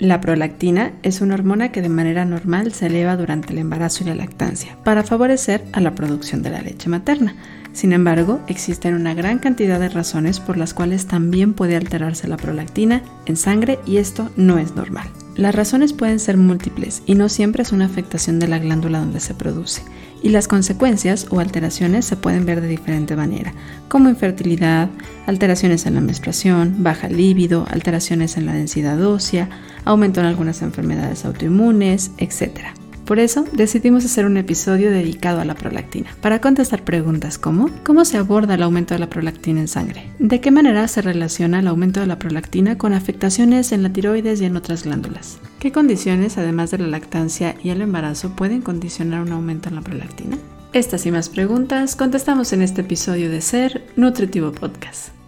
La 0.00 0.22
prolactina 0.22 0.92
es 1.02 1.20
una 1.20 1.34
hormona 1.34 1.72
que 1.72 1.82
de 1.82 1.90
manera 1.90 2.24
normal 2.24 2.72
se 2.72 2.86
eleva 2.86 3.18
durante 3.18 3.52
el 3.52 3.58
embarazo 3.58 4.02
y 4.02 4.06
la 4.06 4.14
lactancia 4.14 4.78
para 4.82 5.04
favorecer 5.04 5.62
a 5.74 5.80
la 5.80 5.94
producción 5.94 6.42
de 6.42 6.48
la 6.48 6.62
leche 6.62 6.88
materna. 6.88 7.34
Sin 7.74 7.92
embargo, 7.92 8.40
existen 8.48 8.94
una 8.94 9.12
gran 9.12 9.38
cantidad 9.40 9.78
de 9.78 9.90
razones 9.90 10.40
por 10.40 10.56
las 10.56 10.72
cuales 10.72 11.06
también 11.06 11.52
puede 11.52 11.76
alterarse 11.76 12.28
la 12.28 12.38
prolactina 12.38 13.02
en 13.26 13.36
sangre 13.36 13.78
y 13.84 13.98
esto 13.98 14.30
no 14.36 14.56
es 14.56 14.74
normal. 14.74 15.06
Las 15.36 15.54
razones 15.54 15.92
pueden 15.92 16.18
ser 16.18 16.38
múltiples 16.38 17.02
y 17.04 17.14
no 17.14 17.28
siempre 17.28 17.62
es 17.62 17.70
una 17.70 17.84
afectación 17.84 18.38
de 18.38 18.48
la 18.48 18.58
glándula 18.58 19.00
donde 19.00 19.20
se 19.20 19.34
produce, 19.34 19.82
y 20.22 20.30
las 20.30 20.48
consecuencias 20.48 21.26
o 21.30 21.40
alteraciones 21.40 22.04
se 22.04 22.16
pueden 22.16 22.46
ver 22.46 22.60
de 22.60 22.68
diferente 22.68 23.16
manera, 23.16 23.52
como 23.88 24.08
infertilidad, 24.08 24.88
alteraciones 25.26 25.86
en 25.86 25.94
la 25.94 26.00
menstruación, 26.00 26.82
baja 26.82 27.08
líbido, 27.08 27.66
alteraciones 27.70 28.36
en 28.36 28.46
la 28.46 28.52
densidad 28.52 29.02
ósea, 29.04 29.48
aumento 29.84 30.20
en 30.20 30.26
algunas 30.26 30.62
enfermedades 30.62 31.24
autoinmunes, 31.24 32.12
etc. 32.18 32.79
Por 33.10 33.18
eso 33.18 33.44
decidimos 33.50 34.04
hacer 34.04 34.24
un 34.24 34.36
episodio 34.36 34.88
dedicado 34.88 35.40
a 35.40 35.44
la 35.44 35.56
prolactina, 35.56 36.10
para 36.20 36.40
contestar 36.40 36.84
preguntas 36.84 37.38
como 37.38 37.68
¿cómo 37.82 38.04
se 38.04 38.18
aborda 38.18 38.54
el 38.54 38.62
aumento 38.62 38.94
de 38.94 39.00
la 39.00 39.10
prolactina 39.10 39.58
en 39.58 39.66
sangre? 39.66 40.12
¿De 40.20 40.40
qué 40.40 40.52
manera 40.52 40.86
se 40.86 41.02
relaciona 41.02 41.58
el 41.58 41.66
aumento 41.66 41.98
de 41.98 42.06
la 42.06 42.20
prolactina 42.20 42.78
con 42.78 42.92
afectaciones 42.92 43.72
en 43.72 43.82
la 43.82 43.92
tiroides 43.92 44.40
y 44.40 44.44
en 44.44 44.54
otras 44.54 44.84
glándulas? 44.84 45.40
¿Qué 45.58 45.72
condiciones, 45.72 46.38
además 46.38 46.70
de 46.70 46.78
la 46.78 46.86
lactancia 46.86 47.56
y 47.64 47.70
el 47.70 47.82
embarazo, 47.82 48.36
pueden 48.36 48.62
condicionar 48.62 49.22
un 49.22 49.32
aumento 49.32 49.70
en 49.70 49.74
la 49.74 49.80
prolactina? 49.80 50.38
Estas 50.72 51.04
y 51.04 51.10
más 51.10 51.28
preguntas 51.28 51.96
contestamos 51.96 52.52
en 52.52 52.62
este 52.62 52.82
episodio 52.82 53.28
de 53.28 53.40
Ser 53.40 53.88
Nutritivo 53.96 54.52
Podcast. 54.52 55.19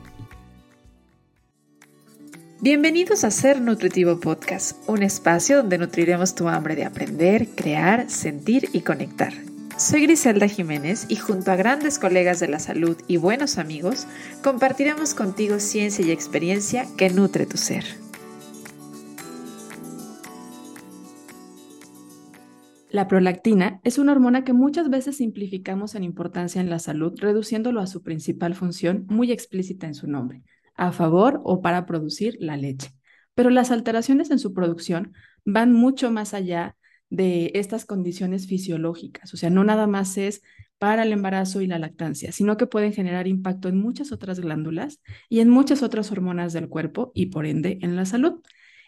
Bienvenidos 2.63 3.25
a 3.25 3.33
Ser 3.33 3.61
Nutritivo 3.61 4.21
Podcast, 4.21 4.89
un 4.89 5.03
espacio 5.03 5.57
donde 5.57 5.79
nutriremos 5.79 6.37
tu 6.37 6.47
hambre 6.47 6.77
de 6.77 6.85
aprender, 6.85 7.49
crear, 7.57 8.09
sentir 8.09 8.69
y 8.73 8.83
conectar. 8.83 9.33
Soy 9.77 10.03
Griselda 10.03 10.47
Jiménez 10.47 11.07
y 11.09 11.17
junto 11.17 11.51
a 11.51 11.57
grandes 11.57 11.99
colegas 11.99 12.39
de 12.39 12.47
la 12.47 12.61
salud 12.61 12.97
y 13.09 13.17
buenos 13.17 13.59
amigos, 13.59 14.07
compartiremos 14.45 15.13
contigo 15.13 15.59
ciencia 15.59 16.07
y 16.07 16.13
experiencia 16.13 16.87
que 16.97 17.11
nutre 17.11 17.47
tu 17.47 17.57
ser. 17.57 17.85
La 22.91 23.09
prolactina 23.09 23.81
es 23.83 23.99
una 23.99 24.13
hormona 24.13 24.45
que 24.45 24.53
muchas 24.53 24.89
veces 24.89 25.17
simplificamos 25.17 25.97
en 25.97 26.05
importancia 26.05 26.61
en 26.61 26.71
la 26.71 26.79
salud, 26.79 27.13
reduciéndolo 27.19 27.81
a 27.81 27.89
su 27.89 28.05
principal 28.05 28.55
función 28.55 29.05
muy 29.09 29.33
explícita 29.33 29.89
en 29.89 29.95
su 29.95 30.07
nombre, 30.07 30.45
a 30.75 30.93
favor 30.93 31.41
o 31.45 31.61
para 31.63 31.87
producir 31.87 32.37
la 32.41 32.57
leche. 32.57 32.91
Pero 33.35 33.51
las 33.51 33.71
alteraciones 33.71 34.31
en 34.31 34.39
su 34.39 34.53
producción 34.53 35.15
van 35.45 35.73
mucho 35.73 36.11
más 36.11 36.35
allá 36.35 36.77
de 37.11 37.53
estas 37.55 37.85
condiciones 37.85 38.47
fisiológicas, 38.47 39.35
o 39.35 39.37
sea, 39.37 39.51
no 39.51 39.65
nada 39.65 39.87
más 39.87 40.17
es 40.17 40.43
para 40.79 41.03
el 41.03 41.13
embarazo 41.13 41.61
y 41.61 41.67
la 41.67 41.79
lactancia, 41.79 42.33
sino 42.33 42.57
que 42.57 42.67
pueden 42.67 42.93
generar 42.93 43.29
impacto 43.29 43.69
en 43.69 43.79
muchas 43.79 44.13
otras 44.13 44.41
glándulas 44.41 45.01
y 45.29 45.41
en 45.41 45.49
muchas 45.49 45.83
otras 45.83 46.11
hormonas 46.11 46.53
del 46.53 46.69
cuerpo 46.69 47.13
y 47.15 47.27
por 47.27 47.47
ende 47.47 47.79
en 47.83 47.97
la 47.97 48.05
salud. 48.05 48.41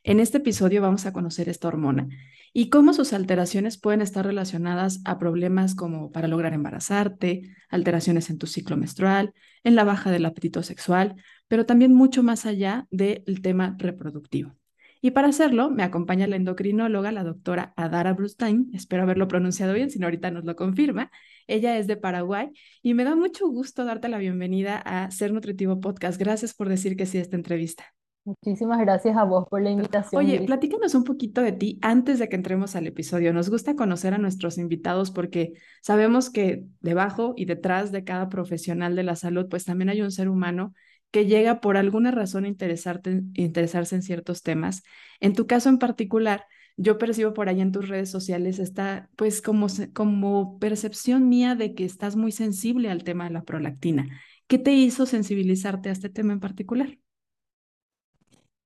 En 0.07 0.21
este 0.21 0.37
episodio 0.37 0.83
vamos 0.83 1.07
a 1.07 1.15
conocer 1.15 1.49
esta 1.49 1.67
hormona 1.67 2.09
y 2.53 2.69
cómo 2.69 2.93
sus 2.93 3.15
alteraciones 3.15 3.79
pueden 3.79 4.03
estar 4.03 4.27
relacionadas 4.27 5.01
a 5.07 5.19
problemas 5.19 5.75
como 5.75 6.13
para 6.13 6.29
lograr 6.29 6.53
embarazarte, 6.53 7.57
alteraciones 7.71 8.29
en 8.29 8.37
tu 8.37 8.47
ciclo 8.47 8.77
menstrual, 8.77 9.33
en 9.63 9.75
la 9.75 9.83
baja 9.83 10.11
del 10.11 10.27
apetito 10.27 10.63
sexual, 10.63 11.17
pero 11.49 11.65
también 11.65 11.95
mucho 11.95 12.23
más 12.23 12.45
allá 12.45 12.87
del 12.91 13.41
tema 13.41 13.77
reproductivo. 13.79 14.55
Y 15.01 15.13
para 15.13 15.29
hacerlo, 15.29 15.71
me 15.71 15.83
acompaña 15.83 16.27
la 16.27 16.37
endocrinóloga, 16.37 17.11
la 17.11 17.25
doctora 17.25 17.73
Adara 17.75 18.13
Brustein. 18.13 18.71
Espero 18.75 19.05
haberlo 19.05 19.27
pronunciado 19.27 19.73
bien, 19.73 19.91
si 19.91 19.99
no 19.99 20.07
ahorita 20.07 20.31
nos 20.31 20.45
lo 20.45 20.55
confirma. 20.55 21.11
Ella 21.47 21.79
es 21.79 21.87
de 21.87 21.97
Paraguay 21.97 22.51
y 22.83 22.93
me 22.93 23.05
da 23.05 23.17
mucho 23.17 23.49
gusto 23.49 23.87
darte 23.87 24.11
la 24.11 24.19
bienvenida 24.19 24.77
a 24.77 25.11
Ser 25.11 25.33
Nutritivo 25.33 25.81
Podcast. 25.81 26.19
Gracias 26.19 26.53
por 26.53 26.69
decir 26.69 26.95
que 26.95 27.07
sí 27.07 27.17
a 27.17 27.23
esta 27.23 27.37
entrevista. 27.37 27.95
Muchísimas 28.25 28.81
gracias 28.81 29.17
a 29.19 29.25
vos 29.25 29.47
por 29.51 29.61
la 29.61 29.71
invitación. 29.71 30.25
Oye, 30.25 30.41
platícanos 30.41 30.95
un 30.95 31.05
poquito 31.05 31.43
de 31.43 31.53
ti 31.53 31.79
antes 31.83 32.19
de 32.19 32.29
que 32.29 32.37
entremos 32.37 32.75
al 32.75 32.87
episodio. 32.87 33.35
Nos 33.35 33.51
gusta 33.51 33.77
conocer 33.77 34.15
a 34.15 34.19
nuestros 34.19 34.57
invitados 34.57 35.11
porque 35.11 35.53
sabemos 35.83 36.31
que 36.31 36.65
debajo 36.81 37.35
y 37.37 37.45
detrás 37.45 37.93
de 37.93 38.03
cada 38.03 38.31
profesional 38.31 38.97
de 38.97 39.03
la 39.03 39.15
salud, 39.15 39.47
pues 39.51 39.67
también 39.67 39.91
hay 39.91 40.01
un 40.01 40.11
ser 40.11 40.31
humano 40.31 40.73
que 41.11 41.27
llega 41.27 41.61
por 41.61 41.77
alguna 41.77 42.11
razón 42.11 42.45
a 42.45 42.49
interesarte, 42.49 43.23
interesarse 43.35 43.95
en 43.95 44.03
ciertos 44.03 44.43
temas. 44.43 44.83
En 45.21 45.35
tu 45.35 45.47
caso 45.47 45.69
en 45.69 45.79
particular, 45.79 46.47
yo 46.77 46.99
percibo 46.99 47.35
por 47.35 47.49
ahí 47.51 47.61
en 47.61 47.73
tus 47.73 47.89
redes 47.89 48.11
sociales 48.11 48.59
esta, 48.59 49.11
pues 49.17 49.43
como, 49.43 49.67
como 49.93 50.59
percepción 50.59 51.29
mía 51.29 51.55
de 51.55 51.75
que 51.75 51.85
estás 51.85 52.17
muy 52.17 52.33
sensible 52.33 52.91
al 52.91 53.05
tema 53.05 53.25
de 53.25 53.31
la 53.31 53.45
prolactina. 53.45 54.09
¿Qué 54.47 54.59
te 54.59 54.73
hizo 54.73 55.05
sensibilizarte 55.05 55.91
a 55.91 55.93
este 55.93 56.09
tema 56.09 56.33
en 56.33 56.41
particular? 56.41 56.99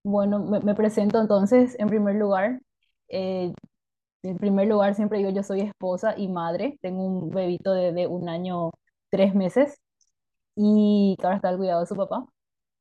Bueno, 0.09 0.39
me, 0.41 0.75
presento 0.75 1.21
entonces 1.21 1.77
en 1.79 1.89
primer 1.89 2.17
lugar. 2.17 2.61
Eh, 3.09 3.53
en 4.23 4.37
primer 4.39 4.69
lugar, 4.69 4.95
siempre 4.95 5.19
digo, 5.19 5.31
yo 5.31 5.43
soy 5.43 5.61
esposa 5.63 6.15
y 6.17 6.29
madre. 6.29 6.79
Tengo 6.83 7.05
un 7.07 7.31
bebito 7.31 7.73
de, 7.73 7.93
de 7.93 8.07
un 8.07 8.29
año, 8.29 8.71
tres 9.11 9.35
meses, 9.35 9.79
y 10.57 11.17
que 11.21 11.27
ahora 11.27 11.37
está 11.37 11.51
al 11.51 11.59
cuidado 11.59 11.81
de 11.81 11.87
su 11.87 11.97
papá 11.97 12.27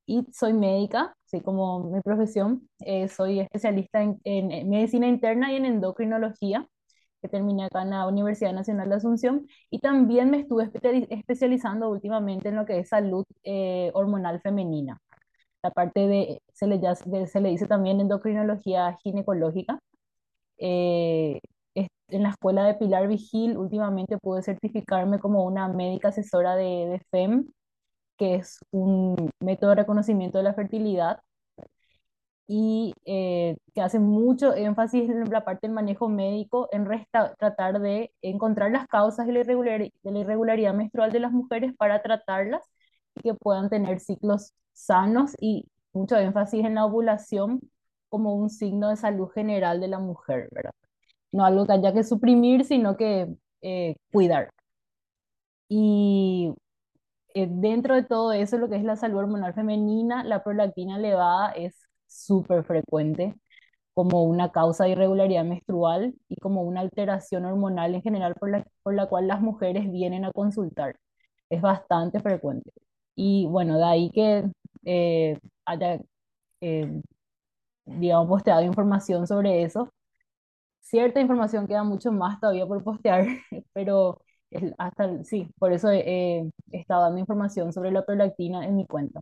y 0.08 0.26
soy 0.34 0.54
médica, 0.54 1.16
así 1.28 1.42
como 1.42 1.92
mi 1.92 2.02
profesión. 2.02 2.70
Eh, 2.80 3.10
soy 3.10 3.42
especialista 3.42 4.04
en, 4.04 4.20
en, 4.26 4.70
medicina 4.70 5.08
interna 5.08 5.54
y 5.54 5.58
en 5.58 5.66
endocrinología, 5.66 6.68
que 7.22 7.30
terminé 7.30 7.66
acá 7.66 7.84
en 7.84 7.92
la 7.92 8.08
Universidad 8.08 8.54
Nacional 8.54 8.90
de 8.90 8.96
Asunción. 8.96 9.48
Y 9.72 9.80
también 9.80 10.32
me 10.32 10.40
estuve 10.42 10.70
especializando 11.09 11.90
últimamente 11.90 12.50
en 12.50 12.58
lo 12.58 12.66
que 12.66 12.80
es 12.80 12.90
salud 12.90 13.26
eh, 13.44 13.92
hormonal 13.96 14.42
femenina. 14.42 15.00
La 15.67 15.72
parte 15.72 16.07
de, 16.07 16.41
se 16.53 16.66
le, 16.67 16.79
se 17.28 17.41
le 17.41 17.50
dice 17.50 17.67
también 17.67 18.00
endocrinología 18.00 18.97
ginecológica. 19.03 19.79
Eh, 20.57 21.39
en 22.09 22.23
la 22.23 22.29
escuela 22.29 22.63
de 22.66 22.75
Pilar 22.75 23.07
Vigil, 23.07 23.57
últimamente 23.57 24.17
pude 24.17 24.41
certificarme 24.44 25.19
como 25.19 25.44
una 25.45 25.67
médica 25.67 26.09
asesora 26.09 26.55
de, 26.55 26.63
de 26.88 27.00
FEM 27.11 27.47
que 28.17 28.35
es 28.35 28.59
un 28.72 29.31
método 29.39 29.72
de 29.72 29.78
reconocimiento 29.78 30.38
de 30.39 30.44
la 30.45 30.53
fertilidad 30.53 31.22
y 32.47 32.94
eh, 33.05 33.57
que 33.73 33.81
hace 33.81 33.99
mucho 33.99 34.55
énfasis 34.55 35.09
en 35.09 35.29
la 35.29 35.44
parte 35.44 35.67
del 35.67 35.75
manejo 35.75 36.07
médico, 36.07 36.69
en 36.72 36.88
tratar 37.38 37.81
de 37.81 38.13
encontrar 38.22 38.72
las 38.72 38.88
causas 38.88 39.28
de 39.28 39.34
la 39.34 40.19
irregularidad 40.19 40.73
menstrual 40.73 41.11
de 41.11 41.19
las 41.19 41.31
mujeres 41.34 41.73
para 41.78 42.01
tratarlas 42.01 42.63
que 43.22 43.33
puedan 43.33 43.69
tener 43.69 44.00
ciclos 44.00 44.53
sanos 44.73 45.33
y 45.39 45.66
mucho 45.94 46.17
énfasis 46.17 46.66
en 46.66 46.75
la 46.75 46.85
ovulación 46.85 47.61
como 48.09 48.35
un 48.35 48.50
signo 48.50 48.89
de 48.89 48.95
salud 48.97 49.29
general 49.29 49.79
de 49.81 49.88
la 49.89 50.00
mujer, 50.00 50.50
¿verdad? 50.51 50.72
No 51.31 51.45
algo 51.45 51.66
que 51.67 51.73
haya 51.73 51.94
que 51.94 52.03
suprimir, 52.03 52.66
sino 52.66 52.97
que 52.97 53.28
eh, 53.61 53.95
cuidar. 54.11 54.51
Y 55.69 56.53
eh, 57.35 57.47
dentro 57.50 57.95
de 57.95 58.03
todo 58.03 58.33
eso, 58.33 58.57
lo 58.57 58.69
que 58.69 58.78
es 58.78 58.83
la 58.83 58.95
salud 58.95 59.19
hormonal 59.19 59.53
femenina, 59.53 60.23
la 60.23 60.44
prolactina 60.44 60.97
elevada 60.97 61.51
es 61.51 61.75
súper 62.07 62.63
frecuente 62.63 63.35
como 63.94 64.23
una 64.23 64.51
causa 64.51 64.85
de 64.85 64.91
irregularidad 64.91 65.45
menstrual 65.45 66.16
y 66.29 66.38
como 66.38 66.63
una 66.63 66.81
alteración 66.81 67.45
hormonal 67.45 67.95
en 67.95 68.03
general 68.03 68.35
por 68.35 68.51
la, 68.51 68.66
por 68.84 68.95
la 68.95 69.07
cual 69.07 69.28
las 69.28 69.41
mujeres 69.41 69.91
vienen 69.91 70.25
a 70.25 70.31
consultar. 70.31 70.97
Es 71.49 71.61
bastante 71.61 72.19
frecuente. 72.22 72.72
Y 73.19 73.47
bueno, 73.47 73.79
de 73.79 73.83
ahí 73.83 74.11
que 74.11 74.45
eh, 74.85 75.39
haya, 75.66 76.00
eh, 76.61 77.01
digamos, 77.85 78.28
posteado 78.29 78.61
información 78.61 79.25
sobre 79.25 79.63
eso. 79.63 79.91
Cierta 80.81 81.19
información 81.19 81.67
queda 81.67 81.84
mucho 81.84 82.11
más 82.11 82.40
todavía 82.40 82.67
por 82.67 82.84
postear, 82.84 83.25
pero 83.73 84.22
hasta, 84.78 85.23
sí, 85.23 85.49
por 85.58 85.73
eso 85.73 85.90
he, 85.91 86.47
estado 86.72 87.02
dando 87.02 87.17
información 87.19 87.73
sobre 87.73 87.91
la 87.91 88.05
prolactina 88.05 88.64
en 88.66 88.75
mi 88.75 88.85
cuenta. 88.85 89.22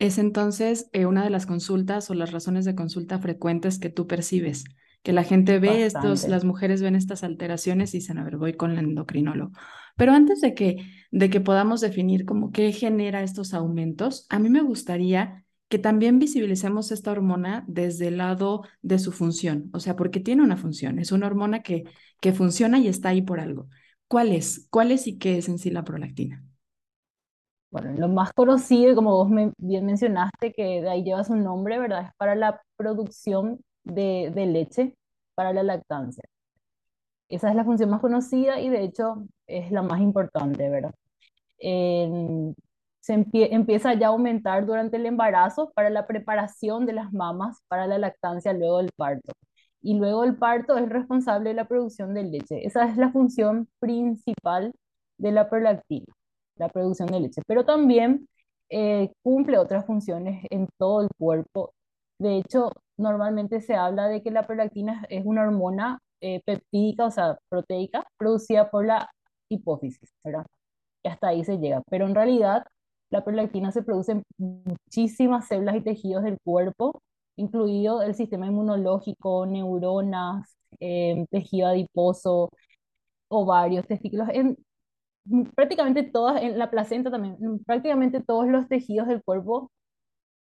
Es 0.00 0.18
entonces 0.18 0.90
eh, 0.92 1.06
una 1.06 1.22
de 1.22 1.30
las 1.30 1.46
consultas 1.46 2.10
o 2.10 2.14
las 2.14 2.32
razones 2.32 2.64
de 2.64 2.74
consulta 2.74 3.20
frecuentes 3.20 3.78
que 3.78 3.88
tú 3.88 4.08
percibes, 4.08 4.64
que 5.08 5.14
la 5.14 5.24
gente 5.24 5.58
ve 5.58 5.86
estos, 5.86 6.28
las 6.28 6.44
mujeres 6.44 6.82
ven 6.82 6.94
estas 6.94 7.24
alteraciones 7.24 7.94
y 7.94 7.96
dicen, 7.96 8.18
a 8.18 8.24
ver, 8.24 8.36
voy 8.36 8.52
con 8.52 8.72
el 8.72 8.78
endocrinólogo. 8.80 9.52
Pero 9.96 10.12
antes 10.12 10.42
de 10.42 10.52
que, 10.52 10.84
de 11.10 11.30
que 11.30 11.40
podamos 11.40 11.80
definir 11.80 12.26
como 12.26 12.52
qué 12.52 12.72
genera 12.72 13.22
estos 13.22 13.54
aumentos, 13.54 14.26
a 14.28 14.38
mí 14.38 14.50
me 14.50 14.60
gustaría 14.60 15.46
que 15.68 15.78
también 15.78 16.18
visibilicemos 16.18 16.92
esta 16.92 17.10
hormona 17.10 17.64
desde 17.66 18.08
el 18.08 18.18
lado 18.18 18.64
de 18.82 18.98
su 18.98 19.10
función, 19.10 19.70
o 19.72 19.80
sea, 19.80 19.96
porque 19.96 20.20
tiene 20.20 20.42
una 20.42 20.58
función, 20.58 20.98
es 20.98 21.10
una 21.10 21.26
hormona 21.26 21.62
que, 21.62 21.84
que 22.20 22.34
funciona 22.34 22.78
y 22.78 22.88
está 22.88 23.08
ahí 23.08 23.22
por 23.22 23.40
algo. 23.40 23.70
¿Cuál 24.08 24.32
es? 24.32 24.66
¿Cuál 24.68 24.92
es 24.92 25.06
y 25.06 25.16
qué 25.16 25.38
es 25.38 25.48
en 25.48 25.56
sí 25.56 25.70
la 25.70 25.84
prolactina? 25.84 26.44
Bueno, 27.70 27.94
lo 27.98 28.08
más 28.08 28.34
conocido, 28.34 28.94
como 28.94 29.12
vos 29.12 29.30
me, 29.30 29.52
bien 29.56 29.86
mencionaste, 29.86 30.52
que 30.52 30.82
de 30.82 30.90
ahí 30.90 31.02
lleva 31.02 31.24
su 31.24 31.34
nombre, 31.34 31.78
¿verdad? 31.78 32.08
Es 32.08 32.10
para 32.18 32.34
la 32.34 32.60
producción 32.76 33.60
de, 33.84 34.32
leche 34.46 34.94
para 35.34 35.52
la 35.52 35.62
lactancia. 35.62 36.24
Esa 37.28 37.50
es 37.50 37.54
la 37.56 37.64
función 37.64 37.90
más 37.90 38.00
conocida 38.00 38.60
y 38.60 38.68
de 38.70 38.84
hecho 38.84 39.26
es 39.46 39.70
la 39.70 39.82
más 39.82 40.00
importante, 40.00 40.68
¿verdad? 40.70 40.94
En- 41.58 42.54
se 43.00 43.14
empie- 43.16 43.48
empieza 43.52 43.94
ya 43.94 44.08
a 44.08 44.10
aumentar 44.10 44.66
durante 44.66 44.96
el 44.98 45.06
embarazo 45.06 45.72
para 45.74 45.90
la 45.90 46.06
preparación 46.06 46.86
de 46.86 46.94
las 46.94 47.12
mamas 47.12 47.62
para 47.68 47.86
la 47.86 47.98
lactancia 47.98 48.52
luego 48.54 48.78
del 48.78 48.90
parto. 48.96 49.32
Y 49.82 49.94
luego 49.98 50.24
el 50.24 50.36
parto 50.36 50.76
es 50.78 50.88
responsable 50.90 51.50
de 51.50 51.56
la 51.56 51.68
producción 51.68 52.14
de 52.14 52.24
leche. 52.24 52.66
Esa 52.66 52.86
es 52.90 52.96
la 52.98 53.10
función 53.12 53.68
principal 53.80 54.72
de 55.18 55.32
la 55.32 55.50
prolactina, 55.50 56.06
la 56.56 56.68
producción 56.68 57.08
de 57.10 57.20
leche. 57.20 57.42
Pero 57.46 57.64
también 57.64 58.28
eh, 58.70 59.12
cumple 59.22 59.58
otras 59.58 59.86
funciones 59.86 60.44
en 60.50 60.68
todo 60.78 61.02
el 61.02 61.08
cuerpo. 61.18 61.72
De 62.18 62.36
hecho, 62.38 62.70
normalmente 62.98 63.60
se 63.60 63.74
habla 63.76 64.08
de 64.08 64.22
que 64.22 64.30
la 64.30 64.46
prolactina 64.46 65.04
es 65.10 65.24
una 65.26 65.42
hormona 65.44 66.00
eh, 66.20 66.42
peptídica, 66.44 67.06
o 67.06 67.10
sea, 67.10 67.38
proteica, 67.48 68.06
producida 68.18 68.70
por 68.70 68.86
la 68.86 69.10
hipófisis, 69.48 70.12
¿verdad? 70.24 70.46
y 71.02 71.08
hasta 71.08 71.28
ahí 71.28 71.44
se 71.44 71.58
llega. 71.58 71.82
Pero 71.90 72.06
en 72.06 72.14
realidad 72.14 72.64
la 73.10 73.24
prolactina 73.24 73.72
se 73.72 73.82
produce 73.82 74.12
en 74.12 74.22
muchísimas 74.38 75.48
células 75.48 75.76
y 75.76 75.80
tejidos 75.82 76.24
del 76.24 76.38
cuerpo, 76.44 77.00
incluido 77.36 78.02
el 78.02 78.14
sistema 78.14 78.46
inmunológico, 78.46 79.46
neuronas, 79.46 80.56
eh, 80.80 81.26
tejido 81.30 81.68
adiposo, 81.68 82.50
ovarios, 83.28 83.86
testículos, 83.86 84.28
en 84.32 84.56
prácticamente 85.54 86.02
todas, 86.04 86.42
en 86.42 86.58
la 86.58 86.70
placenta 86.70 87.10
también, 87.10 87.36
en 87.40 87.58
prácticamente 87.64 88.20
todos 88.22 88.48
los 88.48 88.68
tejidos 88.68 89.08
del 89.08 89.22
cuerpo 89.22 89.70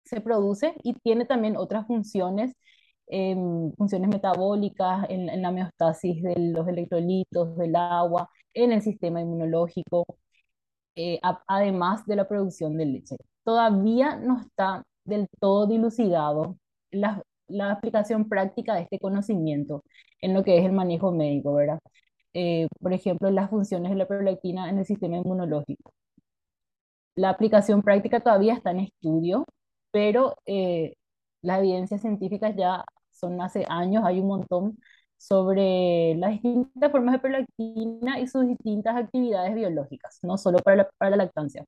se 0.05 0.21
produce 0.21 0.75
y 0.83 0.95
tiene 0.95 1.25
también 1.27 1.57
otras 1.57 1.87
funciones, 1.87 2.55
em, 3.07 3.73
funciones 3.77 4.09
metabólicas 4.11 5.07
en, 5.11 5.43
la 5.43 5.51
homeostasis 5.51 6.23
de 6.23 6.35
los 6.39 6.69
electrolitos, 6.69 7.57
del 7.57 7.77
agua, 7.77 8.29
en 8.55 8.73
el 8.73 8.83
sistema 8.83 9.21
inmunológico 9.21 10.05
eh, 10.97 11.21
además 11.47 12.05
de 12.07 12.17
la 12.17 12.29
producción 12.29 12.77
de 12.77 12.87
leche. 12.87 13.17
Todavía 13.45 14.17
no 14.17 14.41
está 14.41 14.85
del 15.05 15.29
todo 15.41 15.67
dilucidado 15.67 16.59
la, 16.91 17.23
la 17.49 17.73
aplicación 17.73 18.29
práctica 18.29 18.75
de 18.75 18.83
este 18.83 18.99
conocimiento 18.99 19.83
en 20.21 20.35
lo 20.35 20.45
que 20.45 20.59
es 20.59 20.65
el 20.67 20.73
manejo 20.73 21.13
médico, 21.13 21.55
¿verdad? 21.55 21.79
Eh, 22.35 22.69
por 22.81 22.93
ejemplo, 22.93 23.31
las 23.31 23.51
funciones 23.51 23.91
de 23.91 23.97
la 23.97 24.07
prolactina 24.07 24.69
en 24.71 24.79
el 24.79 24.87
sistema 24.87 25.17
inmunológico. 25.19 25.93
La 27.15 27.31
aplicación 27.31 27.83
práctica 27.83 28.21
todavía 28.21 28.55
está 28.55 28.71
en 28.73 28.81
estudio, 28.81 29.45
pero 29.91 30.37
eh, 30.47 30.95
las 31.43 31.59
evidencias 31.61 32.01
científicas 32.03 32.55
ya 32.57 32.85
son 33.13 33.41
hace 33.41 33.65
años, 33.69 34.05
hay 34.05 34.21
un 34.21 34.29
montón 34.29 34.79
sobre 35.17 36.15
las 36.17 36.33
distintas 36.33 36.91
formas 36.91 37.13
de 37.15 37.19
prolactina 37.21 38.19
y 38.21 38.27
sus 38.27 38.47
distintas 38.47 38.97
actividades 38.97 39.55
biológicas, 39.55 40.19
no 40.23 40.39
solo 40.39 40.59
para 40.59 40.77
la, 40.79 40.91
para 40.99 41.11
la 41.13 41.17
lactancia. 41.25 41.65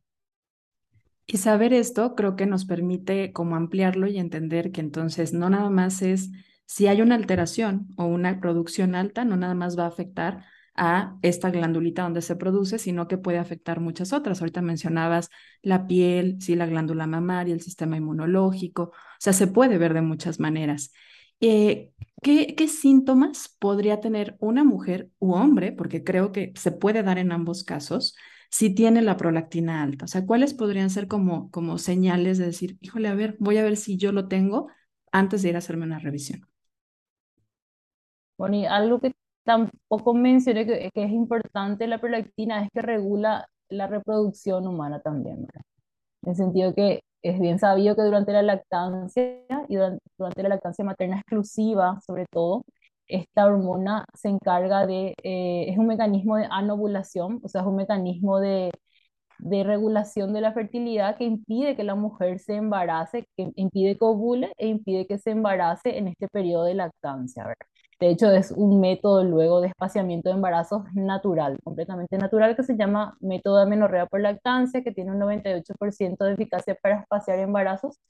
Y 1.26 1.38
saber 1.38 1.72
esto 1.72 2.14
creo 2.14 2.36
que 2.36 2.46
nos 2.46 2.64
permite 2.64 3.32
como 3.32 3.56
ampliarlo 3.56 4.06
y 4.06 4.18
entender 4.18 4.72
que 4.72 4.80
entonces 4.80 5.32
no 5.32 5.48
nada 5.50 5.70
más 5.70 6.02
es 6.02 6.30
si 6.66 6.86
hay 6.88 7.02
una 7.02 7.14
alteración 7.14 7.88
o 7.96 8.04
una 8.06 8.40
producción 8.40 8.94
alta, 8.94 9.24
no 9.24 9.36
nada 9.36 9.54
más 9.54 9.78
va 9.78 9.84
a 9.84 9.88
afectar 9.88 10.44
a 10.74 11.16
esta 11.22 11.50
glandulita 11.50 12.02
donde 12.02 12.22
se 12.22 12.36
produce, 12.36 12.78
sino 12.78 13.08
que 13.08 13.18
puede 13.18 13.38
afectar 13.38 13.80
muchas 13.80 14.12
otras. 14.12 14.40
Ahorita 14.40 14.62
mencionabas 14.62 15.30
la 15.62 15.86
piel, 15.86 16.38
sí, 16.40 16.54
la 16.54 16.66
glándula 16.66 17.06
mamaria, 17.06 17.54
el 17.54 17.60
sistema 17.60 17.96
inmunológico, 17.96 18.84
o 18.84 18.92
sea, 19.18 19.32
se 19.32 19.46
puede 19.46 19.78
ver 19.78 19.94
de 19.94 20.02
muchas 20.02 20.40
maneras. 20.40 20.92
Eh, 21.40 21.92
¿qué, 22.22 22.68
síntomas 22.68 23.56
podría 23.58 24.00
tener 24.00 24.36
una 24.38 24.64
mujer 24.64 25.10
u 25.18 25.32
hombre? 25.34 25.72
Porque 25.72 26.04
creo 26.04 26.32
que 26.32 26.52
se 26.56 26.72
puede 26.72 27.02
dar 27.02 27.18
en 27.18 27.32
ambos 27.32 27.64
casos 27.64 28.16
si 28.50 28.74
tiene 28.74 29.02
la 29.02 29.16
prolactina 29.16 29.82
alta. 29.82 30.04
O 30.04 30.08
sea, 30.08 30.24
¿cuáles 30.26 30.54
podrían 30.54 30.90
ser 30.90 31.08
como, 31.08 31.50
como 31.50 31.78
señales 31.78 32.38
de 32.38 32.46
decir, 32.46 32.78
híjole, 32.80 33.08
a 33.08 33.14
ver, 33.14 33.36
voy 33.40 33.58
a 33.58 33.64
ver 33.64 33.76
si 33.76 33.96
yo 33.96 34.12
lo 34.12 34.28
tengo 34.28 34.68
antes 35.10 35.42
de 35.42 35.50
ir 35.50 35.56
a 35.56 35.58
hacerme 35.58 35.84
una 35.84 35.98
revisión? 35.98 36.46
Bueno, 38.36 38.68
algo 38.68 39.00
que 39.00 39.12
tampoco 39.44 40.14
mencioné 40.14 40.66
que, 40.66 40.90
que 40.92 41.04
es 41.04 41.10
importante 41.12 41.86
la 41.86 42.00
prolactina 42.00 42.62
es 42.64 42.70
que 42.72 42.82
regula 42.82 43.48
la 43.68 43.86
reproducción 43.86 44.66
humana 44.66 45.00
también, 45.00 45.46
¿verdad? 45.46 45.62
En 46.22 46.30
el 46.30 46.36
sentido 46.36 46.74
que 46.74 47.02
es 47.22 47.40
bien 47.40 47.58
sabido 47.58 47.96
que 47.96 48.02
durante 48.02 48.32
la 48.32 48.42
lactancia 48.42 49.24
y 49.68 49.76
durante, 49.76 50.42
la 50.42 50.48
lactancia 50.50 50.84
materna 50.84 51.18
exclusiva, 51.18 52.00
sobre 52.06 52.26
todo, 52.30 52.64
esta 53.08 53.46
hormona 53.46 54.04
se 54.14 54.28
encarga 54.28 54.86
de, 54.86 55.14
eh, 55.22 55.66
es 55.68 55.78
un 55.78 55.86
mecanismo 55.86 56.36
de 56.36 56.46
anovulación, 56.50 57.40
o 57.42 57.48
sea, 57.48 57.62
es 57.62 57.66
un 57.66 57.76
mecanismo 57.76 58.40
de, 58.40 58.72
de 59.38 59.64
regulación 59.64 60.32
de 60.34 60.40
la 60.40 60.52
fertilidad 60.52 61.16
que 61.18 61.24
impide 61.24 61.76
que 61.76 61.84
la 61.84 61.94
mujer 61.96 62.38
se 62.40 62.56
embarace, 62.56 63.26
que 63.36 63.52
impide 63.56 63.98
que 63.98 64.04
ovule 64.04 64.52
e 64.58 64.68
impide 64.68 65.06
que 65.06 65.18
se 65.18 65.30
embarace 65.32 65.98
en 65.98 66.08
este 66.08 66.28
periodo 66.28 66.64
de 66.64 66.74
lactancia, 66.74 67.44
¿verdad? 67.44 67.66
De 68.02 68.10
hecho, 68.10 68.30
es 68.32 68.50
un 68.50 68.80
método 68.80 69.22
luego 69.24 69.60
de 69.60 69.68
espaciamiento 69.68 70.28
de 70.28 70.34
embarazos 70.36 70.82
natural, 70.94 71.58
completamente 71.64 72.18
natural, 72.18 72.56
que 72.56 72.64
se 72.64 72.76
llama 72.76 73.16
método 73.20 73.58
de 73.58 73.62
amenorrea 73.64 74.06
por 74.06 74.20
lactancia, 74.20 74.82
que 74.82 74.90
tiene 74.92 75.12
un 75.12 75.20
98% 75.20 76.24
de 76.24 76.32
eficacia 76.34 76.76
para 76.82 77.00
espaciar 77.02 77.38
embarazos, 77.38 78.00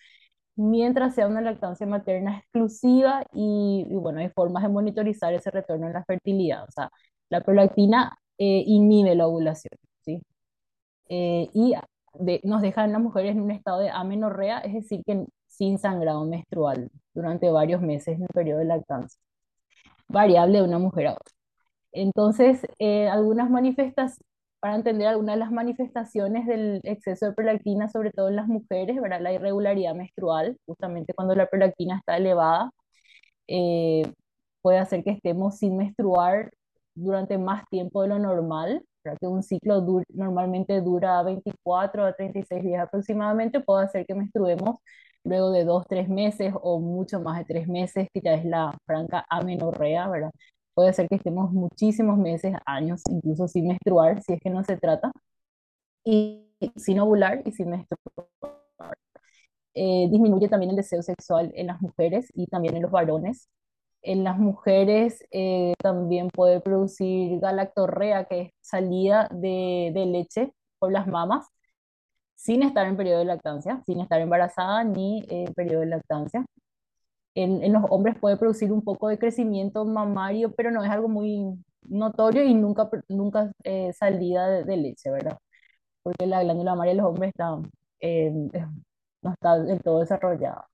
mientras 0.57 1.15
sea 1.15 1.29
una 1.29 1.41
lactancia 1.43 1.87
materna 1.87 2.39
exclusiva 2.39 3.25
y, 3.35 3.87
y 3.91 3.97
bueno, 3.97 4.21
hay 4.21 4.31
formas 4.31 4.63
de 4.65 4.71
monitorizar 4.71 5.35
ese 5.35 5.51
retorno 5.51 5.87
en 5.89 5.95
la 5.95 6.05
fertilidad. 6.05 6.65
O 6.69 6.73
sea, 6.73 6.91
la 7.31 7.43
prolactina 7.43 8.17
eh, 8.39 8.65
inhibe 8.67 9.15
la 9.17 9.27
ovulación, 9.29 9.73
¿sí? 10.03 10.23
eh, 11.09 11.49
y 11.55 11.75
de- 12.15 12.41
nos 12.45 12.63
deja 12.63 12.85
en 12.85 12.93
las 12.93 13.01
mujeres 13.03 13.33
en 13.33 13.43
un 13.43 13.51
estado 13.51 13.81
de 13.81 13.91
amenorrea, 13.91 14.59
es 14.61 14.75
decir, 14.75 15.03
que 15.07 15.25
sin 15.47 15.79
sangrado 15.79 16.25
menstrual 16.25 16.91
durante 17.15 17.51
varios 17.51 17.83
meses 17.83 18.17
en 18.17 18.23
el 18.23 18.29
periodo 18.35 18.61
de 18.61 18.65
lactancia, 18.67 19.21
variable 20.13 20.59
de 20.59 20.65
una 20.65 20.79
mujer 20.79 21.09
a 21.09 21.13
otra. 21.15 21.35
Entonces, 21.93 22.67
eh, 22.79 23.09
algunas 23.09 23.51
manifestaciones, 23.51 24.19
para 24.61 24.77
entender 24.77 25.09
algunas 25.09 25.37
de 25.37 25.41
las 25.41 25.53
manifestaciones 25.53 26.47
del 26.47 26.81
exceso 26.85 27.27
de 27.27 27.33
prolactina, 27.35 27.89
sobre 27.89 28.13
todo 28.13 28.29
en 28.29 28.37
las 28.37 28.47
mujeres, 28.49 29.01
¿verdad? 29.01 29.21
La 29.21 29.33
irregularidad 29.33 29.95
menstrual, 29.95 30.57
justamente 30.67 31.15
cuando 31.15 31.35
la 31.35 31.49
prolactina 31.49 31.99
está 31.99 32.17
elevada, 32.17 32.71
eh, 33.49 34.03
puede 34.63 34.79
hacer 34.79 35.05
que 35.05 35.11
estemos 35.11 35.59
sin 35.59 35.77
menstruar 35.77 36.53
durante 36.95 37.39
más 37.39 37.65
tiempo 37.71 38.03
de 38.03 38.09
lo 38.09 38.19
normal, 38.19 38.85
¿verdad? 39.05 39.19
que 39.21 39.27
un 39.27 39.43
ciclo 39.43 39.85
normalmente 40.11 40.81
dura 40.81 41.23
24 41.23 42.05
a 42.05 42.13
36 42.15 42.63
días 42.63 42.83
aproximadamente, 42.85 43.61
puede 43.61 43.85
hacer 43.87 44.07
que 44.07 44.15
menstruemos 44.15 44.77
luego 45.25 45.51
de 45.51 45.65
dos, 45.65 45.85
tres 45.89 46.09
meses 46.09 46.53
o 46.63 46.81
mucho 46.81 47.21
más 47.21 47.39
de 47.39 47.45
tres 47.45 47.69
meses, 47.69 48.09
que 48.13 48.21
ya 48.21 48.35
es 48.35 48.45
la 48.45 48.77
franca 48.87 49.25
amenorrea, 49.31 50.09
¿verdad? 50.09 50.31
Puede 50.75 50.93
ser 50.93 51.09
que 51.09 51.17
estemos 51.17 51.53
muchísimos 51.53 52.19
meses, 52.19 52.55
años, 52.67 53.03
incluso 53.11 53.49
sin 53.49 53.69
menstruar, 53.69 54.23
si 54.23 54.35
es 54.35 54.41
que 54.41 54.51
no 54.51 54.65
se 54.65 54.77
trata, 54.79 55.13
y 56.05 56.49
sin 56.77 57.01
ovular 57.01 57.43
y 57.47 57.53
sin 57.53 57.71
menstruar. 57.71 57.99
Eh, 59.75 60.09
disminuye 60.11 60.49
también 60.49 60.71
el 60.71 60.77
deseo 60.77 61.03
sexual 61.03 61.51
en 61.55 61.67
las 61.69 61.81
mujeres 61.81 62.29
y 62.35 62.47
también 62.47 62.77
en 62.77 62.83
los 62.83 62.91
varones. 62.91 63.49
En 64.03 64.25
las 64.25 64.39
mujeres 64.39 65.25
eh, 65.31 65.75
también 65.83 66.29
puede 66.29 66.61
producir 66.61 67.41
galactorrea, 67.41 68.25
que 68.27 68.41
es 68.43 68.51
salida 68.61 69.29
de, 69.33 69.93
de 69.95 70.07
leche 70.07 70.53
por 70.79 70.93
las 70.93 71.07
mamas, 71.07 71.47
sin 72.43 72.63
estar 72.63 72.87
en 72.87 72.97
periodo 72.97 73.21
de 73.21 73.25
lactancia, 73.27 73.83
sin 73.87 74.01
estar 74.01 74.21
embarazada 74.21 74.85
ni 74.85 75.25
en 75.29 75.53
periodo 75.55 75.81
de 75.81 75.87
lactancia. 75.87 76.45
En, 77.35 77.63
en 77.63 77.73
los 77.73 77.85
hombres 77.91 78.17
puede 78.21 78.37
producir 78.37 78.73
un 78.73 78.83
poco 78.85 79.09
de 79.09 79.19
crecimiento 79.19 79.85
mamario, 79.85 80.53
pero 80.55 80.71
no 80.71 80.85
es 80.85 80.91
algo 80.91 81.09
muy 81.09 81.45
notorio 81.83 82.45
y 82.45 82.55
nunca, 82.55 82.91
nunca 83.09 83.53
eh, 83.65 83.93
salida 83.95 84.49
de, 84.49 84.65
de 84.65 84.77
leche, 84.77 85.11
¿verdad? 85.11 85.39
Porque 86.03 86.27
la 86.27 86.43
glándula 86.45 86.73
mamaria 86.73 86.93
de 86.95 86.99
los 86.99 87.07
hombres 87.09 87.31
está, 87.31 87.59
eh, 88.01 88.33
no 89.23 89.33
está 89.33 89.59
del 89.59 89.81
todo 89.83 90.01
desarrollada. 90.01 90.69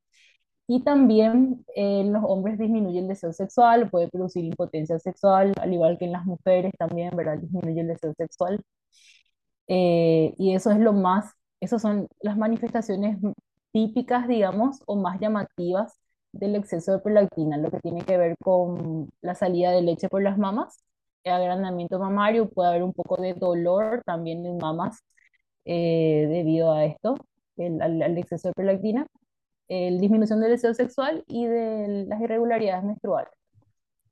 Y 0.69 0.83
también 0.85 1.65
eh, 1.77 2.01
en 2.03 2.13
los 2.13 2.25
hombres 2.27 2.59
disminuye 2.59 3.01
el 3.01 3.09
deseo 3.09 3.33
sexual, 3.33 3.91
puede 3.91 4.09
producir 4.09 4.45
impotencia 4.45 4.99
sexual, 5.01 5.55
al 5.61 5.73
igual 5.75 5.99
que 5.99 6.07
en 6.07 6.13
las 6.13 6.27
mujeres 6.27 6.73
también, 6.79 7.17
¿verdad? 7.17 7.39
Disminuye 7.39 7.81
el 7.83 7.89
deseo 7.89 8.15
sexual. 8.17 8.63
Eh, 9.69 10.35
y 10.39 10.55
eso 10.55 10.71
es 10.71 10.79
lo 10.79 10.93
más, 10.93 11.33
esas 11.61 11.83
son 11.83 12.09
las 12.21 12.37
manifestaciones 12.37 13.19
típicas, 13.73 14.29
digamos, 14.29 14.83
o 14.87 14.97
más 14.97 15.21
llamativas 15.21 15.95
del 16.33 16.57
exceso 16.57 16.93
de 16.93 16.99
prolactina, 17.01 17.57
lo 17.57 17.71
que 17.71 17.81
tiene 17.81 18.05
que 18.05 18.17
ver 18.19 18.37
con 18.43 19.09
la 19.23 19.35
salida 19.35 19.71
de 19.73 19.83
leche 19.83 20.09
por 20.09 20.23
las 20.23 20.39
mamas, 20.39 20.79
agrandamiento 21.25 21.99
mamario, 21.99 22.49
puede 22.49 22.71
haber 22.71 22.83
un 22.83 22.93
poco 22.93 23.21
de 23.21 23.35
dolor 23.35 24.03
también 24.07 24.47
en 24.47 24.57
mamas 24.59 25.03
eh, 25.65 26.27
debido 26.31 26.73
a 26.73 26.85
esto, 26.85 27.17
al, 27.59 28.03
al 28.03 28.19
exceso 28.19 28.49
de 28.49 28.55
prolactina 28.55 29.07
el 29.69 30.01
disminución 30.01 30.41
del 30.41 30.53
deseo 30.53 30.75
sexual 30.75 31.25
y 31.29 31.47
de 31.47 32.07
las 32.09 32.21
irregularidades 32.21 32.85
menstruales. 32.85 33.33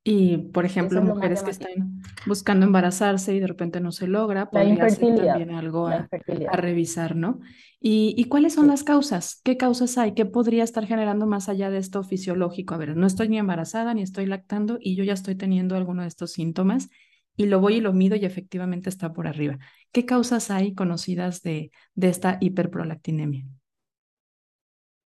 Y, 0.09 0.37
por 0.39 0.65
ejemplo, 0.65 1.01
Eso 1.01 1.09
es 1.09 1.15
mujeres 1.17 1.43
que 1.43 1.51
están 1.51 2.01
buscando 2.27 2.65
embarazarse 2.65 3.35
y 3.35 3.41
de 3.41 3.49
repente 3.49 3.81
no 3.81 3.91
se 3.91 4.07
logra, 4.07 4.43
La 4.43 4.51
podría 4.51 4.89
ser 4.89 5.17
también 5.17 5.51
algo 5.51 5.89
a, 5.89 6.09
revisar, 6.53 7.17
¿no? 7.17 7.41
¿Y, 7.81 8.15
y 8.17 8.25
cuáles 8.27 8.55
son 8.55 8.67
Sí. 8.67 8.71
las 8.71 8.85
causas? 8.85 9.41
¿Qué 9.43 9.57
causas 9.57 9.99
hay? 9.99 10.15
¿Qué 10.15 10.25
podría 10.25 10.63
estar 10.63 10.87
generando 10.87 11.27
más 11.27 11.49
allá 11.49 11.71
de 11.71 11.79
esto 11.79 12.05
fisiológico? 12.05 12.75
A 12.75 12.79
ver, 12.79 12.97
no 12.97 13.05
estoy 13.09 13.29
ni 13.29 13.39
embarazada 13.39 13.95
ni 13.95 14.03
estoy 14.03 14.27
lactando 14.27 14.79
y 14.81 14.95
yo 14.95 15.03
ya 15.03 15.13
estoy 15.13 15.35
teniendo 15.35 15.75
alguno 15.75 16.03
de 16.03 16.09
estos 16.09 16.31
síntomas 16.33 16.89
y 17.37 17.47
lo 17.47 17.59
voy 17.61 17.77
y 17.77 17.81
lo 17.81 17.93
mido 17.93 18.15
y 18.15 18.25
efectivamente 18.25 18.89
está 18.89 19.13
por 19.13 19.27
arriba. 19.27 19.59
¿Qué 19.91 20.07
causas 20.07 20.53
hay 20.53 20.73
conocidas 20.75 21.43
de, 21.43 21.73
de 21.97 22.09
esta 22.11 22.39
hiperprolactinemia? 22.41 23.45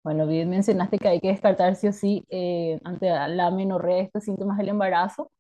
Bueno, 0.04 0.26
bien 0.26 0.50
mencionaste 0.50 0.98
que 0.98 1.08
hay 1.08 1.20
que 1.20 1.28
descartar 1.30 1.76
sí 1.76 1.88
o 1.88 1.94
sí 1.94 2.26
eh, 2.30 2.80
ante 2.84 3.08
la 3.10 3.48
amenorrea 3.48 4.02
estos 4.02 4.24
síntomas 4.24 4.58
del 4.58 4.70
embarazo. 4.70 5.32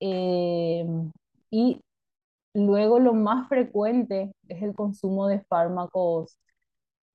Eh, 0.00 0.84
y 1.50 1.80
luego 2.54 3.00
lo 3.00 3.14
más 3.14 3.48
frecuente 3.48 4.32
es 4.48 4.62
el 4.62 4.74
consumo 4.74 5.28
de 5.28 5.40
fármacos 5.42 6.38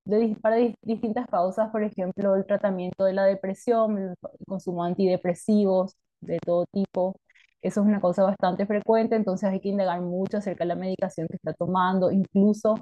de, 0.05 0.35
para 0.41 0.57
dis- 0.59 0.75
distintas 0.83 1.27
causas, 1.27 1.71
por 1.71 1.83
ejemplo, 1.83 2.35
el 2.35 2.45
tratamiento 2.45 3.05
de 3.05 3.13
la 3.13 3.25
depresión, 3.25 3.97
el 3.99 4.15
consumo 4.47 4.83
de 4.85 4.91
antidepresivos 4.91 5.95
de 6.21 6.39
todo 6.39 6.65
tipo. 6.73 7.15
Eso 7.61 7.81
es 7.81 7.87
una 7.87 8.01
cosa 8.01 8.23
bastante 8.23 8.65
frecuente, 8.67 9.15
entonces 9.15 9.49
hay 9.49 9.59
que 9.61 9.69
indagar 9.69 10.01
mucho 10.01 10.37
acerca 10.37 10.63
de 10.65 10.69
la 10.69 10.75
medicación 10.75 11.27
que 11.29 11.37
está 11.37 11.53
tomando, 11.53 12.11
incluso 12.11 12.75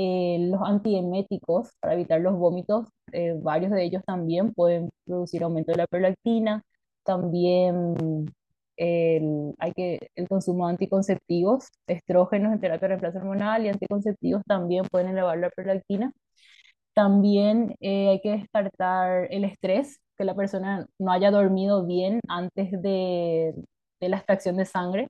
eh, 0.00 0.38
los 0.50 0.60
antieméticos 0.62 1.70
para 1.80 1.94
evitar 1.94 2.20
los 2.20 2.36
vómitos, 2.36 2.86
eh, 3.12 3.34
varios 3.36 3.72
de 3.72 3.84
ellos 3.84 4.02
también 4.06 4.52
pueden 4.54 4.90
producir 5.04 5.42
aumento 5.42 5.72
de 5.72 5.78
la 5.78 5.86
prolactina. 5.88 6.62
También 7.04 7.96
el, 8.76 9.54
hay 9.58 9.72
que, 9.72 10.10
el 10.14 10.28
consumo 10.28 10.66
de 10.66 10.72
anticonceptivos, 10.74 11.68
estrógenos 11.88 12.52
en 12.52 12.60
terapia 12.60 12.88
de 12.88 12.88
reemplazo 12.94 13.18
hormonal 13.18 13.64
y 13.66 13.68
anticonceptivos 13.70 14.42
también 14.46 14.84
pueden 14.90 15.08
elevar 15.10 15.38
la 15.38 15.50
prolactina. 15.50 16.12
También 16.94 17.74
eh, 17.80 18.10
hay 18.10 18.20
que 18.20 18.32
descartar 18.32 19.28
el 19.32 19.44
estrés, 19.44 20.00
que 20.16 20.24
la 20.24 20.34
persona 20.36 20.86
no 20.98 21.12
haya 21.12 21.30
dormido 21.32 21.86
bien 21.86 22.20
antes 22.28 22.70
de, 22.72 23.54
de 24.00 24.08
la 24.08 24.18
extracción 24.18 24.56
de 24.56 24.64
sangre. 24.66 25.08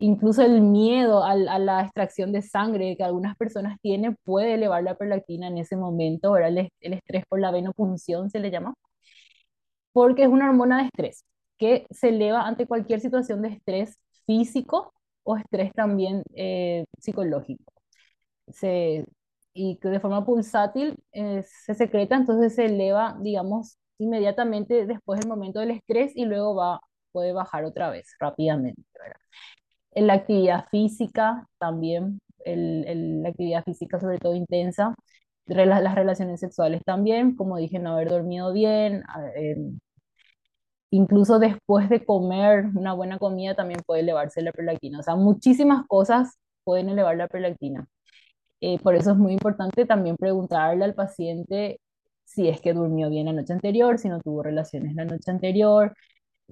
Incluso 0.00 0.42
el 0.42 0.60
miedo 0.62 1.24
a, 1.24 1.34
la 1.36 1.82
extracción 1.82 2.32
de 2.32 2.42
sangre 2.42 2.96
que 2.96 3.02
algunas 3.04 3.36
personas 3.36 3.78
tienen 3.80 4.16
puede 4.24 4.54
elevar 4.54 4.82
la 4.84 4.96
prolactina 4.96 5.48
en 5.48 5.58
ese 5.58 5.76
momento, 5.76 6.32
¿verdad? 6.32 6.50
El, 6.50 6.58
es- 6.58 6.70
el 6.80 6.92
estrés 6.94 7.24
por 7.28 7.40
la 7.40 7.50
venopunción 7.50 8.30
se 8.30 8.38
le 8.40 8.50
llama, 8.50 8.74
porque 9.92 10.22
es 10.24 10.28
una 10.28 10.48
hormona 10.48 10.78
de 10.78 10.84
estrés 10.86 11.24
que 11.58 11.86
se 11.90 12.08
eleva 12.10 12.42
ante 12.46 12.66
cualquier 12.66 13.00
situación 13.00 13.42
de 13.42 13.48
estrés 13.48 13.98
físico 14.26 14.92
o 15.24 15.36
estrés 15.36 15.72
también 15.72 16.22
eh, 16.34 16.84
psicológico. 17.00 17.64
Y 19.54 19.76
que 19.78 19.88
de 19.88 20.00
forma 20.00 20.24
pulsátil 20.24 20.96
eh, 21.12 21.42
se 21.64 21.74
secreta, 21.74 22.16
entonces 22.16 22.54
se 22.54 22.66
eleva, 22.66 23.16
digamos, 23.20 23.78
inmediatamente 23.98 24.86
después 24.86 25.18
del 25.20 25.28
momento 25.28 25.58
del 25.60 25.72
estrés 25.72 26.12
y 26.14 26.24
luego 26.26 26.54
va, 26.54 26.80
puede 27.12 27.32
bajar 27.32 27.64
otra 27.64 27.90
vez 27.90 28.14
rápidamente. 28.20 28.82
En 29.92 30.06
la 30.06 30.14
actividad 30.14 30.66
física 30.70 31.46
también, 31.58 32.20
el, 32.44 33.22
la 33.22 33.30
actividad 33.30 33.64
física 33.64 34.00
sobre 34.00 34.18
todo 34.18 34.34
intensa, 34.34 34.94
las 35.46 35.94
relaciones 35.94 36.40
sexuales 36.40 36.82
también, 36.84 37.34
como 37.36 37.56
dije, 37.56 37.78
no 37.78 37.92
haber 37.94 38.10
dormido 38.10 38.52
bien, 38.52 39.02
em, 39.34 39.78
incluso 40.90 41.38
después 41.38 41.88
de 41.88 42.04
comer 42.04 42.66
una 42.74 42.92
buena 42.94 43.18
comida 43.18 43.54
también 43.54 43.80
puede 43.86 44.00
elevarse 44.02 44.42
la 44.42 44.52
prolactina. 44.52 45.00
O 45.00 45.02
sea, 45.02 45.16
muchísimas 45.16 45.86
cosas 45.86 46.38
pueden 46.64 46.88
elevar 46.88 47.16
la 47.16 47.28
prolactina. 47.28 47.86
Eh, 48.60 48.78
por 48.80 48.96
eso 48.96 49.12
es 49.12 49.18
muy 49.18 49.32
importante 49.34 49.86
también 49.86 50.16
preguntarle 50.16 50.84
al 50.84 50.94
paciente 50.94 51.80
si 52.24 52.48
es 52.48 52.60
que 52.60 52.74
durmió 52.74 53.10
bien 53.10 53.26
la 53.26 53.32
noche 53.32 53.52
anterior, 53.54 53.98
si 53.98 54.08
no 54.08 54.20
tuvo 54.20 54.42
relaciones 54.42 54.94
la 54.94 55.04
noche 55.04 55.30
anterior, 55.30 55.94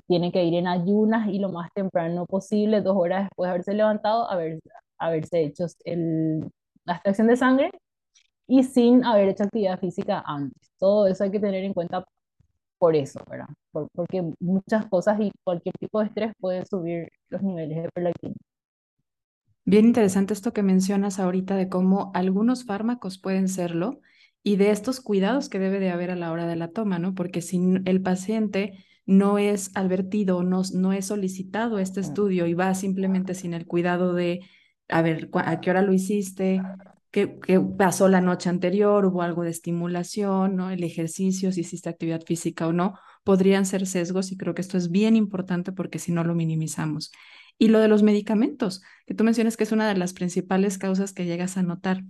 tiene 0.08 0.32
que 0.32 0.44
ir 0.44 0.54
en 0.54 0.66
ayunas 0.68 1.28
y 1.28 1.38
lo 1.38 1.50
más 1.50 1.70
temprano 1.74 2.26
posible, 2.26 2.80
dos 2.82 2.96
horas 2.96 3.24
después 3.24 3.48
de 3.48 3.50
haberse 3.52 3.74
levantado, 3.74 4.30
haber, 4.30 4.60
haberse 4.98 5.42
hecho 5.44 5.66
el, 5.84 6.40
la 6.84 6.94
extracción 6.94 7.28
de 7.28 7.36
sangre 7.36 7.70
y 8.48 8.64
sin 8.64 9.04
haber 9.04 9.28
hecho 9.30 9.44
actividad 9.44 9.80
física 9.80 10.22
antes. 10.26 10.70
Todo 10.78 11.06
eso 11.06 11.24
hay 11.24 11.30
que 11.30 11.40
tener 11.40 11.64
en 11.64 11.74
cuenta 11.74 12.04
por 12.78 12.96
eso, 12.96 13.20
¿verdad? 13.30 13.48
Por- 13.72 13.88
porque 13.94 14.22
muchas 14.40 14.86
cosas 14.88 15.20
y 15.20 15.32
cualquier 15.44 15.74
tipo 15.78 16.00
de 16.00 16.06
estrés 16.08 16.32
puede 16.40 16.64
subir 16.66 17.08
los 17.30 17.42
niveles 17.42 17.82
de 17.84 17.90
prolactina. 17.94 18.34
Bien 19.64 19.84
interesante 19.86 20.32
esto 20.32 20.52
que 20.52 20.62
mencionas 20.62 21.18
ahorita 21.18 21.56
de 21.56 21.68
cómo 21.68 22.10
algunos 22.14 22.64
fármacos 22.64 23.18
pueden 23.18 23.48
serlo 23.48 24.00
y 24.42 24.56
de 24.56 24.70
estos 24.70 25.00
cuidados 25.00 25.48
que 25.48 25.58
debe 25.58 25.80
de 25.80 25.90
haber 25.90 26.10
a 26.12 26.16
la 26.16 26.30
hora 26.32 26.46
de 26.46 26.54
la 26.56 26.70
toma, 26.72 26.98
¿no? 27.00 27.14
Porque 27.14 27.42
si 27.42 27.58
el 27.84 28.00
paciente 28.02 28.84
no 29.06 29.38
es 29.38 29.70
advertido, 29.74 30.42
no, 30.42 30.62
no 30.74 30.92
es 30.92 31.06
solicitado 31.06 31.78
este 31.78 32.00
Mm. 32.00 32.02
estudio 32.02 32.46
y 32.46 32.54
va 32.54 32.74
simplemente 32.74 33.34
sin 33.34 33.54
el 33.54 33.66
cuidado 33.66 34.14
de, 34.14 34.40
a 34.88 35.02
ver, 35.02 35.30
¿a 35.34 35.60
qué 35.60 35.70
hora 35.70 35.82
lo 35.82 35.92
hiciste? 35.92 36.68
¿Qué, 37.10 37.38
qué 37.40 37.60
pasó 37.60 38.08
la 38.08 38.20
noche 38.20 38.50
anterior? 38.50 39.06
¿Hubo 39.06 39.22
algo 39.22 39.42
de 39.42 39.50
estimulación, 39.50 40.56
¿no? 40.56 40.70
El 40.70 40.84
ejercicio, 40.84 41.50
si 41.52 41.60
hiciste 41.62 41.88
actividad 41.88 42.22
física 42.26 42.66
o 42.66 42.72
no, 42.72 42.98
podrían 43.24 43.64
ser 43.66 43.86
sesgos 43.86 44.32
y 44.32 44.36
creo 44.36 44.54
que 44.54 44.60
esto 44.62 44.76
es 44.76 44.90
bien 44.90 45.16
importante 45.16 45.72
porque 45.72 45.98
si 45.98 46.12
no 46.12 46.24
lo 46.24 46.34
minimizamos. 46.34 47.10
Y 47.58 47.68
lo 47.68 47.78
de 47.80 47.88
los 47.88 48.02
medicamentos 48.02 48.82
que 49.06 49.14
tú 49.14 49.24
mencionas 49.24 49.56
que 49.56 49.64
es 49.64 49.72
una 49.72 49.88
de 49.88 49.96
las 49.98 50.12
principales 50.12 50.78
causas 50.78 51.12
que 51.14 51.24
llegas 51.24 51.56
a 51.56 51.62
notar. 51.62 52.04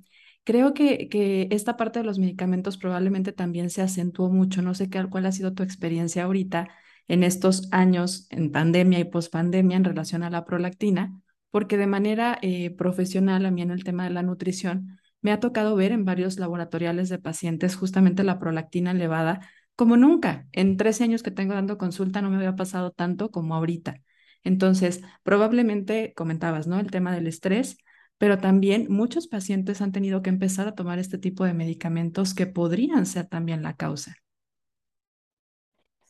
Creo 0.44 0.74
que, 0.74 1.08
que 1.08 1.48
esta 1.50 1.76
parte 1.76 1.98
de 2.00 2.04
los 2.04 2.18
medicamentos 2.18 2.78
probablemente 2.78 3.32
también 3.32 3.70
se 3.70 3.82
acentuó 3.82 4.30
mucho. 4.30 4.62
No 4.62 4.74
sé 4.74 4.88
qué, 4.90 5.04
cuál 5.08 5.26
ha 5.26 5.32
sido 5.32 5.54
tu 5.54 5.62
experiencia 5.62 6.24
ahorita 6.24 6.68
en 7.08 7.22
estos 7.22 7.68
años 7.72 8.26
en 8.30 8.52
pandemia 8.52 8.98
y 8.98 9.04
pospandemia 9.04 9.76
en 9.76 9.84
relación 9.84 10.22
a 10.22 10.30
la 10.30 10.44
prolactina, 10.44 11.20
porque 11.50 11.76
de 11.76 11.86
manera 11.86 12.38
eh, 12.42 12.70
profesional, 12.70 13.46
a 13.46 13.50
mí 13.50 13.62
en 13.62 13.70
el 13.70 13.84
tema 13.84 14.04
de 14.04 14.10
la 14.10 14.22
nutrición, 14.22 14.98
me 15.22 15.32
ha 15.32 15.40
tocado 15.40 15.74
ver 15.76 15.92
en 15.92 16.04
varios 16.04 16.38
laboratoriales 16.38 17.08
de 17.08 17.18
pacientes 17.18 17.76
justamente 17.76 18.24
la 18.24 18.38
prolactina 18.38 18.90
elevada 18.92 19.40
como 19.74 19.96
nunca. 19.96 20.46
En 20.52 20.76
13 20.76 21.04
años 21.04 21.22
que 21.22 21.30
tengo 21.30 21.54
dando 21.54 21.78
consulta 21.78 22.22
no 22.22 22.30
me 22.30 22.36
había 22.36 22.56
pasado 22.56 22.90
tanto 22.92 23.30
como 23.30 23.54
ahorita. 23.54 24.00
Entonces, 24.44 25.02
probablemente 25.22 26.12
comentabas, 26.14 26.66
¿no? 26.66 26.78
El 26.78 26.90
tema 26.90 27.12
del 27.12 27.26
estrés, 27.26 27.78
pero 28.18 28.38
también 28.38 28.86
muchos 28.88 29.26
pacientes 29.26 29.80
han 29.82 29.92
tenido 29.92 30.22
que 30.22 30.30
empezar 30.30 30.68
a 30.68 30.74
tomar 30.74 30.98
este 30.98 31.18
tipo 31.18 31.44
de 31.44 31.54
medicamentos 31.54 32.34
que 32.34 32.46
podrían 32.46 33.06
ser 33.06 33.26
también 33.26 33.62
la 33.62 33.74
causa. 33.74 34.16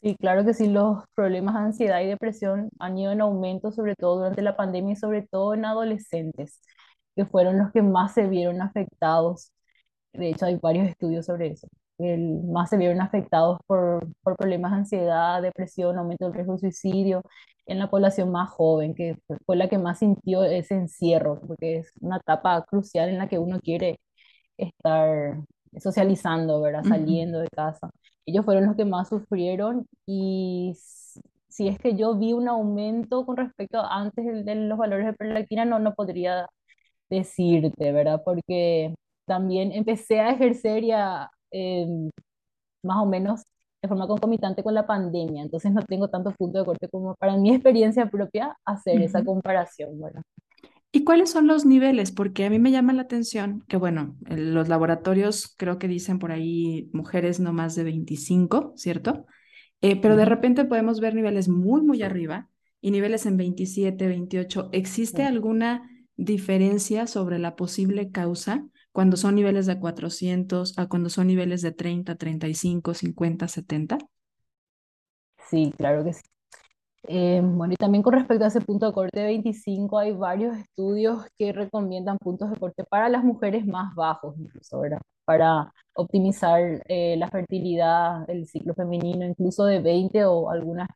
Sí, 0.07 0.15
claro 0.15 0.45
que 0.45 0.55
sí, 0.55 0.69
los 0.69 1.03
problemas 1.17 1.55
de 1.55 1.61
ansiedad 1.63 2.01
y 2.01 2.07
depresión 2.07 2.71
han 2.79 2.97
ido 2.97 3.11
en 3.11 3.21
aumento, 3.23 3.73
sobre 3.73 3.97
todo 3.97 4.19
durante 4.19 4.41
la 4.41 4.57
pandemia 4.57 4.93
y 4.93 4.97
sobre 4.97 5.23
todo 5.27 5.53
en 5.55 5.65
adolescentes, 5.65 6.61
que 7.17 7.25
fueron 7.27 7.59
los 7.59 7.73
que 7.73 7.83
más 7.83 8.15
se 8.15 8.29
vieron 8.29 8.63
afectados. 8.63 9.51
De 10.13 10.29
hecho, 10.31 10.47
hay 10.47 10.57
varios 10.57 10.89
estudios 10.89 11.27
sobre 11.27 11.49
eso. 11.49 11.69
El, 11.99 12.43
más 12.45 12.71
se 12.71 12.77
vieron 12.79 13.01
afectados 13.01 13.59
por, 13.67 14.07
por 14.23 14.37
problemas 14.37 14.73
de 14.73 14.79
ansiedad, 14.79 15.43
depresión, 15.43 15.99
aumento 15.99 16.27
del 16.27 16.35
riesgo 16.35 16.55
de 16.55 16.61
suicidio 16.61 17.23
en 17.67 17.79
la 17.81 17.91
población 17.91 18.31
más 18.31 18.51
joven, 18.51 18.95
que 18.95 19.17
fue, 19.47 19.57
la 19.57 19.69
que 19.69 19.79
más 19.79 19.99
sintió 20.01 20.45
ese 20.45 20.77
encierro, 20.77 21.41
porque 21.41 21.79
es 21.79 21.93
una 22.01 22.19
etapa 22.19 22.65
crucial 22.67 23.09
en 23.09 23.19
la 23.19 23.29
que 23.29 23.39
uno 23.41 23.61
quiere 23.61 23.99
estar 24.59 25.39
socializando, 25.79 26.61
¿verdad? 26.61 26.85
Saliendo 26.85 27.41
de 27.41 27.49
casa. 27.49 27.91
Ellos 28.27 28.45
fueron 28.45 28.67
los 28.67 28.77
que 28.77 28.85
más 28.85 29.09
sufrieron 29.09 29.87
y 30.07 30.75
si 31.49 31.69
es 31.69 31.79
que 31.79 31.97
yo 31.97 32.17
vi 32.17 32.33
un 32.33 32.49
aumento 32.49 33.25
con 33.25 33.37
respecto 33.37 33.81
a 33.81 34.01
antes 34.01 34.45
de, 34.45 34.55
los 34.57 34.79
valores 34.79 35.07
de 35.07 35.15
prolactina, 35.15 35.65
no, 35.65 35.79
no 35.79 35.95
podría 35.95 36.49
decirte, 37.11 37.93
¿verdad? 37.93 38.23
Porque 38.25 38.95
también 39.27 39.73
empecé 39.73 40.21
a 40.21 40.31
ejercer 40.33 40.85
ya 40.85 41.31
em, 41.51 42.11
más 42.83 42.99
o 43.03 43.07
menos 43.07 43.43
de 43.83 43.89
forma 43.89 44.07
concomitante 44.09 44.63
con 44.63 44.75
la 44.75 44.87
pandemia, 44.87 45.43
entonces 45.43 45.73
no 45.73 45.83
tengo 45.83 46.09
tanto 46.09 46.33
punto 46.33 46.59
de 46.61 46.65
corte 46.67 46.89
como 46.89 47.15
para 47.17 47.37
mi 47.37 47.51
experiencia 47.55 48.07
propia 48.07 48.57
hacer 48.65 49.03
esa 49.03 49.25
comparación, 49.25 50.01
¿verdad? 50.01 50.23
¿Y 50.97 51.05
cuáles 51.05 51.29
son 51.29 51.47
los 51.47 51.67
niveles? 51.67 52.11
Porque 52.11 52.47
a 52.47 52.49
mí 52.49 52.59
me 52.59 52.71
llama 52.71 52.95
la 52.95 53.03
atención 53.03 53.63
que, 53.69 53.77
bueno, 53.77 54.17
en 54.25 54.55
los 54.55 54.69
laboratorios 54.69 55.55
creo 55.59 55.79
que 55.79 55.89
dicen 55.89 56.19
por 56.19 56.33
ahí 56.33 56.89
mujeres 56.95 57.39
no 57.39 57.53
más 57.53 57.75
de 57.75 57.85
25, 57.85 58.73
¿cierto? 58.77 59.27
Eh, 59.83 60.01
pero 60.01 60.17
de 60.17 60.25
repente 60.25 60.65
podemos 60.65 61.01
ver 61.01 61.15
niveles 61.15 61.51
muy, 61.51 61.83
muy 61.83 62.03
arriba 62.03 62.49
y 62.81 62.93
niveles 62.93 63.27
en 63.27 63.37
27, 63.37 64.09
28. 64.09 64.71
¿Existe 64.73 65.23
alguna 65.25 65.87
diferencia 66.17 67.07
sobre 67.07 67.39
la 67.39 67.57
posible 67.57 68.11
causa? 68.11 68.65
cuando 68.91 69.19
son 69.19 69.35
niveles 69.35 69.67
de 69.67 69.79
400 69.79 70.79
a 70.79 70.87
cuando 70.87 71.11
son 71.11 71.27
niveles 71.27 71.61
de 71.61 71.73
30, 71.73 72.15
35, 72.15 72.95
50, 72.95 73.49
70? 73.49 73.99
Sí, 75.51 75.75
claro 75.77 76.03
que 76.05 76.15
sí. 76.15 76.23
Eh, 77.09 77.41
bueno, 77.43 77.73
y 77.75 77.77
también 77.77 78.03
con 78.03 78.15
respecto 78.15 78.45
a 78.45 78.49
ese 78.49 78.61
punto 78.61 78.87
de 78.87 78.93
corte 78.93 79.21
de 79.21 79.27
25, 79.27 79.99
hay 79.99 80.13
varios 80.13 80.57
estudios 80.57 81.25
que 81.39 81.53
recomiendan 81.53 82.19
puntos 82.19 82.51
de 82.51 82.57
corte 82.59 82.85
para 82.85 83.09
las 83.09 83.23
mujeres 83.23 83.65
más 83.67 83.95
bajos, 83.95 84.35
incluso, 84.39 84.81
¿verdad? 84.81 85.01
Para 85.25 85.73
optimizar 85.95 86.83
eh, 86.89 87.17
la 87.17 87.29
fertilidad, 87.29 88.29
el 88.29 88.47
ciclo 88.47 88.75
femenino, 88.75 89.25
incluso 89.25 89.65
de 89.67 89.81
20 89.81 90.25
o 90.25 90.51
algunas, 90.51 90.89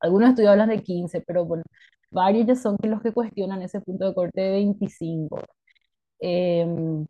algunos 0.00 0.30
estudios 0.30 0.50
hablan 0.52 0.68
de 0.68 0.82
15, 0.82 1.22
pero 1.22 1.44
bueno, 1.46 1.64
varios 2.10 2.46
ya 2.46 2.56
son 2.56 2.76
los 2.82 3.00
que 3.02 3.12
cuestionan 3.12 3.62
ese 3.62 3.80
punto 3.80 4.06
de 4.06 4.14
corte 4.14 4.40
de 4.42 4.50
25. 4.50 5.40
Em, 6.20 7.06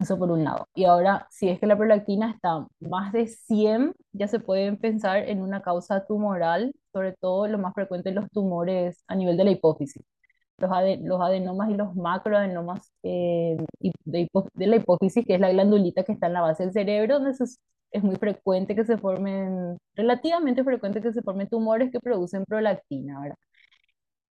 eso 0.00 0.18
por 0.18 0.30
un 0.30 0.44
lado. 0.44 0.66
Y 0.74 0.84
ahora, 0.84 1.26
si 1.30 1.48
es 1.48 1.60
que 1.60 1.66
la 1.66 1.76
prolactina 1.78 2.30
está 2.32 2.66
más 2.80 3.12
de 3.12 3.26
100, 3.28 3.94
ya 4.12 4.28
se 4.28 4.40
puede 4.40 4.76
pensar 4.76 5.28
en 5.28 5.42
una 5.42 5.62
causa 5.62 6.06
tumoral, 6.06 6.72
sobre 6.92 7.12
todo 7.20 7.46
lo 7.48 7.58
más 7.58 7.74
frecuente 7.74 8.12
los 8.12 8.28
tumores 8.30 9.04
a 9.08 9.14
nivel 9.16 9.36
de 9.36 9.44
la 9.44 9.50
hipófisis. 9.52 10.02
Los, 10.58 10.70
ade- 10.70 11.00
los 11.02 11.20
adenomas 11.20 11.70
y 11.70 11.74
los 11.74 11.94
macroadenomas 11.96 12.92
eh, 13.02 13.56
de, 14.04 14.28
la 14.66 14.76
hipófisis, 14.76 15.24
que 15.26 15.34
es 15.34 15.40
la 15.40 15.50
glandulita 15.52 16.04
que 16.04 16.12
está 16.12 16.26
en 16.28 16.34
la 16.34 16.42
base 16.42 16.64
del 16.64 16.72
cerebro, 16.72 17.14
donde 17.20 17.32
es 17.92 18.02
muy 18.02 18.16
frecuente 18.16 18.74
que 18.76 18.84
se 18.84 18.98
formen, 18.98 19.78
relativamente 19.94 20.62
frecuente 20.64 21.00
que 21.02 21.12
se 21.12 21.22
formen 21.22 21.48
tumores 21.48 21.90
que 21.90 22.00
producen 22.00 22.44
prolactina, 22.44 23.20
¿verdad? 23.20 23.36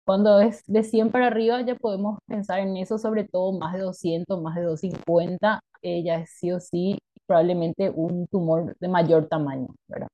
Cuando 0.05 0.39
es 0.41 0.63
de 0.67 0.83
100 0.83 1.11
para 1.11 1.27
arriba 1.27 1.61
ya 1.61 1.75
podemos 1.75 2.19
pensar 2.27 2.59
en 2.59 2.77
eso, 2.77 2.97
sobre 2.97 3.23
todo 3.25 3.53
más 3.57 3.73
de 3.73 3.79
200, 3.81 4.41
más 4.41 4.55
de 4.55 4.63
250, 4.63 5.61
eh, 5.81 6.03
ya 6.03 6.15
es 6.17 6.31
sí 6.31 6.51
o 6.51 6.59
sí 6.59 6.99
probablemente 7.25 7.89
un 7.89 8.27
tumor 8.27 8.75
de 8.79 8.87
mayor 8.89 9.27
tamaño, 9.29 9.67
¿verdad? 9.87 10.07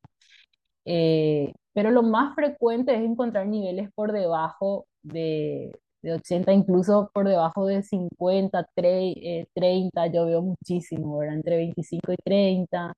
Eh, 0.86 1.54
pero 1.74 1.92
lo 1.92 2.04
más 2.04 2.36
frecuente 2.36 2.94
es 2.96 3.02
encontrar 3.02 3.48
niveles 3.48 3.90
por 3.96 4.12
debajo 4.12 4.86
de, 5.04 5.72
de 6.02 6.14
80, 6.14 6.54
incluso 6.54 7.10
por 7.14 7.28
debajo 7.28 7.66
de 7.68 7.84
50, 7.84 8.68
tre- 8.76 9.14
eh, 9.18 9.48
30, 9.54 10.08
yo 10.08 10.26
veo 10.26 10.42
muchísimo, 10.42 11.18
¿verdad? 11.20 11.36
Entre 11.36 11.58
25 11.58 12.12
y 12.14 12.16
30, 12.24 12.94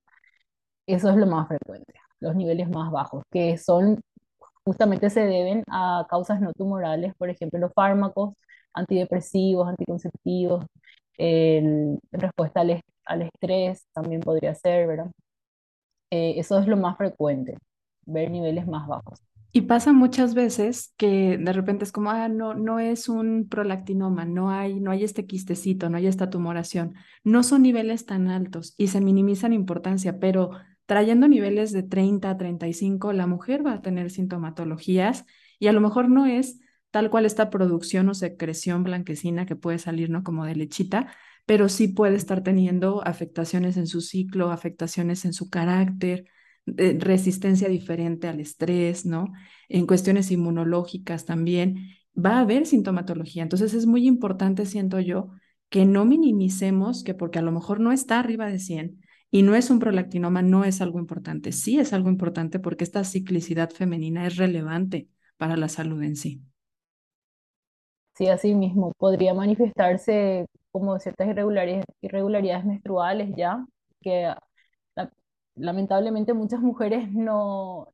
eso 0.88 1.10
es 1.10 1.16
lo 1.18 1.28
más 1.28 1.48
frecuente, 1.48 1.94
los 2.20 2.36
niveles 2.36 2.70
más 2.70 2.92
bajos, 2.92 3.24
que 3.32 3.58
son 3.58 4.02
justamente 4.66 5.10
se 5.10 5.22
deben 5.22 5.64
a 5.68 6.06
causas 6.10 6.42
no 6.42 6.54
tumorales, 6.54 7.14
por 7.18 7.30
ejemplo, 7.30 7.60
los 7.60 7.74
fármacos 7.74 8.36
antidepresivos, 8.74 9.68
anticonceptivos, 9.68 10.66
el- 11.18 12.00
respuesta 12.12 12.62
al, 12.62 12.72
est- 12.72 12.88
al 13.06 13.24
estrés 13.24 13.86
también 13.94 14.22
podría 14.22 14.56
ser, 14.56 14.88
¿verdad? 14.88 15.12
Eh, 16.12 16.36
eso 16.38 16.60
es 16.60 16.68
lo 16.68 16.78
más 16.78 16.98
frecuente, 16.98 17.58
ver 18.06 18.30
niveles 18.32 18.68
más 18.68 18.88
bajos. 18.88 19.20
Y 19.54 19.62
pasa 19.64 19.92
muchas 19.92 20.34
veces 20.34 20.94
que 20.98 21.38
de 21.38 21.52
repente 21.54 21.84
es 21.84 21.92
como, 21.92 22.10
ah, 22.12 22.30
no, 22.30 22.54
no 22.54 22.80
es 22.80 23.10
un 23.10 23.50
prolactinoma, 23.50 24.24
no 24.24 24.50
hay, 24.50 24.80
no 24.80 24.92
hay 24.92 25.04
este 25.04 25.26
quistecito, 25.28 25.90
no 25.90 25.98
hay 25.98 26.08
esta 26.08 26.30
tumoración, 26.30 26.94
no 27.26 27.44
son 27.44 27.64
niveles 27.64 28.06
tan 28.06 28.30
altos 28.30 28.74
y 28.78 28.88
se 28.88 29.02
minimizan 29.02 29.52
importancia, 29.52 30.20
pero 30.20 30.52
trayendo 30.86 31.28
niveles 31.28 31.72
de 31.72 31.84
30 31.84 32.32
a 32.32 32.38
35, 32.38 33.14
la 33.14 33.28
mujer 33.28 33.66
va 33.66 33.74
a 33.74 33.82
tener 33.82 34.12
sintomatologías 34.12 35.26
y 35.60 35.68
a 35.68 35.74
lo 35.74 35.82
mejor 35.82 36.10
no 36.10 36.26
es 36.26 36.60
tal 36.92 37.10
cual 37.10 37.26
esta 37.26 37.50
producción 37.50 38.10
o 38.10 38.14
secreción 38.14 38.84
blanquecina 38.84 39.46
que 39.46 39.56
puede 39.56 39.80
salir, 39.80 40.10
¿no? 40.10 40.24
Como 40.24 40.46
de 40.46 40.56
lechita, 40.56 41.14
pero 41.46 41.70
sí 41.70 41.88
puede 41.88 42.16
estar 42.16 42.44
teniendo 42.44 43.06
afectaciones 43.06 43.78
en 43.78 43.88
su 43.88 44.02
ciclo, 44.02 44.52
afectaciones 44.52 45.26
en 45.26 45.34
su 45.34 45.50
carácter 45.50 46.26
de 46.66 46.98
resistencia 47.00 47.70
diferente 47.70 48.28
al 48.28 48.40
estrés, 48.40 49.06
¿no? 49.06 49.32
En 49.70 49.88
cuestiones 49.88 50.32
inmunológicas 50.32 51.26
también, 51.26 51.78
va 52.14 52.38
a 52.38 52.42
haber 52.42 52.66
sintomatología. 52.66 53.44
Entonces 53.44 53.74
es 53.74 53.86
muy 53.86 54.06
importante, 54.06 54.66
siento 54.66 55.00
yo, 55.00 55.30
que 55.70 55.86
no 55.86 56.06
minimicemos 56.06 57.04
que 57.04 57.14
porque 57.14 57.40
a 57.40 57.42
lo 57.42 57.52
mejor 57.52 57.80
no 57.80 57.92
está 57.92 58.20
arriba 58.20 58.48
de 58.48 58.60
100 58.60 59.01
y 59.32 59.44
no 59.44 59.56
es 59.56 59.70
un 59.70 59.80
prolactinoma, 59.80 60.42
no 60.42 60.66
es 60.66 60.82
algo 60.82 61.00
importante. 61.00 61.52
Sí 61.54 61.80
es 61.80 61.94
algo 61.94 62.10
importante 62.10 62.60
porque 62.60 62.84
esta 62.84 63.04
ciclicidad 63.04 63.70
femenina 63.72 64.28
es 64.28 64.38
relevante 64.38 65.10
para 65.38 65.58
la 65.58 65.70
salud 65.70 66.02
en 66.04 66.16
sí. 66.16 66.42
Sí, 68.16 68.28
así 68.30 68.54
mismo, 68.54 68.94
podría 68.98 69.34
manifestarse 69.34 70.46
como 70.72 71.00
ciertas 71.00 71.28
irregularidades, 71.30 72.66
menstruales 72.66 73.30
ya, 73.36 73.66
que 74.02 74.34
la- 74.96 75.12
lamentablemente 75.56 76.34
muchas 76.34 76.62
mujeres 76.62 77.12
no, 77.14 77.88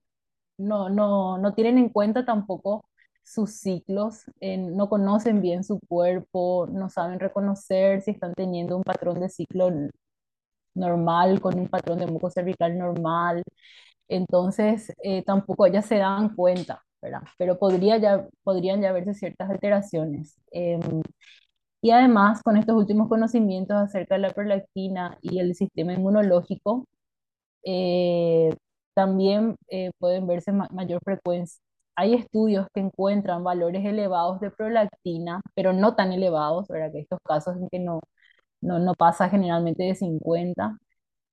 no, 0.58 0.90
no, 0.90 1.38
no 1.40 1.54
tienen 1.56 1.78
en 1.80 1.90
cuenta 1.90 2.26
tampoco 2.26 2.86
sus 3.24 3.52
ciclos, 3.60 4.26
no 4.42 4.90
conocen 4.90 5.42
bien 5.42 5.64
su 5.64 5.80
cuerpo, 5.90 6.68
no 6.72 6.90
saben 6.90 7.20
reconocer 7.20 8.02
si 8.02 8.12
están 8.12 8.34
teniendo 8.36 8.78
un 8.78 8.84
patrón 8.84 9.20
de 9.22 9.30
ciclo 9.30 9.72
normal, 10.78 11.42
con 11.42 11.60
un 11.60 11.68
patrón 11.70 12.00
de 12.00 12.08
muco 12.08 12.30
cervical 12.30 12.78
normal. 12.78 13.44
Entonces, 14.08 14.94
eh, 15.04 15.24
tampoco 15.24 15.66
ellas 15.66 15.86
se 15.86 15.98
dan 15.98 16.36
cuenta, 16.36 16.84
¿verdad? 17.02 17.22
Pero 17.38 17.60
podría 17.60 17.98
ya, 17.98 18.28
podrían 18.44 18.82
ya 18.82 18.92
verse 18.94 19.14
ciertas 19.16 19.50
alteraciones. 19.50 20.36
Em, 20.52 20.82
y 21.82 21.92
además, 21.92 22.42
con 22.44 22.58
estos 22.58 22.76
últimos 22.76 23.08
conocimientos 23.10 23.78
acerca 23.78 24.16
de 24.16 24.22
la 24.22 24.32
prolactina 24.32 25.18
y 25.22 25.40
el 25.40 25.56
sistema 25.56 25.94
inmunológico, 25.94 26.86
eh, 27.64 28.56
también 28.94 29.56
eh, 29.70 29.92
pueden 30.00 30.28
verse 30.28 30.52
ma- 30.52 30.68
mayor 30.74 31.02
frecuencia. 31.04 31.62
Hay 31.96 32.14
estudios 32.16 32.68
que 32.74 32.82
encuentran 32.82 33.44
valores 33.44 33.86
elevados 33.86 34.40
de 34.42 34.52
prolactina, 34.52 35.42
pero 35.56 35.74
no 35.74 35.96
tan 35.96 36.12
elevados, 36.14 36.68
¿verdad? 36.68 36.92
Que 36.94 37.00
estos 37.02 37.20
casos 37.24 37.58
en 37.58 37.70
que 37.70 37.80
no, 37.80 38.02
no, 38.62 38.80
no 38.80 38.94
pasa 38.96 39.30
generalmente 39.30 39.84
de 39.84 39.96
50, 39.96 40.78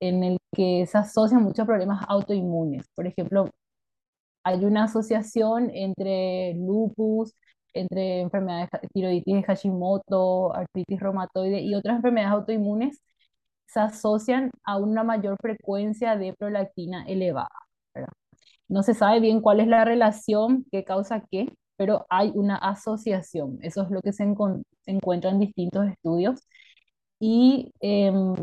en 0.01 0.25
el 0.25 0.39
que 0.55 0.87
se 0.87 0.99
asocian 0.99 1.43
muchos 1.45 1.67
problemas 1.67 2.05
autoinmunes. 2.09 2.87
Por 2.95 3.07
ejemplo, 3.07 3.51
hay 4.45 4.65
una 4.65 4.85
asociación 4.85 5.71
entre 5.75 6.55
lupus, 6.55 7.35
entre 7.73 8.21
enfermedades 8.21 8.71
de 8.73 8.89
tiroiditis 8.93 9.35
de 9.37 9.43
Hashimoto, 9.45 10.55
artritis 10.55 11.01
reumatoide 11.01 11.61
y 11.61 11.75
otras 11.75 11.97
enfermedades 11.97 12.35
autoinmunes 12.35 13.01
se 13.67 13.81
asocian 13.81 14.51
a 14.65 14.79
una 14.79 15.05
mayor 15.05 15.37
frecuencia 15.43 16.17
de 16.17 16.35
prolactina 16.35 17.05
elevada. 17.07 17.49
No 18.69 18.83
se 18.83 18.95
sabe 18.95 19.21
bien 19.21 19.41
cuál 19.41 19.61
es 19.61 19.67
la 19.69 19.85
relación, 19.85 20.65
qué 20.73 20.85
causa 20.85 21.23
qué, 21.31 21.47
pero 21.77 22.07
hay 22.09 22.33
una 22.35 22.57
asociación. 22.57 23.59
Eso 23.63 23.83
es 23.83 23.91
lo 23.91 24.01
que 24.03 24.13
se, 24.13 24.25
encon- 24.25 24.63
se 24.83 24.91
encuentra 24.93 25.31
en 25.31 25.41
distintos 25.41 25.87
estudios 25.89 26.41
y 27.27 27.73
em, 27.81 28.35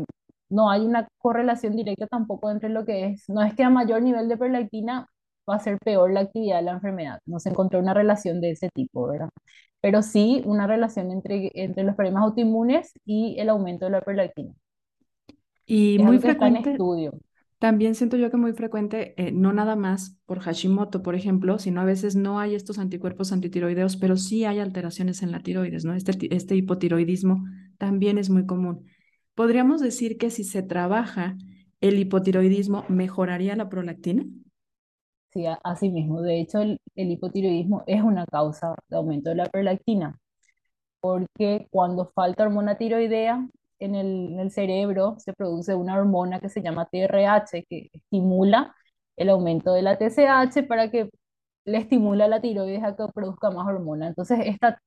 no 0.50 0.68
hay 0.68 0.80
una 0.80 1.06
correlación 1.18 1.76
directa 1.76 2.08
tampoco 2.08 2.50
entre 2.50 2.68
lo 2.68 2.84
que 2.84 3.06
es, 3.06 3.28
no 3.28 3.40
es 3.40 3.54
que 3.54 3.62
a 3.62 3.70
mayor 3.70 4.02
nivel 4.02 4.28
de 4.28 4.36
prolactina 4.36 5.06
va 5.48 5.54
a 5.54 5.60
ser 5.60 5.78
peor 5.84 6.12
la 6.12 6.20
actividad 6.20 6.56
de 6.56 6.62
la 6.62 6.72
enfermedad, 6.72 7.20
no 7.24 7.38
se 7.38 7.50
encontró 7.50 7.78
una 7.78 7.94
relación 7.94 8.40
de 8.40 8.50
ese 8.50 8.70
tipo, 8.74 9.06
¿verdad? 9.06 9.28
Pero 9.80 10.02
sí 10.02 10.42
una 10.46 10.66
relación 10.66 11.12
entre, 11.12 11.52
entre 11.54 11.84
los 11.84 11.94
problemas 11.94 12.24
autoinmunes 12.24 12.92
y 13.04 13.36
el 13.38 13.50
aumento 13.50 13.84
de 13.84 13.92
la 13.92 14.00
prolactina. 14.00 14.52
Y 15.64 16.00
Es 16.00 16.02
muy 16.02 16.16
está 16.16 16.26
en 16.26 16.32
frecuente, 16.32 16.72
estudio. 16.72 17.12
También 17.60 17.94
siento 17.94 18.16
yo 18.16 18.28
que 18.28 18.36
muy 18.36 18.52
frecuente, 18.52 19.14
eh, 19.16 19.30
no 19.30 19.52
nada 19.52 19.76
más 19.76 20.18
por 20.26 20.40
Hashimoto, 20.40 21.04
por 21.04 21.14
ejemplo, 21.14 21.60
sino 21.60 21.80
a 21.80 21.84
veces 21.84 22.16
no 22.16 22.40
hay 22.40 22.56
estos 22.56 22.80
anticuerpos 22.80 23.30
antitiroideos, 23.30 23.96
pero 23.96 24.16
sí 24.16 24.44
hay 24.44 24.58
alteraciones 24.58 25.22
en 25.22 25.30
la 25.30 25.38
tiroides, 25.38 25.84
¿no? 25.84 25.94
Este, 25.94 26.34
este 26.34 26.56
hipotiroidismo 26.56 27.44
también 27.82 28.16
es 28.16 28.30
muy 28.30 28.46
común. 28.46 28.86
Podríamos 29.34 29.80
decir 29.80 30.16
que 30.16 30.30
si 30.30 30.44
se 30.44 30.62
trabaja 30.62 31.36
el 31.80 31.98
hipotiroidismo, 31.98 32.84
¿mejoraría 32.88 33.56
la 33.56 33.68
prolactina? 33.68 34.24
Sí, 35.32 35.46
así 35.64 35.90
mismo. 35.90 36.22
De 36.22 36.38
hecho, 36.38 36.60
el, 36.60 36.78
hipotiroidismo 36.94 37.82
es 37.88 38.00
una 38.00 38.24
causa 38.26 38.76
de 38.86 38.96
aumento 38.96 39.30
de 39.30 39.34
la 39.34 39.46
prolactina, 39.46 40.16
porque 41.00 41.66
cuando 41.72 42.12
falta 42.14 42.44
hormona 42.44 42.76
tiroidea 42.78 43.48
en 43.80 43.96
el, 43.96 44.50
cerebro 44.52 45.16
se 45.18 45.32
produce 45.32 45.74
una 45.74 45.96
hormona 45.98 46.38
que 46.38 46.50
se 46.50 46.62
llama 46.62 46.86
TRH, 46.86 47.64
que 47.68 47.90
estimula 47.92 48.76
el 49.16 49.28
aumento 49.28 49.72
de 49.74 49.82
la 49.82 49.98
TSH 49.98 50.68
para 50.68 50.88
que 50.92 51.10
le 51.64 51.78
estimula 51.78 52.28
la 52.28 52.40
tiroides 52.40 52.84
a 52.84 52.94
que 52.94 53.04
produzca 53.12 53.50
más 53.50 53.66
hormona. 53.66 54.06
Entonces, 54.06 54.38
esta 54.46 54.80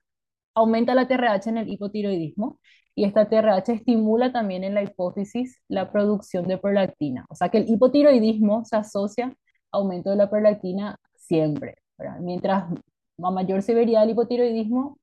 aumenta 0.53 0.95
la 0.95 1.07
TRH 1.07 1.49
en 1.49 1.57
el 1.57 1.69
hipotiroidismo 1.69 2.59
y 2.95 3.03
esta 3.05 3.27
TRH 3.29 3.73
estimula 3.73 4.31
también 4.31 4.63
en 4.63 4.73
la 4.73 4.83
hipófisis 4.83 5.61
la 5.67 5.91
producción 5.91 6.47
de 6.47 6.57
prolactina. 6.57 7.25
O 7.29 7.35
sea 7.35 7.49
que 7.49 7.59
el 7.59 7.69
hipotiroidismo 7.69 8.65
se 8.65 8.77
asocia 8.77 9.27
a 9.71 9.77
aumento 9.77 10.09
de 10.11 10.15
la 10.17 10.29
prolactina 10.29 10.97
siempre. 11.15 11.75
Mientras 12.21 12.65
a 13.23 13.31
mayor 13.31 13.61
severidad 13.61 14.01
del 14.01 14.11
hipotiroidismo, 14.11 14.97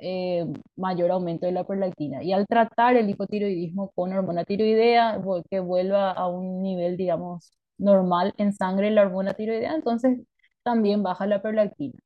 eh, 0.00 0.46
mayor 0.76 1.10
aumento 1.10 1.46
de 1.46 1.52
la 1.52 1.64
prolactina. 1.64 2.22
Y 2.22 2.32
al 2.32 2.46
tratar 2.46 2.96
el 2.96 3.10
hipotiroidismo 3.10 3.90
con 3.94 4.12
hormona 4.12 4.44
tiroidea, 4.44 5.20
que 5.50 5.60
vuelva 5.60 6.12
a 6.12 6.28
un 6.28 6.62
nivel, 6.62 6.96
digamos, 6.96 7.52
normal 7.78 8.34
en 8.38 8.52
sangre 8.52 8.90
la 8.90 9.02
hormona 9.02 9.34
tiroidea, 9.34 9.74
entonces 9.74 10.20
también 10.62 11.02
baja 11.02 11.26
la 11.26 11.42
prolactina. 11.42 11.98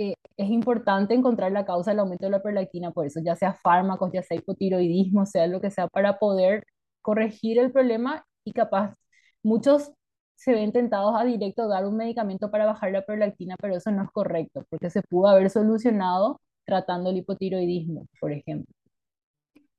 Eh, 0.00 0.14
es 0.38 0.48
importante 0.48 1.12
encontrar 1.12 1.52
la 1.52 1.66
causa 1.66 1.90
del 1.90 2.00
aumento 2.00 2.24
de 2.24 2.30
la 2.30 2.40
prolactina, 2.42 2.90
por 2.90 3.04
eso, 3.04 3.20
ya 3.22 3.36
sea 3.36 3.52
fármacos, 3.52 4.10
ya 4.14 4.22
sea 4.22 4.38
hipotiroidismo, 4.38 5.26
sea 5.26 5.46
lo 5.46 5.60
que 5.60 5.70
sea, 5.70 5.88
para 5.88 6.18
poder 6.18 6.64
corregir 7.02 7.58
el 7.58 7.70
problema 7.70 8.24
y 8.42 8.52
capaz 8.52 8.94
muchos 9.42 9.92
se 10.36 10.54
ven 10.54 10.72
tentados 10.72 11.14
a 11.20 11.24
directo 11.24 11.68
dar 11.68 11.84
un 11.86 11.98
medicamento 11.98 12.50
para 12.50 12.64
bajar 12.64 12.92
la 12.92 13.04
prolactina, 13.04 13.56
pero 13.60 13.76
eso 13.76 13.90
no 13.90 14.02
es 14.04 14.10
correcto, 14.10 14.64
porque 14.70 14.88
se 14.88 15.02
pudo 15.02 15.28
haber 15.28 15.50
solucionado 15.50 16.40
tratando 16.64 17.10
el 17.10 17.18
hipotiroidismo, 17.18 18.06
por 18.22 18.32
ejemplo. 18.32 18.72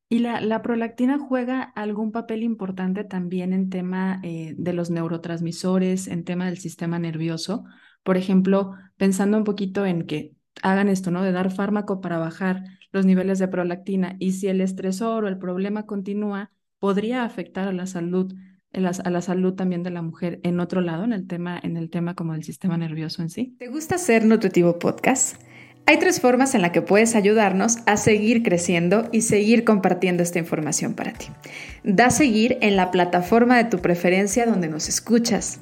¿Y 0.07 0.19
la, 0.19 0.39
la 0.41 0.61
prolactina 0.61 1.17
juega 1.17 1.63
algún 1.63 2.11
papel 2.11 2.43
importante 2.43 3.03
también 3.05 3.53
en 3.53 3.71
tema 3.71 4.19
eh, 4.21 4.53
de 4.55 4.73
los 4.73 4.91
neurotransmisores, 4.91 6.07
en 6.07 6.25
tema 6.25 6.45
del 6.45 6.59
sistema 6.59 6.99
nervioso? 6.99 7.63
Por 8.03 8.17
ejemplo, 8.17 8.73
pensando 8.97 9.37
un 9.37 9.43
poquito 9.43 9.85
en 9.85 10.03
que 10.03 10.33
hagan 10.63 10.89
esto, 10.89 11.11
¿no? 11.11 11.23
De 11.23 11.31
dar 11.31 11.51
fármaco 11.51 12.01
para 12.01 12.17
bajar 12.17 12.63
los 12.91 13.05
niveles 13.05 13.39
de 13.39 13.47
prolactina 13.47 14.15
y 14.19 14.33
si 14.33 14.47
el 14.47 14.61
estresor 14.61 15.23
o 15.23 15.27
el 15.27 15.37
problema 15.37 15.85
continúa, 15.85 16.51
podría 16.79 17.23
afectar 17.23 17.67
a 17.67 17.73
la 17.73 17.85
salud, 17.85 18.33
las- 18.73 18.99
a 18.99 19.09
la 19.09 19.21
salud 19.21 19.53
también 19.53 19.83
de 19.83 19.91
la 19.91 20.01
mujer 20.01 20.39
en 20.43 20.59
otro 20.59 20.81
lado, 20.81 21.03
en 21.03 21.13
el 21.13 21.27
tema, 21.27 21.59
en 21.61 21.77
el 21.77 21.89
tema 21.89 22.15
como 22.15 22.33
del 22.33 22.43
sistema 22.43 22.77
nervioso 22.77 23.21
en 23.21 23.29
sí. 23.29 23.55
¿Te 23.59 23.67
gusta 23.69 23.97
ser 23.97 24.25
Nutritivo 24.25 24.77
Podcast? 24.79 25.41
Hay 25.87 25.97
tres 25.97 26.21
formas 26.21 26.53
en 26.53 26.61
las 26.61 26.71
que 26.71 26.81
puedes 26.81 27.15
ayudarnos 27.15 27.77
a 27.87 27.97
seguir 27.97 28.43
creciendo 28.43 29.09
y 29.11 29.21
seguir 29.21 29.63
compartiendo 29.63 30.21
esta 30.21 30.37
información 30.37 30.93
para 30.93 31.13
ti. 31.13 31.27
Da 31.83 32.11
seguir 32.11 32.57
en 32.61 32.75
la 32.75 32.91
plataforma 32.91 33.57
de 33.57 33.65
tu 33.65 33.79
preferencia 33.79 34.45
donde 34.45 34.67
nos 34.69 34.87
escuchas, 34.89 35.59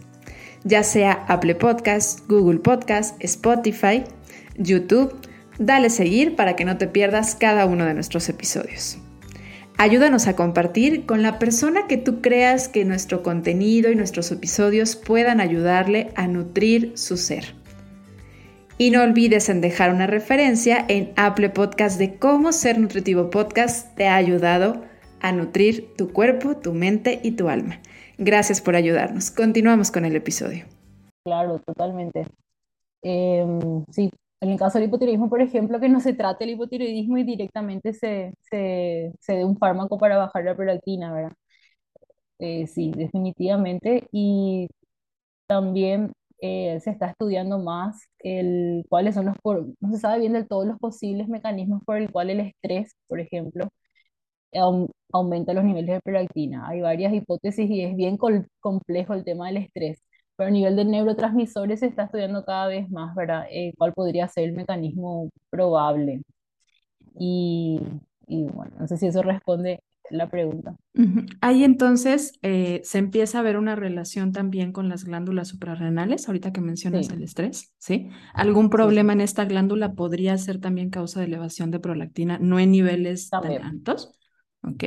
ya 0.64 0.84
sea 0.84 1.26
Apple 1.28 1.56
Podcast, 1.56 2.28
Google 2.28 2.60
Podcast, 2.60 3.16
Spotify, 3.24 4.04
YouTube. 4.58 5.16
Dale 5.58 5.90
seguir 5.90 6.36
para 6.36 6.56
que 6.56 6.66
no 6.66 6.78
te 6.78 6.88
pierdas 6.88 7.36
cada 7.36 7.66
uno 7.66 7.86
de 7.86 7.94
nuestros 7.94 8.30
episodios. 8.30 8.98
Ayúdanos 9.78 10.28
a 10.28 10.36
compartir 10.36 11.06
con 11.06 11.22
la 11.22 11.40
persona 11.40 11.88
que 11.88 11.96
tú 11.96 12.22
creas 12.22 12.68
que 12.68 12.84
nuestro 12.84 13.24
contenido 13.24 13.90
y 13.90 13.96
nuestros 13.96 14.30
episodios 14.32 14.98
puedan 14.98 15.40
ayudarle 15.40 16.12
a 16.16 16.28
nutrir 16.28 16.92
su 16.96 17.16
ser. 17.16 17.56
Y 18.78 18.92
no 18.92 19.04
olvides 19.04 19.48
en 19.50 19.62
dejar 19.62 19.94
una 19.94 20.08
referencia 20.08 20.84
en 20.88 21.14
Apple 21.16 21.50
Podcast 21.52 21.98
de 21.98 22.16
cómo 22.16 22.52
Ser 22.52 22.78
Nutritivo 22.78 23.30
Podcast 23.30 23.96
te 23.96 24.08
ha 24.08 24.16
ayudado 24.16 24.84
a 25.22 25.32
nutrir 25.32 25.94
tu 25.98 26.12
cuerpo, 26.12 26.58
tu 26.58 26.74
mente 26.74 27.20
y 27.24 27.32
tu 27.32 27.50
alma. 27.50 27.80
Gracias 28.20 28.62
por 28.62 28.76
ayudarnos. 28.76 29.32
Continuamos 29.32 29.90
con 29.90 30.06
el 30.06 30.16
episodio. 30.16 30.66
Claro, 31.24 31.60
totalmente. 31.60 32.26
Em, 33.04 33.86
sí, 33.92 34.12
en 34.42 34.52
el 34.52 34.60
caso 34.60 34.80
del 34.80 34.88
hipotiroidismo, 34.90 35.30
por 35.30 35.42
ejemplo, 35.42 35.80
que 35.80 35.90
no 35.90 36.00
se 36.02 36.14
trate 36.14 36.46
el 36.46 36.52
hipotiroidismo 36.52 37.18
y 37.20 37.24
directamente 37.24 37.94
se, 37.94 38.34
se, 38.44 39.14
se 39.20 39.34
dé 39.36 39.46
un 39.46 39.58
fármaco 39.58 39.98
para 40.00 40.18
bajar 40.18 40.46
la 40.46 40.56
prolactina, 40.56 41.14
¿verdad? 41.14 41.34
Eh, 42.40 42.68
sí, 42.68 42.92
definitivamente. 42.96 44.08
Y 44.12 44.68
también 45.48 46.14
eh, 46.42 46.80
se 46.82 46.92
está 46.92 47.08
estudiando 47.10 47.60
más 47.60 48.04
el, 48.20 48.86
cuáles 48.90 49.16
son 49.16 49.28
los, 49.28 49.38
por- 49.42 49.68
no 49.82 49.92
se 49.94 50.00
sabe 50.00 50.20
bien 50.22 50.34
del 50.34 50.48
todo 50.48 50.66
los 50.66 50.80
posibles 50.80 51.28
mecanismos 51.30 51.84
por 51.86 51.98
el 51.98 52.12
cual 52.12 52.30
el 52.32 52.42
estrés, 52.42 52.96
por 53.08 53.20
ejemplo, 53.22 53.70
aumenta 55.12 55.54
los 55.54 55.64
niveles 55.64 55.96
de 55.96 56.02
prolactina. 56.02 56.68
Hay 56.68 56.82
varias 56.82 57.14
hipótesis 57.14 57.70
y 57.70 57.84
es 57.84 57.96
bien 57.96 58.18
complejo 58.60 59.14
el 59.14 59.24
tema 59.24 59.48
del 59.48 59.58
estrés. 59.58 60.02
Pero 60.36 60.48
a 60.50 60.52
nivel 60.52 60.76
de 60.76 60.86
neurotransmisores 60.86 61.82
se 61.82 61.88
está 61.88 62.04
estudiando 62.06 62.46
cada 62.46 62.68
vez 62.68 62.90
más, 62.90 63.14
¿verdad? 63.16 63.46
Eh, 63.52 63.74
cuál 63.78 63.94
podría 63.94 64.28
ser 64.30 64.46
el 64.46 64.54
mecanismo 64.54 65.30
probable. 65.50 66.22
Y, 67.20 67.82
y 68.28 68.44
bueno, 68.46 68.72
no 68.80 68.88
sé 68.88 68.98
si 68.98 69.08
eso 69.08 69.22
responde 69.22 69.82
la 70.10 70.30
pregunta. 70.30 70.76
Ahí 71.42 71.64
entonces 71.64 72.34
eh, 72.42 72.82
se 72.84 72.98
empieza 72.98 73.40
a 73.40 73.42
ver 73.42 73.58
una 73.58 73.76
relación 73.76 74.34
también 74.34 74.74
con 74.74 74.90
las 74.90 75.06
glándulas 75.06 75.48
suprarrenales, 75.48 76.28
ahorita 76.28 76.52
que 76.52 76.60
mencionas 76.62 77.10
Sí, 77.10 77.14
el 77.14 77.24
estrés, 77.24 77.74
¿sí? 77.78 78.10
¿Algún 78.34 78.70
problema 78.70 79.14
sí, 79.14 79.14
en 79.14 79.22
esta 79.22 79.46
glándula 79.46 79.94
podría 79.94 80.38
ser 80.38 80.60
también 80.60 80.90
causa 80.90 81.20
de 81.22 81.28
elevación 81.28 81.72
de 81.72 81.80
prolactina, 81.80 82.38
no 82.40 82.60
en 82.60 82.72
niveles 82.72 83.36
tan 83.40 83.60
altos? 83.62 84.19
¿Ok? 84.64 84.84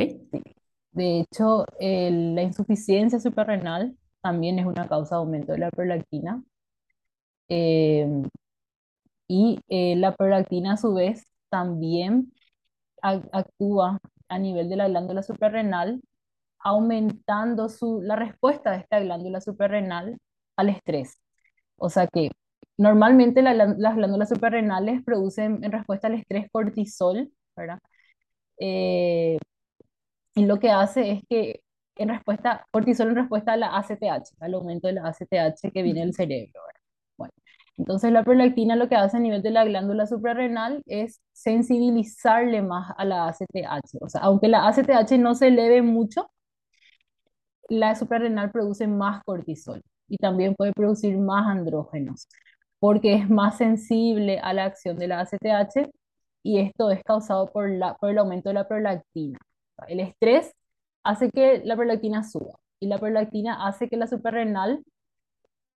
De 0.92 1.20
hecho, 1.20 1.66
la 1.80 2.42
insuficiencia 2.42 3.20
suprarrenal 3.20 3.96
también 4.22 4.58
es 4.58 4.66
una 4.66 4.88
causa 4.88 5.16
de 5.16 5.20
aumento 5.20 5.52
de 5.52 5.58
la 5.58 5.70
prolactina. 5.70 6.42
Eh, 7.48 8.06
y 9.28 9.60
eh, 9.68 9.96
la 9.96 10.14
prolactina 10.16 10.74
a 10.74 10.76
su 10.76 10.94
vez 10.94 11.24
también 11.50 12.32
ac- 13.02 13.28
actúa 13.32 14.00
a 14.28 14.38
nivel 14.38 14.68
de 14.68 14.76
la 14.76 14.88
glándula 14.88 15.22
suprarrenal, 15.22 16.02
aumentando 16.60 17.68
su, 17.68 18.02
la 18.02 18.16
respuesta 18.16 18.72
de 18.72 18.78
esta 18.78 19.00
glándula 19.00 19.40
suprarrenal 19.42 20.18
al 20.56 20.70
estrés. 20.70 21.20
O 21.76 21.90
sea 21.90 22.08
que 22.08 22.30
normalmente 22.78 23.42
las 23.42 23.56
glándulas 23.96 24.30
suprarrenales 24.30 25.02
producen 25.04 25.64
en 25.64 25.72
respuesta 25.72 26.08
al 26.08 26.14
estrés 26.16 26.48
cortisol, 26.52 27.32
¿verdad? 27.56 27.80
Eh, 28.58 29.38
y 30.34 30.46
lo 30.46 30.58
que 30.58 30.70
hace 30.70 31.12
es 31.12 31.22
que 31.28 31.62
en 31.96 32.08
respuesta, 32.08 32.66
cortisol 32.70 33.08
en 33.08 33.16
respuesta 33.16 33.52
a 33.52 33.56
la 33.56 33.76
ACTH, 33.76 34.34
al 34.40 34.54
aumento 34.54 34.88
de 34.88 34.94
la 34.94 35.08
ACTH 35.08 35.72
que 35.72 35.82
viene 35.82 36.00
del 36.00 36.14
cerebro. 36.14 36.60
Bueno, 37.18 37.32
entonces 37.76 38.12
la 38.12 38.24
prolactina 38.24 38.76
lo 38.76 38.88
que 38.88 38.96
hace 38.96 39.18
a 39.18 39.20
nivel 39.20 39.42
de 39.42 39.50
la 39.50 39.64
glándula 39.64 40.06
suprarrenal 40.06 40.82
es 40.86 41.20
sensibilizarle 41.32 42.62
más 42.62 42.92
a 42.96 43.04
la 43.04 43.28
ACTH. 43.28 43.98
O 44.00 44.08
sea, 44.08 44.22
aunque 44.22 44.48
la 44.48 44.66
ACTH 44.68 45.12
no 45.18 45.34
se 45.34 45.48
eleve 45.48 45.82
mucho, 45.82 46.30
la 47.68 47.94
suprarrenal 47.94 48.50
produce 48.52 48.86
más 48.86 49.22
cortisol 49.24 49.82
y 50.08 50.16
también 50.18 50.54
puede 50.54 50.72
producir 50.72 51.16
más 51.18 51.46
andrógenos, 51.46 52.28
porque 52.78 53.14
es 53.14 53.30
más 53.30 53.56
sensible 53.58 54.38
a 54.40 54.52
la 54.52 54.64
acción 54.64 54.98
de 54.98 55.08
la 55.08 55.20
ACTH 55.20 55.90
y 56.42 56.58
esto 56.58 56.90
es 56.90 57.02
causado 57.04 57.50
por, 57.50 57.70
la, 57.70 57.94
por 57.96 58.10
el 58.10 58.18
aumento 58.18 58.50
de 58.50 58.54
la 58.54 58.68
prolactina. 58.68 59.38
El 59.88 60.00
estrés 60.00 60.54
hace 61.04 61.30
que 61.30 61.62
la 61.64 61.76
prolactina 61.76 62.22
suba 62.24 62.58
y 62.80 62.86
la 62.88 62.98
prolactina 62.98 63.66
hace 63.66 63.88
que 63.88 63.96
la 63.96 64.06
suprarrenal 64.06 64.84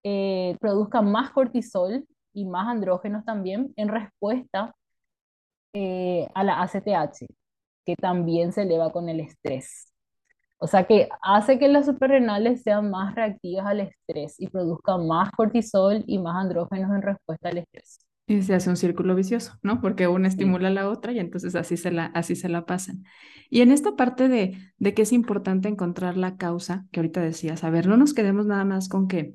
eh, 0.04 0.56
produzca 0.60 1.02
más 1.02 1.30
cortisol 1.32 2.06
y 2.32 2.44
más 2.44 2.68
andrógenos 2.68 3.24
también 3.24 3.72
en 3.76 3.88
respuesta 3.88 4.74
eh, 5.74 6.28
a 6.34 6.44
la 6.44 6.62
ACTH, 6.62 7.26
que 7.84 7.96
también 7.96 8.52
se 8.52 8.62
eleva 8.62 8.92
con 8.92 9.08
el 9.08 9.20
estrés. 9.20 9.92
O 10.58 10.66
sea 10.66 10.86
que 10.86 11.08
hace 11.22 11.58
que 11.58 11.68
las 11.68 11.86
suprarrenales 11.86 12.62
sean 12.62 12.90
más 12.90 13.14
reactivas 13.14 13.66
al 13.66 13.80
estrés 13.80 14.40
y 14.40 14.48
produzcan 14.48 15.06
más 15.06 15.30
cortisol 15.32 16.02
y 16.06 16.18
más 16.18 16.36
andrógenos 16.36 16.90
en 16.92 17.02
respuesta 17.02 17.50
al 17.50 17.58
estrés. 17.58 18.05
Y 18.28 18.42
se 18.42 18.54
hace 18.54 18.70
un 18.70 18.76
círculo 18.76 19.14
vicioso, 19.14 19.58
¿no? 19.62 19.80
Porque 19.80 20.08
una 20.08 20.26
estimula 20.26 20.68
a 20.68 20.72
la 20.72 20.88
otra 20.88 21.12
y 21.12 21.20
entonces 21.20 21.54
así 21.54 21.76
se 21.76 21.92
la, 21.92 22.06
así 22.06 22.34
se 22.34 22.48
la 22.48 22.66
pasan. 22.66 23.04
Y 23.50 23.60
en 23.60 23.70
esta 23.70 23.94
parte 23.94 24.28
de, 24.28 24.58
de 24.78 24.94
que 24.94 25.02
es 25.02 25.12
importante 25.12 25.68
encontrar 25.68 26.16
la 26.16 26.36
causa, 26.36 26.86
que 26.90 27.00
ahorita 27.00 27.20
decías, 27.20 27.62
a 27.62 27.70
ver, 27.70 27.86
no 27.86 27.96
nos 27.96 28.14
quedemos 28.14 28.46
nada 28.46 28.64
más 28.64 28.88
con 28.88 29.06
que 29.06 29.34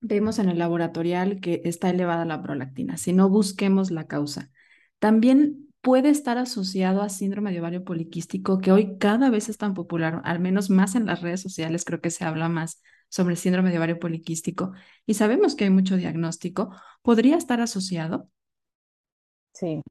vemos 0.00 0.38
en 0.38 0.50
el 0.50 0.58
laboratorial 0.58 1.40
que 1.40 1.62
está 1.64 1.88
elevada 1.88 2.26
la 2.26 2.42
prolactina, 2.42 2.98
sino 2.98 3.30
busquemos 3.30 3.90
la 3.90 4.06
causa. 4.06 4.50
También 4.98 5.66
puede 5.80 6.10
estar 6.10 6.36
asociado 6.36 7.00
a 7.00 7.08
síndrome 7.08 7.52
de 7.52 7.60
ovario 7.60 7.84
poliquístico, 7.84 8.58
que 8.58 8.72
hoy 8.72 8.98
cada 8.98 9.30
vez 9.30 9.48
es 9.48 9.56
tan 9.56 9.72
popular, 9.72 10.20
al 10.24 10.40
menos 10.40 10.68
más 10.68 10.94
en 10.94 11.06
las 11.06 11.22
redes 11.22 11.40
sociales, 11.40 11.84
creo 11.84 12.00
que 12.00 12.10
se 12.10 12.24
habla 12.24 12.48
más 12.48 12.82
sobre 13.08 13.34
el 13.34 13.38
síndrome 13.38 13.70
de 13.70 13.78
ovario 13.78 13.98
poliquístico 13.98 14.72
y 15.06 15.14
sabemos 15.14 15.54
que 15.56 15.64
hay 15.64 15.70
mucho 15.70 15.96
diagnóstico. 15.96 16.70
¿Podría 17.02 17.36
estar 17.36 17.60
asociado? 17.60 18.28
sí, 19.52 19.82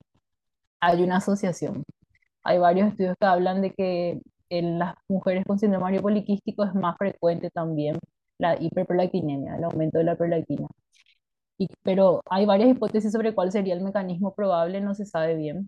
hay 0.82 1.04
una 1.04 1.18
asociación. 1.18 1.84
Hay 2.44 2.60
varios 2.60 2.90
estudios 2.90 3.16
que 3.20 3.28
hablan 3.28 3.62
de 3.64 3.72
que 3.74 4.22
en 4.50 4.80
las 4.80 4.96
mujeres 5.10 5.46
con 5.46 5.60
síndrome 5.60 5.84
ovario 5.84 6.02
poliquístico 6.04 6.66
es 6.66 6.76
más 6.76 6.98
frecuente 6.98 7.50
también 7.52 7.98
la 8.40 8.62
hiperprolactinemia, 8.62 9.58
el 9.58 9.66
aumento 9.66 10.00
de 10.00 10.06
la 10.06 10.18
prolactina. 10.18 10.68
Y, 11.58 11.68
pero 11.84 12.22
hay 12.30 12.46
varias 12.46 12.70
hipótesis 12.70 13.12
sobre 13.12 13.34
cuál 13.36 13.52
sería 13.52 13.74
el 13.74 13.82
mecanismo 13.84 14.34
probable, 14.36 14.82
no 14.82 14.94
se 14.96 15.06
sabe 15.06 15.36
bien. 15.36 15.68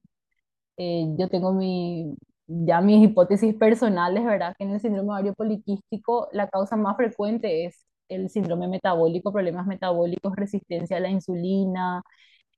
Eh, 0.78 1.08
yo 1.18 1.30
tengo 1.30 1.54
mi, 1.54 2.16
ya 2.48 2.82
mis 2.82 3.04
hipótesis 3.04 3.56
personales, 3.56 4.24
¿verdad? 4.26 4.56
Que 4.58 4.64
en 4.66 4.72
el 4.72 4.80
síndrome 4.82 5.10
ovario 5.10 5.34
poliquístico 5.34 6.30
la 6.32 6.48
causa 6.50 6.76
más 6.78 6.96
frecuente 6.98 7.66
es 7.66 7.86
el 8.10 8.30
síndrome 8.30 8.68
metabólico, 8.68 9.34
problemas 9.34 9.68
metabólicos, 9.68 10.36
resistencia 10.36 10.98
a 10.98 11.00
la 11.02 11.10
insulina, 11.10 12.04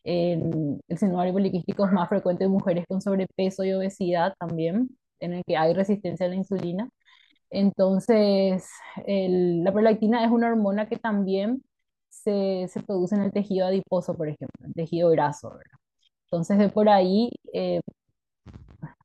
En 0.04 0.80
el 0.88 0.98
síndrome 0.98 1.34
poliquístico 1.34 1.86
es 1.86 1.92
más 1.92 2.10
frecuente 2.10 2.46
en 2.46 2.52
mujeres 2.52 2.86
con 2.88 3.02
sobrepeso 3.02 3.64
y 3.66 3.74
obesidad 3.74 4.34
también, 4.40 4.90
en 5.20 5.34
el 5.34 5.44
que 5.46 5.58
hay 5.58 5.74
resistencia 5.74 6.26
a 6.26 6.30
la 6.30 6.36
insulina. 6.36 6.90
Entonces, 7.50 8.70
el- 9.08 9.64
la 9.64 9.72
prolactina 9.74 10.24
es 10.26 10.32
una 10.32 10.50
hormona 10.50 10.88
que 10.90 10.98
también 10.98 11.64
se, 12.10 12.68
se 12.70 12.82
produce 12.84 13.16
en 13.16 13.22
el 13.24 13.32
tejido 13.32 13.68
adiposo, 13.68 14.16
por 14.16 14.28
ejemplo, 14.30 14.68
el 14.68 14.74
tejido 14.74 15.10
graso, 15.10 15.50
¿verdad? 15.52 15.78
Entonces, 16.26 16.58
de 16.60 16.70
por 16.70 16.90
ahí, 16.90 17.32
eh, 17.54 17.82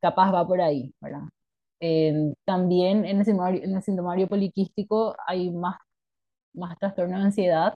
capaz 0.00 0.32
va 0.32 0.46
por 0.46 0.60
ahí, 0.60 0.92
¿verdad? 1.00 1.22
Eh, 1.80 2.34
también 2.44 3.04
en 3.04 3.18
el 3.20 3.24
síndrome, 3.26 3.64
en 3.64 3.76
el 3.76 3.82
síndrome 3.82 4.26
poliquístico 4.26 5.16
hay 5.26 5.50
más, 5.50 5.76
más 6.54 6.78
trastorno 6.78 7.18
de 7.18 7.24
ansiedad. 7.24 7.74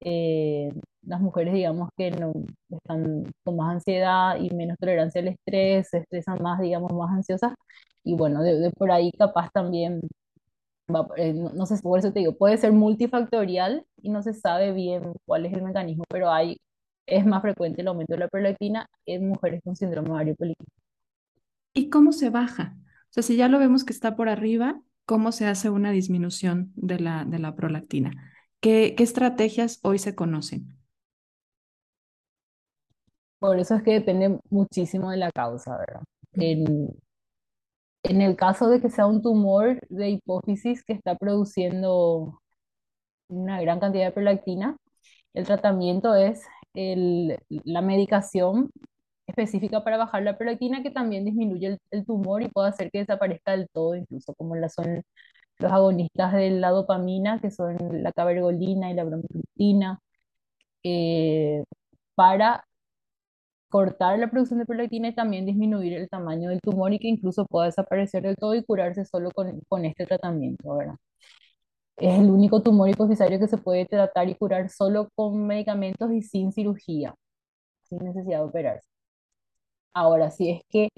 Eh, 0.00 0.70
las 1.02 1.20
mujeres, 1.20 1.54
digamos, 1.54 1.88
que 1.96 2.10
no 2.10 2.32
están 2.70 3.24
con 3.44 3.56
más 3.56 3.74
ansiedad 3.74 4.36
y 4.40 4.50
menos 4.54 4.76
tolerancia 4.78 5.20
al 5.20 5.28
estrés, 5.28 5.88
se 5.90 5.98
estresan 5.98 6.42
más, 6.42 6.60
digamos, 6.60 6.92
más 6.92 7.10
ansiosas. 7.10 7.52
Y 8.04 8.16
bueno, 8.16 8.42
de, 8.42 8.58
de 8.58 8.70
por 8.72 8.90
ahí 8.90 9.12
capaz 9.12 9.50
también 9.52 10.00
va- 10.94 11.08
eh, 11.16 11.34
no, 11.34 11.50
no 11.52 11.66
sé, 11.66 11.76
por 11.82 11.98
eso 11.98 12.12
te 12.12 12.20
digo, 12.20 12.36
puede 12.36 12.58
ser 12.58 12.72
multifactorial 12.72 13.86
y 14.02 14.10
no 14.10 14.22
se 14.22 14.34
sabe 14.34 14.72
bien 14.72 15.14
cuál 15.26 15.46
es 15.46 15.52
el 15.54 15.62
mecanismo, 15.62 16.04
pero 16.10 16.30
hay, 16.30 16.58
es 17.06 17.26
más 17.26 17.42
frecuente 17.42 17.82
el 17.82 17.88
aumento 17.88 18.14
de 18.14 18.20
la 18.20 18.28
prolactina 18.28 18.86
en 19.06 19.28
mujeres 19.28 19.60
con 19.64 19.76
síndrome 19.76 20.10
ovario 20.10 20.34
poliquístico. 20.36 20.72
¿Y 21.74 21.90
cómo 21.90 22.12
se 22.12 22.30
baja? 22.30 22.76
O 23.10 23.12
sea, 23.12 23.22
si 23.22 23.36
ya 23.36 23.48
lo 23.48 23.58
vemos 23.58 23.84
que 23.84 23.92
está 23.92 24.16
por 24.16 24.28
arriba, 24.28 24.80
¿cómo 25.04 25.32
se 25.32 25.46
hace 25.46 25.70
una 25.70 25.90
disminución 25.92 26.72
de 26.76 26.98
la, 27.00 27.24
de 27.24 27.38
la 27.38 27.54
prolactina? 27.54 28.32
¿Qué, 28.60 28.94
qué 28.96 29.02
estrategias 29.04 29.80
hoy 29.82 29.98
se 29.98 30.14
conocen? 30.14 30.76
Por 33.38 33.58
eso 33.58 33.74
es 33.74 33.82
que 33.82 33.92
depende 33.92 34.38
muchísimo 34.50 35.10
de 35.10 35.16
la 35.18 35.30
causa, 35.32 35.76
¿verdad? 35.76 36.02
En, 36.34 36.88
en 38.02 38.20
el 38.22 38.36
caso 38.36 38.68
de 38.68 38.80
que 38.80 38.90
sea 38.90 39.06
un 39.06 39.22
tumor 39.22 39.78
de 39.88 40.10
hipófisis 40.10 40.84
que 40.84 40.92
está 40.92 41.16
produciendo 41.16 42.40
una 43.28 43.60
gran 43.62 43.80
cantidad 43.80 44.06
de 44.06 44.12
prolactina, 44.12 44.76
el 45.34 45.46
tratamiento 45.46 46.14
es 46.14 46.42
la 46.74 47.82
medicación 47.82 48.70
específica 49.26 49.84
para 49.84 49.96
bajar 49.98 50.22
la 50.22 50.36
prolactina 50.36 50.82
que 50.82 50.90
también 50.90 51.24
disminuye 51.24 51.66
el, 51.68 51.78
el 51.90 52.04
tumor 52.06 52.42
y 52.42 52.48
puede 52.48 52.68
hacer 52.70 52.90
que 52.90 52.98
desaparezca 53.00 53.52
del 53.52 53.68
todo, 53.72 53.96
incluso 53.96 54.34
como 54.34 54.56
la 54.56 54.68
son 54.68 55.02
los 55.58 55.72
agonistas 55.72 56.32
de 56.34 56.50
la 56.50 56.70
dopamina, 56.70 57.40
que 57.40 57.50
son 57.50 57.76
la 58.02 58.12
cabergolina 58.12 58.90
y 58.90 58.94
la 58.94 59.04
bromocriptina, 59.04 60.00
eh, 60.84 61.64
para 62.16 62.64
cortar 63.70 64.18
la 64.20 64.30
producción 64.30 64.60
de 64.60 64.66
prolactina 64.66 65.08
y 65.08 65.14
también 65.16 65.46
disminuir 65.46 65.94
el 65.94 66.08
tamaño 66.08 66.50
del 66.50 66.60
tumor 66.60 66.92
y 66.92 67.00
que 67.00 67.08
incluso 67.08 67.44
pueda 67.46 67.66
desaparecer 67.66 68.22
del 68.22 68.36
todo 68.36 68.54
y 68.54 68.62
curarse 68.64 69.04
solo 69.04 69.30
con, 69.32 69.60
con 69.68 69.84
este 69.84 70.06
tratamiento, 70.06 70.76
¿verdad? 70.76 70.94
Es 71.96 72.18
el 72.18 72.30
único 72.30 72.62
tumor 72.62 72.88
hipofisario 72.88 73.38
que 73.38 73.48
se 73.48 73.58
puede 73.58 73.86
tratar 73.86 74.28
y 74.28 74.34
curar 74.34 74.68
solo 74.70 75.08
con 75.14 75.46
medicamentos 75.46 76.12
y 76.12 76.22
sin 76.22 76.52
cirugía, 76.52 77.14
sin 77.84 77.98
necesidad 77.98 78.40
de 78.40 78.44
operarse. 78.44 78.88
Ahora, 79.94 80.30
si 80.30 80.50
es 80.50 80.62
que 80.68 80.88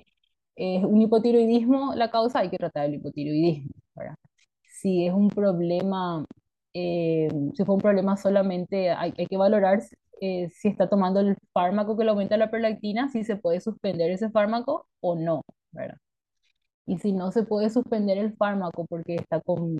es 0.56 0.84
un 0.84 1.00
hipotiroidismo 1.02 1.94
la 1.94 2.10
causa, 2.10 2.40
hay 2.40 2.50
que 2.50 2.58
tratar 2.58 2.86
el 2.86 2.94
hipotiroidismo, 2.96 3.70
¿verdad? 3.94 4.16
Si 4.62 5.06
es 5.06 5.12
un 5.14 5.28
problema, 5.30 6.24
eh, 6.74 7.28
si 7.54 7.64
fue 7.64 7.74
un 7.76 7.80
problema 7.80 8.16
solamente, 8.16 8.90
hay, 8.90 9.12
que 9.12 9.36
valorar 9.36 9.82
eh, 10.20 10.48
si 10.50 10.68
está 10.68 10.88
tomando 10.88 11.20
el 11.20 11.36
fármaco 11.52 11.96
que 11.96 12.04
le 12.04 12.10
aumenta 12.10 12.36
la 12.36 12.50
prolactina, 12.50 13.08
si 13.10 13.24
se 13.24 13.36
puede 13.36 13.60
suspender 13.60 14.10
ese 14.10 14.30
fármaco 14.30 14.86
o 15.00 15.16
no. 15.16 15.42
Y 16.86 16.98
si 16.98 17.12
no 17.12 17.32
se 17.32 17.44
puede 17.44 17.70
suspender 17.70 18.18
el 18.18 18.34
fármaco 18.36 18.86
porque 18.86 19.16
está 19.16 19.40
con 19.40 19.78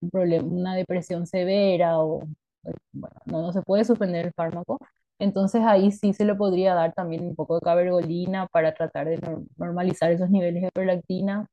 un 0.00 0.10
problema, 0.10 0.46
una 0.48 0.74
depresión 0.76 1.26
severa 1.26 1.98
o, 2.00 2.22
bueno, 2.92 3.16
no, 3.26 3.42
no 3.42 3.52
se 3.52 3.62
puede 3.62 3.84
suspender 3.84 4.26
el 4.26 4.32
fármaco, 4.34 4.78
entonces 5.18 5.62
ahí 5.64 5.90
sí 5.92 6.12
se 6.14 6.24
le 6.24 6.34
podría 6.34 6.74
dar 6.74 6.92
también 6.94 7.24
un 7.24 7.34
poco 7.36 7.56
de 7.56 7.60
cabergolina 7.62 8.46
para 8.48 8.74
tratar 8.74 9.08
de 9.08 9.18
nor- 9.20 9.46
normalizar 9.56 10.12
esos 10.12 10.30
niveles 10.30 10.62
de 10.62 10.70
prolactina. 10.72 11.46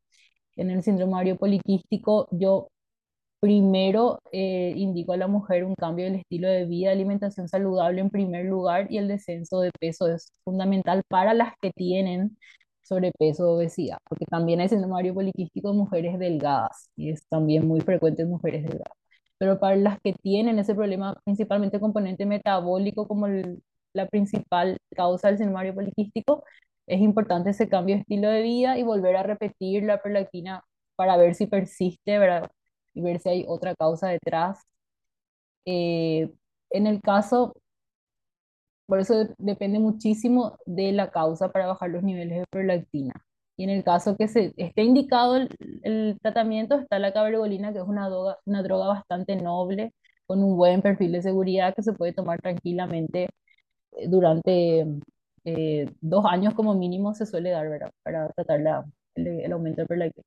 En 0.58 0.72
el 0.72 0.84
síndrome 0.84 1.14
ovario 1.14 1.38
poliquístico, 1.38 2.28
yo 2.32 2.70
Primero, 3.42 4.20
eh, 4.32 4.74
indico 4.76 5.14
a 5.14 5.18
la 5.18 5.28
mujer 5.28 5.66
un 5.66 5.76
cambio 5.76 6.06
del 6.06 6.16
estilo 6.16 6.48
de 6.50 6.66
vida, 6.66 6.92
alimentación 6.92 7.48
saludable 7.48 8.02
en 8.02 8.10
primer 8.10 8.46
lugar 8.46 8.88
y 8.92 8.98
el 8.98 9.08
descenso 9.08 9.60
de 9.62 9.72
peso 9.80 10.08
es 10.08 10.32
fundamental 10.44 11.04
para 11.08 11.34
las 11.36 11.54
que 11.62 11.72
tienen 11.72 12.38
sobrepeso 12.86 13.50
o 13.50 13.56
obesidad, 13.58 13.98
porque 14.10 14.26
también 14.26 14.62
hay 14.62 14.70
síndrome 14.70 15.14
poliquístico 15.14 15.72
en 15.72 15.78
mujeres 15.78 16.20
delgadas 16.20 16.90
y 16.96 17.12
es 17.12 17.26
también 17.30 17.68
muy 17.68 17.82
frecuente 17.82 18.24
en 18.24 18.30
mujeres 18.32 18.64
delgadas. 18.64 18.98
Pero 19.38 19.60
para 19.60 19.76
las 19.76 20.00
que 20.02 20.14
tienen 20.14 20.60
ese 20.60 20.76
problema, 20.76 21.16
principalmente 21.26 21.80
componente 21.80 22.26
metabólico 22.26 23.08
como 23.08 23.28
el- 23.28 23.62
la 23.94 24.08
principal 24.08 24.78
causa 24.96 25.28
del 25.30 25.38
síndrome 25.38 25.74
poliquístico, 25.74 26.44
es 26.88 27.02
importante 27.02 27.50
ese 27.52 27.68
cambio 27.70 27.96
de 27.96 28.02
estilo 28.02 28.30
de 28.30 28.42
vida 28.42 28.78
y 28.78 28.84
volver 28.84 29.16
a 29.18 29.24
repetir 29.24 29.84
la 29.84 30.02
prolactina 30.02 30.64
para 30.96 31.18
ver 31.18 31.36
si 31.36 31.48
persiste, 31.48 32.18
¿verdad? 32.20 32.50
y 32.94 33.02
ver 33.02 33.20
si 33.20 33.28
hay 33.30 33.46
otra 33.48 33.76
causa 33.76 34.08
detrás. 34.10 34.60
Eh, 35.66 36.32
en 36.72 36.88
el 36.88 37.02
caso, 37.02 37.54
por 38.88 39.00
eso 39.00 39.16
de- 39.18 39.34
depende 39.38 39.80
muchísimo 39.80 40.58
de 40.66 40.92
la 40.92 41.12
causa 41.12 41.52
para 41.52 41.68
bajar 41.68 41.90
los 41.90 42.04
niveles 42.04 42.40
de 42.40 42.46
prolactina. 42.50 43.14
Y 43.58 43.64
en 43.64 43.70
el 43.70 43.84
caso 43.84 44.18
que 44.18 44.28
se 44.28 44.54
esté 44.58 44.84
indicado 44.84 45.38
el, 45.38 45.50
el 45.84 46.18
tratamiento, 46.22 46.76
está 46.80 47.00
la 47.00 47.14
cabergolina, 47.14 47.72
que 47.74 47.80
es 47.80 47.86
una 47.86 48.10
droga, 48.10 48.38
una 48.46 48.64
droga 48.64 48.88
bastante 48.88 49.36
noble, 49.38 49.94
con 50.28 50.44
un 50.44 50.58
buen 50.58 50.82
perfil 50.82 51.12
de 51.14 51.22
seguridad 51.22 51.74
que 51.76 51.84
se 51.84 51.94
puede 51.94 52.14
tomar 52.14 52.42
tranquilamente 52.42 53.30
eh, 53.94 54.08
durante 54.10 54.86
eh, 55.46 55.90
dos 56.02 56.26
años 56.26 56.54
como 56.54 56.76
mínimo 56.76 57.14
se 57.14 57.26
suele 57.26 57.52
dar, 57.52 57.70
¿verdad? 57.70 57.92
Para 58.04 58.30
tratar 58.32 58.62
la- 58.62 58.86
el, 59.16 59.28
el 59.28 59.52
aumento 59.54 59.82
de 59.82 59.88
prolactina. 59.88 60.26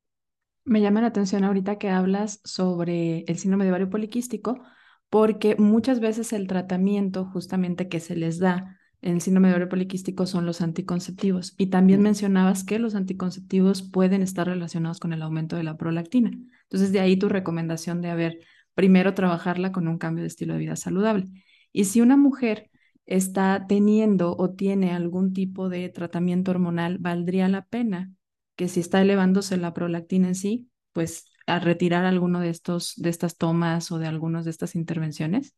Me 0.64 0.80
llama 0.82 1.00
la 1.00 1.06
atención 1.08 1.44
ahorita 1.44 1.78
que 1.78 1.88
hablas 1.90 2.40
sobre 2.44 3.20
el 3.26 3.38
síndrome 3.38 3.64
de 3.64 3.70
ovario 3.70 3.88
poliquístico, 3.90 4.62
porque 5.10 5.56
muchas 5.56 6.00
veces 6.00 6.32
el 6.32 6.46
tratamiento 6.46 7.24
justamente 7.24 7.88
que 7.88 8.00
se 8.00 8.16
les 8.16 8.38
da 8.38 8.78
en 9.00 9.14
el 9.14 9.20
síndrome 9.20 9.48
de 9.48 9.54
ovario 9.54 9.68
poliquístico 9.68 10.26
son 10.26 10.44
los 10.44 10.60
anticonceptivos. 10.60 11.54
Y 11.56 11.66
también 11.66 12.02
mencionabas 12.02 12.64
que 12.64 12.78
los 12.78 12.94
anticonceptivos 12.94 13.82
pueden 13.82 14.22
estar 14.22 14.48
relacionados 14.48 14.98
con 14.98 15.12
el 15.12 15.22
aumento 15.22 15.56
de 15.56 15.62
la 15.62 15.76
prolactina. 15.76 16.30
Entonces, 16.64 16.92
de 16.92 17.00
ahí 17.00 17.16
tu 17.16 17.28
recomendación 17.28 18.02
de, 18.02 18.10
haber 18.10 18.40
primero 18.74 19.14
trabajarla 19.14 19.72
con 19.72 19.88
un 19.88 19.98
cambio 19.98 20.22
de 20.22 20.28
estilo 20.28 20.54
de 20.54 20.60
vida 20.60 20.76
saludable. 20.76 21.26
Y 21.72 21.84
si 21.84 22.00
una 22.00 22.16
mujer 22.16 22.70
está 23.06 23.66
teniendo 23.68 24.36
o 24.36 24.50
tiene 24.50 24.92
algún 24.92 25.32
tipo 25.32 25.68
de 25.68 25.88
tratamiento 25.88 26.50
hormonal, 26.50 26.98
valdría 26.98 27.48
la 27.48 27.66
pena 27.66 28.12
que 28.56 28.68
si 28.68 28.80
está 28.80 29.00
elevándose 29.00 29.56
la 29.56 29.72
prolactina 29.72 30.28
en 30.28 30.34
sí, 30.34 30.68
pues 30.92 31.26
a 31.48 31.58
retirar 31.58 32.04
alguno 32.04 32.40
de 32.40 32.50
estos, 32.50 32.94
de 32.96 33.10
estas 33.10 33.36
tomas 33.36 33.90
o 33.90 33.98
de 33.98 34.06
algunas 34.06 34.44
de 34.44 34.50
estas 34.50 34.74
intervenciones. 34.74 35.54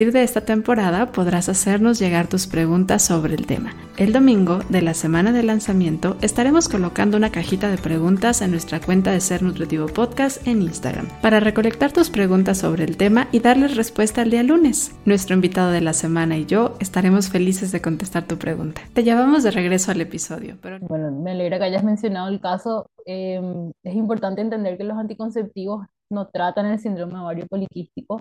A 0.00 0.02
partir 0.02 0.14
de 0.14 0.22
esta 0.22 0.40
temporada 0.40 1.12
podrás 1.12 1.50
hacernos 1.50 1.98
llegar 1.98 2.26
tus 2.26 2.46
preguntas 2.46 3.02
sobre 3.02 3.34
el 3.34 3.44
tema. 3.44 3.74
El 3.98 4.14
domingo 4.14 4.60
de 4.70 4.80
la 4.80 4.94
semana 4.94 5.30
de 5.30 5.42
lanzamiento 5.42 6.16
estaremos 6.22 6.70
colocando 6.70 7.18
una 7.18 7.30
cajita 7.30 7.68
de 7.68 7.76
preguntas 7.76 8.40
en 8.40 8.50
nuestra 8.50 8.80
cuenta 8.80 9.12
de 9.12 9.20
Ser 9.20 9.42
Nutritivo 9.42 9.88
Podcast 9.88 10.46
en 10.48 10.62
Instagram 10.62 11.06
para 11.20 11.38
recolectar 11.38 11.92
tus 11.92 12.08
preguntas 12.08 12.56
sobre 12.56 12.84
el 12.84 12.96
tema 12.96 13.28
y 13.30 13.40
darles 13.40 13.76
respuesta 13.76 14.22
el 14.22 14.30
día 14.30 14.42
lunes. 14.42 14.96
Nuestro 15.04 15.34
invitado 15.34 15.70
de 15.70 15.82
la 15.82 15.92
semana 15.92 16.38
y 16.38 16.46
yo 16.46 16.76
estaremos 16.80 17.28
felices 17.28 17.70
de 17.70 17.82
contestar 17.82 18.26
tu 18.26 18.38
pregunta. 18.38 18.80
Te 18.94 19.04
llevamos 19.04 19.42
de 19.42 19.50
regreso 19.50 19.92
al 19.92 20.00
episodio, 20.00 20.56
pero 20.62 20.78
Bueno, 20.80 21.10
me 21.10 21.32
alegra 21.32 21.58
que 21.58 21.64
hayas 21.64 21.84
mencionado 21.84 22.28
el 22.28 22.40
caso. 22.40 22.88
Eh, 23.12 23.40
es 23.82 23.94
importante 23.94 24.40
entender 24.40 24.78
que 24.78 24.84
los 24.84 24.96
anticonceptivos 24.98 25.86
no 26.10 26.28
tratan 26.28 26.66
el 26.66 26.78
síndrome 26.78 27.18
ovario 27.18 27.46
poliquístico. 27.48 28.20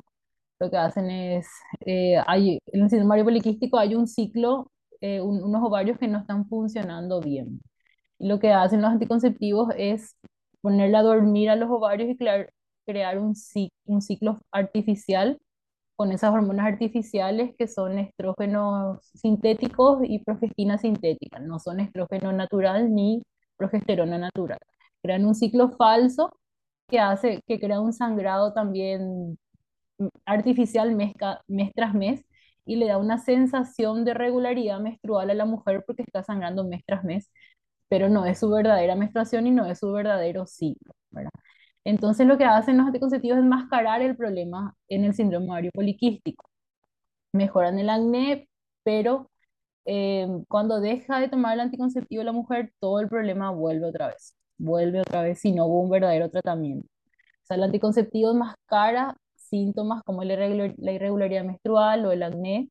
Lo 0.60 0.70
que 0.72 0.78
hacen 0.78 1.10
es, 1.12 1.48
eh, 1.86 2.18
hay, 2.28 2.60
en 2.68 2.84
el 2.84 2.90
síndrome 2.90 3.08
ovario 3.12 3.26
poliquístico 3.26 3.78
hay 3.80 3.96
un 3.96 4.08
ciclo, 4.08 4.72
eh, 5.02 5.22
un- 5.22 5.44
unos 5.44 5.64
ovarios 5.64 5.98
que 6.00 6.08
no 6.08 6.20
están 6.20 6.48
funcionando 6.50 7.22
bien. 7.22 7.62
Y 8.20 8.28
lo 8.28 8.40
que 8.40 8.52
hacen 8.54 8.82
los 8.82 8.92
anticonceptivos 8.92 9.70
es 9.78 10.16
ponerle 10.62 10.98
a 10.98 11.04
dormir 11.04 11.50
a 11.50 11.56
los 11.56 11.70
ovarios 11.72 12.10
y 12.10 12.18
crear, 12.18 12.52
crear 12.86 13.20
un, 13.20 13.36
un 13.86 14.02
ciclo 14.02 14.40
artificial 14.52 15.40
con 15.96 16.12
esas 16.12 16.32
hormonas 16.34 16.66
artificiales 16.68 17.56
que 17.58 17.68
son 17.68 18.00
estrógenos 18.00 19.00
sintéticos 19.16 20.00
y 20.04 20.20
progestina 20.24 20.78
sintética. 20.78 21.40
No 21.40 21.60
son 21.60 21.80
estrógeno 21.82 22.32
natural 22.34 22.94
ni 22.96 23.22
progesterona 23.58 24.18
natural. 24.18 24.60
Crean 25.02 25.26
un 25.26 25.36
ciclo 25.36 25.70
falso 25.72 26.32
que 26.88 27.00
hace, 27.00 27.42
que 27.48 27.60
crea 27.60 27.80
un 27.82 27.94
sangrado 27.94 28.54
también 28.54 29.38
artificial 30.26 30.96
mes, 30.96 31.14
mes 31.48 31.72
tras 31.76 31.94
mes 31.94 32.24
y 32.66 32.76
le 32.78 32.88
da 32.88 32.98
una 32.98 33.18
sensación 33.18 34.06
de 34.06 34.14
regularidad 34.14 34.80
menstrual 34.80 35.30
a 35.30 35.34
la 35.34 35.46
mujer 35.46 35.84
porque 35.86 36.04
está 36.04 36.24
sangrando 36.24 36.64
mes 36.66 36.84
tras 36.86 37.04
mes, 37.04 37.32
pero 37.90 38.10
no 38.10 38.26
es 38.26 38.40
su 38.40 38.50
verdadera 38.50 38.96
menstruación 38.96 39.48
y 39.48 39.52
no 39.52 39.66
es 39.66 39.80
su 39.80 39.92
verdadero 39.92 40.46
ciclo, 40.48 40.94
¿verdad? 41.12 41.32
Entonces 41.86 42.28
lo 42.28 42.38
que 42.38 42.46
hacen 42.46 42.78
los 42.78 42.88
anticonceptivos 42.88 43.40
es 43.40 43.46
mascarar 43.46 44.02
el 44.02 44.16
problema 44.18 44.76
en 44.90 45.06
el 45.06 45.14
síndrome 45.16 45.48
ovario 45.48 45.72
poliquístico. 45.74 46.50
Mejoran 47.34 47.80
el 47.80 47.90
acné, 47.90 48.50
pero 48.84 49.32
eh, 49.86 50.28
cuando 50.50 50.82
deja 50.82 51.20
de 51.22 51.30
tomar 51.30 51.56
el 51.56 51.62
anticonceptivo 51.62 52.24
la 52.24 52.34
mujer, 52.34 52.74
todo 52.80 53.00
el 53.02 53.10
problema 53.10 53.52
vuelve 53.52 53.88
otra 53.88 54.10
vez. 54.10 54.36
Vuelve 54.60 55.02
otra 55.02 55.24
vez 55.24 55.40
si 55.42 55.54
no 55.54 55.68
hubo 55.68 55.82
un 55.82 55.92
verdadero 55.92 56.30
tratamiento. 56.32 56.88
O 57.44 57.46
sea, 57.48 57.58
el 57.58 57.64
anticonceptivo 57.64 58.34
mascara 58.36 59.16
síntomas 59.36 60.04
como 60.06 60.24
la 60.24 60.34
irregular- 60.36 60.76
la 60.80 60.94
irregularidad 60.94 61.46
menstrual 61.46 62.06
o 62.06 62.12
el 62.14 62.24
acné, 62.24 62.70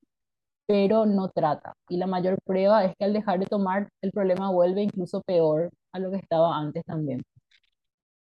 pero 0.67 1.07
no 1.07 1.31
trata. 1.31 1.75
Y 1.89 1.99
la 1.99 2.07
mayor 2.09 2.39
prueba 2.45 2.85
es 2.85 2.95
que 2.99 3.05
al 3.07 3.13
dejar 3.15 3.41
de 3.41 3.47
tomar, 3.47 3.89
el 4.03 4.13
problema 4.13 4.51
vuelve 4.53 4.83
incluso 4.83 5.23
peor 5.23 5.71
a 5.93 5.99
lo 6.01 6.11
que 6.11 6.19
estaba 6.19 6.57
antes 6.59 6.85
también, 6.85 7.23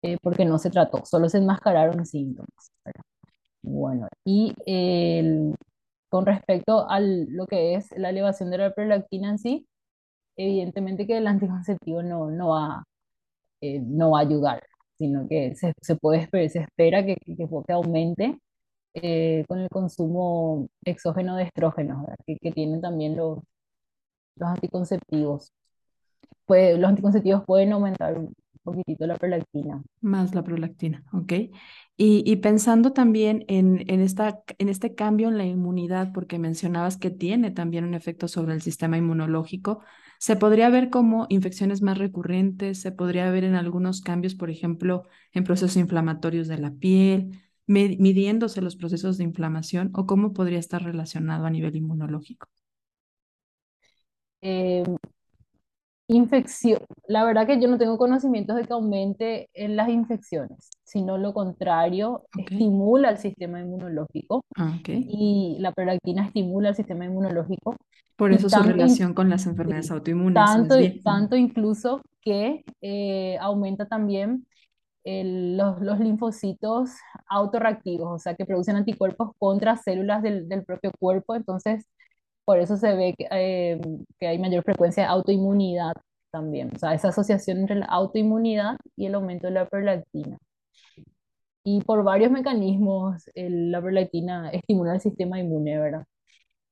eh, 0.02 0.18
porque 0.22 0.46
no 0.46 0.58
se 0.60 0.70
trató, 0.70 1.04
solo 1.06 1.30
se 1.30 1.38
enmascararon 1.40 2.06
síntomas. 2.06 2.72
Bueno, 3.62 4.08
y 4.26 4.54
el- 4.66 5.56
con 6.10 6.26
respecto 6.26 6.90
a 6.90 7.00
lo 7.02 7.48
que 7.48 7.76
es 7.76 7.92
la 7.98 8.10
elevación 8.12 8.50
de 8.52 8.58
la 8.60 8.74
prolactina 8.74 9.30
en 9.32 9.40
sí, 9.40 9.68
evidentemente 10.38 11.08
que 11.08 11.18
el 11.20 11.28
anticonceptivo 11.28 12.04
no, 12.04 12.32
no 12.32 12.50
va, 12.50 12.84
eh, 13.62 13.80
no 13.82 14.12
va 14.12 14.20
a 14.20 14.22
ayudar, 14.24 14.64
sino 14.98 15.28
que 15.28 15.56
se, 15.56 15.74
se 15.82 15.96
puede 15.96 16.28
se 16.50 16.60
espera 16.60 17.06
que, 17.06 17.16
que, 17.16 17.36
que 17.36 17.74
aumente 17.74 18.40
eh, 18.94 19.46
con 19.48 19.60
el 19.60 19.70
consumo 19.70 20.70
exógeno 20.84 21.36
de 21.36 21.44
estrógenos, 21.44 22.06
que 22.26 22.52
tienen 22.52 22.82
también 22.82 23.16
los, 23.16 23.40
los 24.36 24.50
anticonceptivos. 24.50 25.52
Pues, 26.46 26.80
los 26.80 26.90
anticonceptivos 26.90 27.44
pueden 27.46 27.74
aumentar 27.74 28.18
un 28.18 28.34
poquitito 28.64 29.06
la 29.06 29.16
prolactina. 29.16 29.84
Más 30.02 30.34
la 30.34 30.44
prolactina, 30.44 31.04
¿ok? 31.14 31.34
Y, 31.98 32.24
y 32.26 32.36
pensando 32.38 32.94
también 32.94 33.46
en, 33.48 33.84
en, 33.90 34.02
esta, 34.02 34.44
en 34.58 34.70
este 34.70 34.96
cambio 34.96 35.28
en 35.28 35.38
la 35.38 35.46
inmunidad, 35.46 36.12
porque 36.14 36.40
mencionabas 36.40 36.98
que 36.98 37.10
tiene 37.10 37.52
también 37.52 37.86
un 37.86 37.94
efecto 37.94 38.28
sobre 38.28 38.54
el 38.54 38.62
sistema 38.62 38.98
inmunológico, 38.98 39.82
se 40.20 40.36
podría 40.36 40.70
ver 40.70 40.90
como 40.90 41.26
infecciones 41.30 41.82
más 41.82 41.98
recurrentes, 41.98 42.80
se 42.82 42.92
podría 42.92 43.30
ver 43.32 43.44
en 43.44 43.56
algunos 43.56 44.02
cambios, 44.02 44.36
por 44.36 44.50
ejemplo, 44.50 45.04
en 45.34 45.44
procesos 45.44 45.78
inflamatorios 45.78 46.48
de 46.48 46.58
la 46.58 46.72
piel, 46.74 47.42
midiéndose 47.68 48.62
los 48.62 48.76
procesos 48.76 49.18
de 49.18 49.24
inflamación, 49.26 49.92
o 49.94 50.06
cómo 50.06 50.34
podría 50.34 50.60
estar 50.60 50.84
relacionado 50.84 51.46
a 51.46 51.50
nivel 51.50 51.76
inmunológico. 51.76 52.48
Eh, 54.42 54.84
infección, 56.08 56.80
la 57.08 57.24
verdad 57.26 57.48
que 57.48 57.60
yo 57.62 57.68
no 57.68 57.78
tengo 57.78 57.98
conocimientos 57.98 58.56
de 58.56 58.64
que 58.66 58.74
aumente 58.74 59.50
en 59.54 59.76
las 59.76 59.90
infecciones, 59.90 60.70
sino 60.84 61.18
lo 61.18 61.34
contrario, 61.34 62.26
¿Ok? 62.38 62.52
estimula 62.52 63.10
el 63.10 63.18
sistema 63.18 63.60
inmunológico 63.60 64.44
Ah, 64.58 64.76
ok. 64.80 64.90
y 64.90 65.58
la 65.60 65.72
prolactina 65.74 66.26
estimula 66.26 66.70
el 66.70 66.76
sistema 66.76 67.06
inmunológico 67.06 67.76
Por 68.16 68.32
eso 68.32 68.50
su 68.50 68.62
tanto, 68.62 68.84
in- 68.84 69.02
relación 69.02 69.14
con 69.16 69.30
las 69.30 69.46
enfermedades 69.48 69.90
autoinmunes, 69.92 70.56
tanto, 70.56 70.76
tanto 71.04 71.36
incluso 71.36 72.02
que 72.22 72.64
eh, 72.82 73.38
aumenta 73.40 73.88
también 73.88 74.46
el- 75.06 75.58
los, 75.58 75.82
los 75.82 76.00
linfocitos 76.00 76.92
autorreactivos, 77.30 78.10
o 78.12 78.20
sea, 78.20 78.36
que 78.36 78.46
producen 78.46 78.76
anticuerpos 78.78 79.32
contra 79.40 79.78
células 79.78 80.22
del, 80.24 80.50
del 80.50 80.66
propio 80.66 80.92
cuerpo, 81.00 81.36
entonces 81.36 81.88
por 82.48 82.60
eso 82.60 82.78
se 82.78 82.96
ve 82.96 83.16
que, 83.18 83.28
eh, 83.32 83.82
que 84.20 84.28
hay 84.30 84.40
mayor 84.40 84.64
frecuencia 84.66 85.04
de 85.06 85.10
autoinmunidad 85.10 85.94
también, 86.32 86.72
o 86.76 86.80
sea, 86.80 86.96
esa 86.96 87.10
asociación 87.10 87.60
entre 87.60 87.78
la 87.78 87.88
autoinmunidad 87.88 88.78
y 88.98 89.08
el 89.08 89.16
aumento 89.16 89.48
de 89.50 89.54
la 89.54 89.68
prolactina. 89.70 90.40
Y 91.64 91.82
por 91.82 92.04
varios 92.04 92.32
mecanismos, 92.32 93.30
el- 93.36 93.72
la 93.72 93.82
prolactina 93.82 94.50
estimula 94.52 94.94
el 94.96 95.02
sistema 95.02 95.40
inmune, 95.40 95.78
¿verdad? 95.80 96.06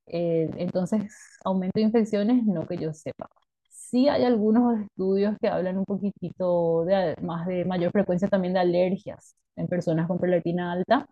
Eh, 0.07 0.49
entonces, 0.57 1.13
aumento 1.45 1.79
de 1.79 1.83
infecciones, 1.87 2.45
no 2.45 2.67
que 2.67 2.77
yo 2.77 2.93
sepa. 2.93 3.29
Sí 3.69 4.09
hay 4.09 4.23
algunos 4.25 4.79
estudios 4.81 5.37
que 5.41 5.49
hablan 5.49 5.77
un 5.79 5.85
poquitito 5.85 6.85
de, 6.85 7.15
más 7.23 7.47
de 7.47 7.65
mayor 7.65 7.91
frecuencia 7.91 8.27
también 8.29 8.53
de 8.55 8.59
alergias 8.61 9.35
en 9.57 9.67
personas 9.67 10.07
con 10.07 10.19
prolactina 10.19 10.71
alta, 10.73 11.07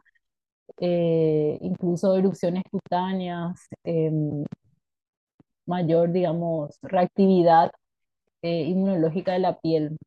eh, 0.80 1.58
incluso 1.62 2.16
erupciones 2.18 2.64
cutáneas, 2.72 3.68
em, 3.84 4.44
mayor, 5.66 6.12
digamos, 6.14 6.78
reactividad 6.82 7.72
eh, 8.44 8.64
inmunológica 8.64 9.34
de 9.34 9.40
la 9.40 9.60
piel, 9.60 9.98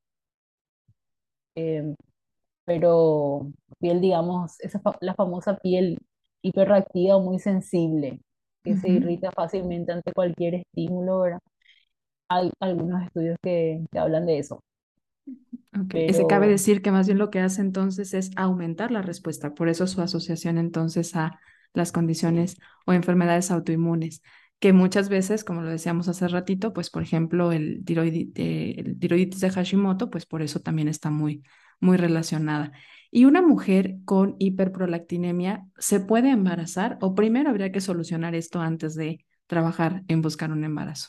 em, 1.55 1.95
pero 2.67 3.51
piel, 3.81 4.01
digamos, 4.01 4.61
esa 4.61 4.81
fa- 4.81 4.99
la 5.03 5.15
famosa 5.15 5.59
piel 5.59 5.99
hiperreactiva 6.43 7.17
o 7.17 7.21
muy 7.23 7.39
sensible, 7.41 8.21
que 8.65 8.77
se 8.77 8.89
Ujú. 8.89 8.91
irrita 8.91 9.33
fácilmente 9.33 9.93
ante 9.93 10.13
cualquier 10.13 10.57
estímulo, 10.57 11.21
¿verdad? 11.23 11.41
Hay 12.29 12.53
algunos 12.61 13.03
estudios 13.05 13.37
que, 13.43 13.85
que 13.93 13.99
hablan 14.01 14.27
de 14.27 14.39
eso, 14.41 14.61
Ok, 15.81 15.95
ese 15.95 16.27
cabe 16.27 16.49
decir 16.49 16.83
que 16.83 16.91
más 16.91 17.07
bien 17.07 17.19
lo 17.19 17.31
que 17.31 17.41
hace 17.41 17.61
entonces 17.61 18.15
es 18.15 18.31
aumentar 18.37 18.91
la 18.91 19.03
respuesta, 19.03 19.55
por 19.55 19.69
eso 19.69 19.87
su 19.87 20.01
asociación 20.01 20.59
entonces 20.59 21.15
a 21.17 21.39
las 21.75 21.93
condiciones 21.93 22.57
o 22.87 22.93
enfermedades 22.93 23.51
autoinmunes, 23.51 24.23
que 24.59 24.73
muchas 24.73 25.09
veces, 25.09 25.45
como 25.45 25.63
lo 25.63 25.69
decíamos 25.69 26.09
hace 26.09 26.29
ratito, 26.29 26.73
pues 26.73 26.89
por 26.91 27.03
ejemplo 27.03 27.53
el 27.53 27.85
eh, 27.87 28.75
el 28.79 28.99
tiroiditis 28.99 29.41
de 29.41 29.51
Hashimoto, 29.51 30.09
pues 30.11 30.25
por 30.25 30.43
eso 30.43 30.61
también 30.61 30.89
está 30.89 31.11
muy, 31.11 31.43
muy 31.81 31.97
relacionada. 31.97 32.73
¿Y 33.11 33.25
una 33.27 33.43
mujer 33.43 33.97
con 34.05 34.37
hiperprolactinemia 34.39 35.67
se 35.79 36.01
puede 36.01 36.31
embarazar 36.31 36.99
o 37.01 37.15
primero 37.15 37.51
habría 37.51 37.73
que 37.73 37.81
solucionar 37.81 38.35
esto 38.35 38.61
antes 38.61 38.95
de 38.95 39.25
trabajar 39.47 40.05
en 40.09 40.23
buscar 40.23 40.51
un 40.53 40.65
embarazo? 40.65 41.09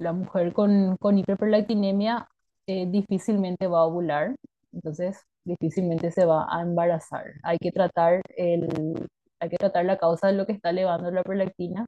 La 0.00 0.12
mujer 0.12 0.52
con, 0.52 0.96
con 0.98 1.18
hiperprolactinemia 1.18 2.28
eh, 2.66 2.86
difícilmente 2.88 3.66
va 3.68 3.80
a 3.80 3.84
ovular, 3.84 4.36
entonces 4.72 5.20
difícilmente 5.44 6.10
se 6.12 6.24
va 6.26 6.46
a 6.50 6.62
embarazar. 6.62 7.26
Hay 7.42 7.58
que 7.58 7.72
tratar 7.72 8.22
el, 8.36 9.08
hay 9.40 9.48
que 9.50 9.56
tratar 9.58 9.84
la 9.86 9.98
causa 9.98 10.28
de 10.28 10.34
lo 10.34 10.46
que 10.46 10.52
está 10.52 10.70
elevando 10.70 11.10
la 11.10 11.22
prolactina 11.24 11.86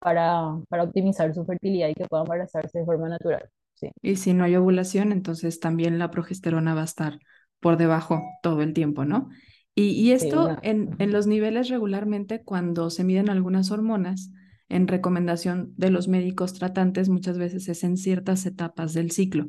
para, 0.00 0.58
para 0.68 0.84
optimizar 0.84 1.34
su 1.34 1.44
fertilidad 1.44 1.88
y 1.88 1.94
que 1.94 2.06
pueda 2.06 2.22
embarazarse 2.24 2.80
de 2.80 2.84
forma 2.84 3.08
natural. 3.08 3.48
Sí, 3.74 3.90
Y 4.02 4.16
si 4.16 4.34
no 4.34 4.44
hay 4.44 4.56
ovulación, 4.56 5.12
entonces 5.12 5.60
también 5.60 5.98
la 5.98 6.10
progesterona 6.10 6.74
va 6.74 6.82
a 6.82 6.84
estar 6.84 7.18
por 7.60 7.76
debajo 7.76 8.22
todo 8.42 8.62
el 8.62 8.74
tiempo, 8.74 9.04
¿no? 9.04 9.30
Y, 9.74 9.90
y 9.90 10.12
esto 10.12 10.52
en, 10.62 10.94
en 10.98 11.12
los 11.12 11.26
niveles 11.26 11.68
regularmente 11.68 12.44
cuando 12.44 12.90
se 12.90 13.02
miden 13.04 13.30
algunas 13.30 13.70
hormonas, 13.70 14.30
en 14.68 14.88
recomendación 14.88 15.74
de 15.76 15.90
los 15.90 16.08
médicos 16.08 16.54
tratantes, 16.54 17.08
muchas 17.08 17.38
veces 17.38 17.68
es 17.68 17.84
en 17.84 17.96
ciertas 17.96 18.46
etapas 18.46 18.94
del 18.94 19.10
ciclo. 19.10 19.46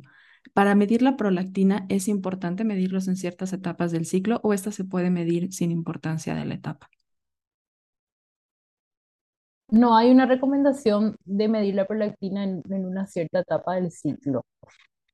Para 0.53 0.75
medir 0.75 1.01
la 1.01 1.17
prolactina, 1.17 1.85
¿es 1.89 2.07
importante 2.07 2.63
medirlos 2.63 3.07
en 3.07 3.15
ciertas 3.15 3.53
etapas 3.53 3.91
del 3.91 4.05
ciclo 4.05 4.39
o 4.43 4.53
esta 4.53 4.71
se 4.71 4.83
puede 4.83 5.09
medir 5.09 5.51
sin 5.53 5.71
importancia 5.71 6.35
de 6.35 6.45
la 6.45 6.55
etapa? 6.55 6.89
No 9.69 9.97
hay 9.97 10.11
una 10.11 10.27
recomendación 10.27 11.15
de 11.25 11.47
medir 11.47 11.73
la 11.75 11.85
prolactina 11.87 12.43
en, 12.43 12.61
una 12.85 13.07
cierta 13.07 13.39
etapa 13.39 13.75
del 13.75 13.91
ciclo. 13.91 14.45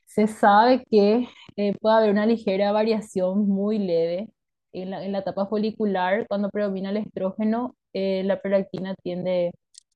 Se 0.06 0.28
sabe 0.28 0.84
que 0.92 1.28
eh, 1.56 1.74
puede 1.80 1.96
haber 1.96 2.12
una 2.12 2.26
ligera 2.26 2.72
variación 2.74 3.48
muy 3.48 3.80
leve 3.80 4.30
en 4.74 4.90
la, 4.90 5.06
en 5.06 5.14
la 5.14 5.20
etapa 5.20 5.48
folicular. 5.48 6.28
Cuando 6.28 6.50
predomina 6.50 6.90
el 6.90 6.98
estrógeno, 6.98 7.76
eh, 7.94 8.24
la 8.26 8.42
prolactina 8.42 8.94
tiende 9.02 9.52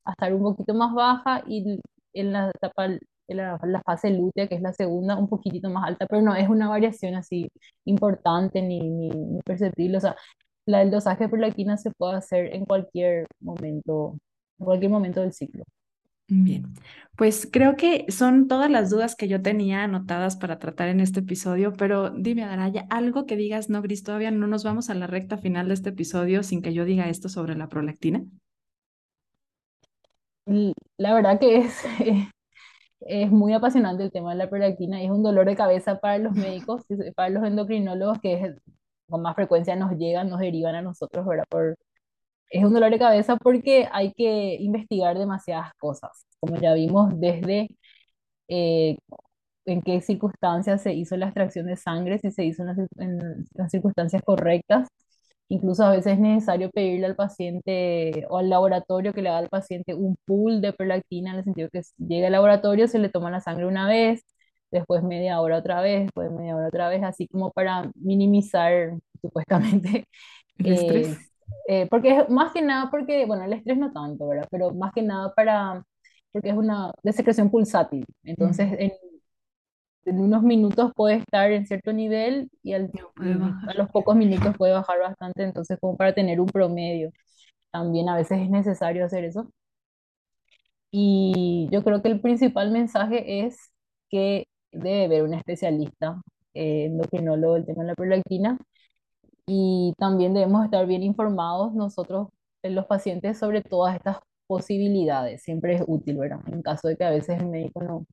a 0.06 0.12
estar 0.12 0.34
un 0.34 0.44
poquito 0.44 0.74
más 0.74 0.94
baja 0.94 1.44
y 1.48 1.80
en 2.14 2.34
la 2.34 2.50
etapa, 2.50 2.86
en 2.86 3.00
la, 3.38 3.60
la 3.64 3.82
fase 3.84 4.12
lútea, 4.12 4.48
que 4.48 4.56
es 4.56 4.62
la 4.62 4.74
segunda, 4.74 5.18
un 5.18 5.28
poquitito 5.30 5.70
más 5.70 5.86
alta, 5.86 6.06
pero 6.08 6.22
no 6.22 6.36
es 6.36 6.48
una 6.50 6.70
variación 6.70 7.16
así 7.16 7.50
importante 7.86 8.62
ni, 8.62 8.80
ni, 8.80 9.10
ni 9.10 9.42
perceptible. 9.42 9.98
O 9.98 10.02
sea, 10.02 10.16
la, 10.66 10.82
el 10.82 10.92
dosaje 10.92 11.26
de 11.26 11.30
prolactina 11.30 11.78
se 11.78 11.92
puede 11.92 12.16
hacer 12.18 12.54
en 12.56 12.66
cualquier 12.66 13.28
momento, 13.42 14.18
en 14.60 14.66
cualquier 14.66 14.92
momento 14.92 15.22
del 15.22 15.34
ciclo. 15.34 15.64
Bien, 16.28 16.74
pues 17.16 17.48
creo 17.52 17.76
que 17.76 18.06
son 18.10 18.48
todas 18.48 18.72
las 18.72 18.90
dudas 18.90 19.16
que 19.16 19.28
yo 19.28 19.44
tenía 19.44 19.84
anotadas 19.84 20.36
para 20.38 20.58
tratar 20.58 20.90
en 20.90 21.00
este 21.00 21.20
episodio, 21.20 21.74
pero 21.74 22.10
dime, 22.10 22.44
Adaraya, 22.44 22.88
algo 22.90 23.28
que 23.28 23.36
digas, 23.36 23.70
no, 23.70 23.84
Gris, 23.84 24.02
todavía 24.02 24.32
no 24.32 24.48
nos 24.48 24.64
vamos 24.64 24.90
a 24.90 24.96
la 24.96 25.06
recta 25.06 25.38
final 25.38 25.68
de 25.68 25.76
este 25.76 25.90
episodio 25.90 26.42
sin 26.42 26.64
que 26.64 26.74
yo 26.74 26.84
diga 26.84 27.10
esto 27.10 27.30
sobre 27.30 27.56
la 27.56 27.70
prolactina. 27.70 28.24
La 30.98 31.14
verdad 31.14 31.40
que 31.40 31.58
es, 31.60 31.84
Es 33.02 33.32
muy 33.32 33.54
apasionante 33.54 34.04
el 34.04 34.12
tema 34.12 34.32
de 34.32 34.38
la 34.40 34.50
prolactina 34.50 35.02
y 35.02 35.06
es 35.06 35.12
un 35.12 35.24
dolor 35.24 35.46
de 35.48 35.56
cabeza 35.56 36.00
para 36.00 36.18
los 36.20 36.34
médicos, 36.36 36.84
para 37.16 37.30
los 37.30 37.44
endocrinólogos 37.46 38.20
que 38.22 38.34
es- 38.36 38.56
con 39.10 39.22
más 39.24 39.36
frecuencia 39.36 39.76
nos 39.76 39.94
llegan, 39.98 40.30
nos 40.30 40.40
derivan 40.42 40.76
a 40.76 40.82
nosotros, 40.84 41.26
es 42.50 42.64
un 42.64 42.74
dolor 42.74 42.92
de 42.92 43.00
cabeza 43.00 43.38
porque 43.38 43.88
hay 43.92 44.14
que 44.14 44.56
investigar 44.60 45.18
demasiadas 45.18 45.72
cosas, 45.80 46.26
como 46.40 46.58
ya 46.60 46.74
vimos 46.74 47.10
desde 47.20 47.70
eh, 48.50 48.98
en 49.66 49.82
qué 49.84 50.02
circunstancias 50.02 50.84
se 50.84 50.94
hizo 50.94 51.18
la 51.18 51.28
extracción 51.28 51.68
de 51.68 51.78
sangre, 51.78 52.20
si 52.20 52.32
se 52.32 52.46
hizo 52.46 52.64
en 52.64 52.88
en 52.98 53.46
las 53.56 53.72
circunstancias 53.72 54.24
correctas. 54.26 54.90
Incluso 55.50 55.84
a 55.86 55.92
veces 55.92 56.14
es 56.14 56.20
necesario 56.20 56.72
pedirle 56.72 57.06
al 57.08 57.16
paciente 57.16 58.26
o 58.30 58.38
al 58.40 58.50
laboratorio 58.50 59.14
que 59.14 59.22
le 59.22 59.30
haga 59.30 59.40
al 59.40 59.50
paciente 59.50 59.94
un 59.94 60.18
pool 60.26 60.62
de 60.62 60.74
prolactina, 60.74 61.32
en 61.32 61.38
el 61.40 61.44
sentido 61.44 61.70
que 61.72 61.82
llega 62.00 62.28
al 62.28 62.34
laboratorio, 62.34 62.88
se 62.88 63.00
le 63.00 63.10
toma 63.10 63.30
la 63.32 63.42
sangre 63.42 63.68
una 63.68 63.88
vez, 63.88 64.24
después 64.72 65.04
media 65.04 65.40
hora 65.42 65.58
otra 65.60 65.82
vez, 65.82 66.04
después 66.06 66.32
media 66.32 66.56
hora 66.56 66.68
otra 66.70 66.90
vez, 66.90 67.04
así 67.04 67.28
como 67.28 67.52
para 67.52 67.92
minimizar 67.96 68.94
supuestamente 69.22 70.06
El 70.58 70.74
eh, 70.74 70.74
estrés. 70.74 71.22
eh, 71.68 71.88
porque 71.90 72.18
es 72.20 72.30
más 72.30 72.54
que 72.54 72.62
nada 72.62 72.90
porque, 72.92 73.26
bueno, 73.26 73.44
el 73.46 73.54
estrés 73.54 73.78
no 73.78 73.92
tanto, 73.92 74.28
¿verdad? 74.28 74.48
Pero 74.52 74.74
más 74.74 74.94
que 74.94 75.02
nada 75.04 75.34
para, 75.34 75.84
porque 76.32 76.50
es 76.50 76.56
una 76.58 76.92
de 77.04 77.14
secreción 77.14 77.50
pulsátil. 77.52 78.06
Entonces, 78.24 78.68
Ujú. 78.68 78.80
en, 78.80 78.92
en 80.06 80.20
unos 80.22 80.44
minutos 80.44 80.92
puede 80.96 81.16
estar 81.18 81.52
en 81.52 81.66
cierto 81.68 81.94
nivel 81.94 82.50
y, 82.64 82.74
al- 82.74 82.92
No 83.18 83.56
a 83.68 83.74
los 83.76 83.90
pocos 83.90 84.16
minutos 84.16 84.56
puede 84.58 84.74
bajar 84.74 85.00
bastante. 85.00 85.44
Entonces, 85.44 85.78
como 85.82 85.98
para 85.98 86.14
tener 86.16 86.40
un 86.42 86.48
promedio, 86.48 87.12
también 87.72 88.10
a 88.10 88.16
veces 88.18 88.40
es 88.42 88.50
necesario 88.50 89.06
hacer 89.06 89.26
eso. 89.26 89.50
Y 90.92 91.68
yo 91.72 91.84
creo 91.84 92.02
que 92.02 92.10
el 92.10 92.22
principal 92.22 92.72
mensaje 92.72 93.46
es 93.46 93.58
que 94.10 94.46
debe 94.72 95.08
ver 95.08 95.24
un 95.24 95.34
especialista, 95.34 96.22
eh, 96.54 96.86
endocrinólogo 96.86 97.56
del 97.56 97.66
tema 97.66 97.84
de 97.84 97.90
la 97.90 97.96
prolactina 97.96 98.58
y 99.48 99.94
también 99.98 100.34
debemos 100.34 100.66
estar 100.66 100.86
bien 100.88 101.04
informados 101.04 101.74
nosotros, 101.74 102.30
los 102.64 102.86
pacientes, 102.88 103.40
sobre 103.40 103.62
todas 103.64 103.96
estas 103.96 104.20
posibilidades. 104.48 105.44
Siempre 105.44 105.76
es 105.76 105.84
útil, 105.88 106.18
¿verdad? 106.18 106.42
En 106.52 106.62
caso 106.64 106.88
de 106.90 106.98
que 106.98 107.06
a 107.06 107.12
veces 107.12 107.40
el 107.42 107.48
médico 107.50 107.82
no, 107.84 108.06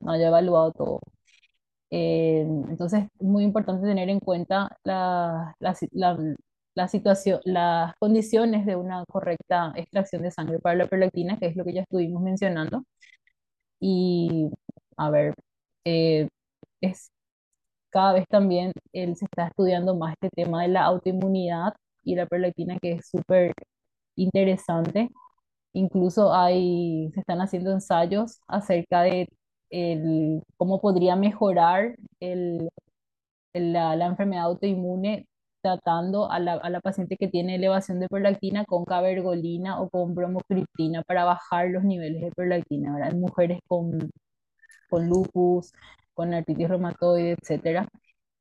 no 0.00 0.12
haya 0.12 0.28
evaluado 0.28 0.72
todo. 0.72 1.00
Eh, 1.90 2.40
entonces, 2.70 3.04
es 3.18 3.26
muy 3.26 3.44
importante 3.44 3.86
tener 3.86 4.08
en 4.08 4.20
cuenta 4.20 4.76
la, 4.84 5.54
la, 5.60 5.76
la- 5.92 6.36
la 6.74 6.88
situación, 6.88 7.40
las 7.44 7.94
condiciones 7.98 8.64
de 8.66 8.76
una 8.76 9.04
correcta 9.06 9.72
extracción 9.76 10.22
de 10.22 10.30
sangre 10.30 10.60
para 10.60 10.76
la 10.76 10.86
prolactina, 10.86 11.38
que 11.38 11.46
es 11.46 11.56
lo 11.56 11.64
que 11.64 11.72
ya 11.74 11.82
estuvimos 11.82 12.22
mencionando. 12.22 12.84
Y, 13.80 14.50
a 14.96 15.10
ver, 15.10 15.34
eh, 15.84 16.28
es 16.80 17.10
cada 17.90 18.14
vez 18.14 18.26
también 18.28 18.72
él 18.92 19.16
se 19.16 19.26
está 19.26 19.48
estudiando 19.48 19.96
más 19.96 20.14
este 20.14 20.30
tema 20.44 20.62
de 20.62 20.68
la 20.68 20.84
autoinmunidad 20.84 21.74
y 22.04 22.14
la 22.16 22.26
prolactina, 22.26 22.78
que 22.80 22.92
es 22.94 23.08
súper 23.08 23.52
interesante. 24.16 25.10
Incluso 25.74 26.34
hay, 26.34 27.10
se 27.14 27.20
están 27.20 27.40
haciendo 27.42 27.72
ensayos 27.72 28.40
acerca 28.48 29.02
de 29.02 29.28
el, 29.70 30.42
cómo 30.56 30.80
podría 30.80 31.16
mejorar 31.16 31.96
el, 32.20 32.68
la, 33.54 33.96
la 33.96 34.06
enfermedad 34.06 34.44
autoinmune 34.46 35.26
tratando 35.62 36.30
a 36.30 36.38
la, 36.40 36.54
a 36.54 36.70
la 36.70 36.80
paciente 36.80 37.16
que 37.16 37.28
tiene 37.28 37.56
elevación 37.56 38.00
de 38.00 38.08
prolactina 38.08 38.64
con 38.64 38.84
cabergolina 38.84 39.80
o 39.80 39.90
con 39.90 40.14
bromocriptina 40.14 41.02
para 41.02 41.24
bajar 41.24 41.68
los 41.70 41.84
niveles 41.84 42.22
de 42.22 42.32
prolactina, 42.32 42.94
¿verdad? 42.94 43.12
En 43.12 43.20
mujeres 43.20 43.60
con 43.68 44.10
con 44.88 45.08
lupus, 45.08 45.72
con 46.14 46.34
artritis 46.34 46.68
reumatoide, 46.68 47.32
etcétera. 47.32 47.88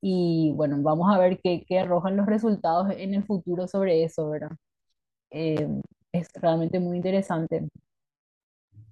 Y 0.02 0.54
bueno, 0.56 0.78
vamos 0.82 1.14
a 1.14 1.20
ver 1.20 1.40
qué, 1.44 1.64
qué 1.68 1.80
arrojan 1.80 2.18
los 2.18 2.26
resultados 2.28 2.92
en 2.98 3.14
el 3.14 3.24
futuro 3.26 3.68
sobre 3.68 4.04
eso, 4.04 4.30
¿verdad? 4.30 4.52
Eh, 5.32 5.68
es 6.14 6.30
realmente 6.36 6.80
muy 6.80 6.98
interesante. 6.98 7.68